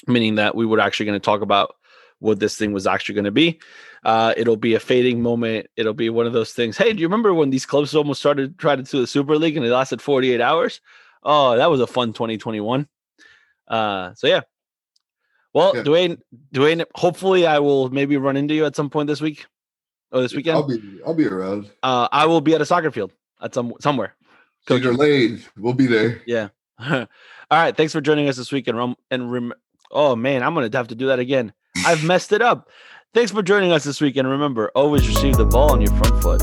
meaning 0.06 0.36
that 0.36 0.54
we 0.54 0.66
were 0.66 0.80
actually 0.80 1.06
going 1.06 1.20
to 1.20 1.24
talk 1.24 1.42
about 1.42 1.76
what 2.18 2.38
this 2.38 2.56
thing 2.56 2.72
was 2.72 2.86
actually 2.86 3.14
going 3.14 3.24
to 3.24 3.30
be. 3.30 3.60
Uh, 4.04 4.32
it'll 4.36 4.56
be 4.56 4.74
a 4.74 4.80
fading 4.80 5.20
moment. 5.22 5.66
It'll 5.76 5.92
be 5.94 6.08
one 6.10 6.26
of 6.26 6.32
those 6.32 6.52
things. 6.52 6.76
Hey, 6.76 6.92
do 6.92 7.00
you 7.00 7.06
remember 7.06 7.34
when 7.34 7.50
these 7.50 7.66
clubs 7.66 7.94
almost 7.94 8.20
started 8.20 8.58
trying 8.58 8.78
to 8.78 8.82
do 8.90 9.00
the 9.00 9.06
Super 9.06 9.36
League 9.36 9.56
and 9.56 9.66
it 9.66 9.70
lasted 9.70 10.00
48 10.00 10.40
hours? 10.40 10.80
Oh, 11.22 11.56
that 11.56 11.70
was 11.70 11.80
a 11.80 11.86
fun 11.86 12.12
2021. 12.12 12.86
Uh, 13.68 14.14
so 14.14 14.26
yeah. 14.26 14.40
Well, 15.54 15.76
Yeah. 15.76 15.82
Dwayne, 15.82 16.18
Dwayne, 16.54 16.84
hopefully 16.94 17.46
I 17.46 17.58
will 17.58 17.90
maybe 17.90 18.16
run 18.16 18.36
into 18.36 18.54
you 18.54 18.64
at 18.64 18.74
some 18.74 18.88
point 18.90 19.06
this 19.06 19.20
week 19.20 19.46
or 20.10 20.22
this 20.22 20.34
weekend. 20.34 20.56
I'll 20.56 20.66
be 20.66 20.80
I'll 21.06 21.14
be 21.14 21.26
around. 21.26 21.70
uh, 21.82 22.08
I 22.10 22.26
will 22.26 22.40
be 22.40 22.54
at 22.54 22.60
a 22.60 22.66
soccer 22.66 22.90
field 22.90 23.12
at 23.42 23.54
some 23.54 23.74
somewhere. 23.80 24.14
Coaching. 24.66 24.94
Lane, 24.96 25.42
we'll 25.56 25.72
be 25.74 25.86
there. 25.86 26.22
Yeah. 26.26 26.48
All 26.78 27.06
right. 27.50 27.76
Thanks 27.76 27.92
for 27.92 28.00
joining 28.00 28.28
us 28.28 28.36
this 28.36 28.52
week. 28.52 28.68
And, 28.68 28.78
rum- 28.78 28.96
and 29.10 29.30
rem- 29.30 29.52
oh, 29.90 30.14
man, 30.16 30.42
I'm 30.42 30.54
going 30.54 30.70
to 30.70 30.76
have 30.78 30.88
to 30.88 30.94
do 30.94 31.08
that 31.08 31.18
again. 31.18 31.52
I've 31.84 32.04
messed 32.04 32.32
it 32.32 32.42
up. 32.42 32.68
Thanks 33.14 33.30
for 33.32 33.42
joining 33.42 33.72
us 33.72 33.84
this 33.84 34.00
week. 34.00 34.16
And 34.16 34.28
remember, 34.28 34.70
always 34.74 35.06
receive 35.06 35.36
the 35.36 35.44
ball 35.44 35.72
on 35.72 35.80
your 35.80 35.92
front 35.96 36.22
foot. 36.22 36.42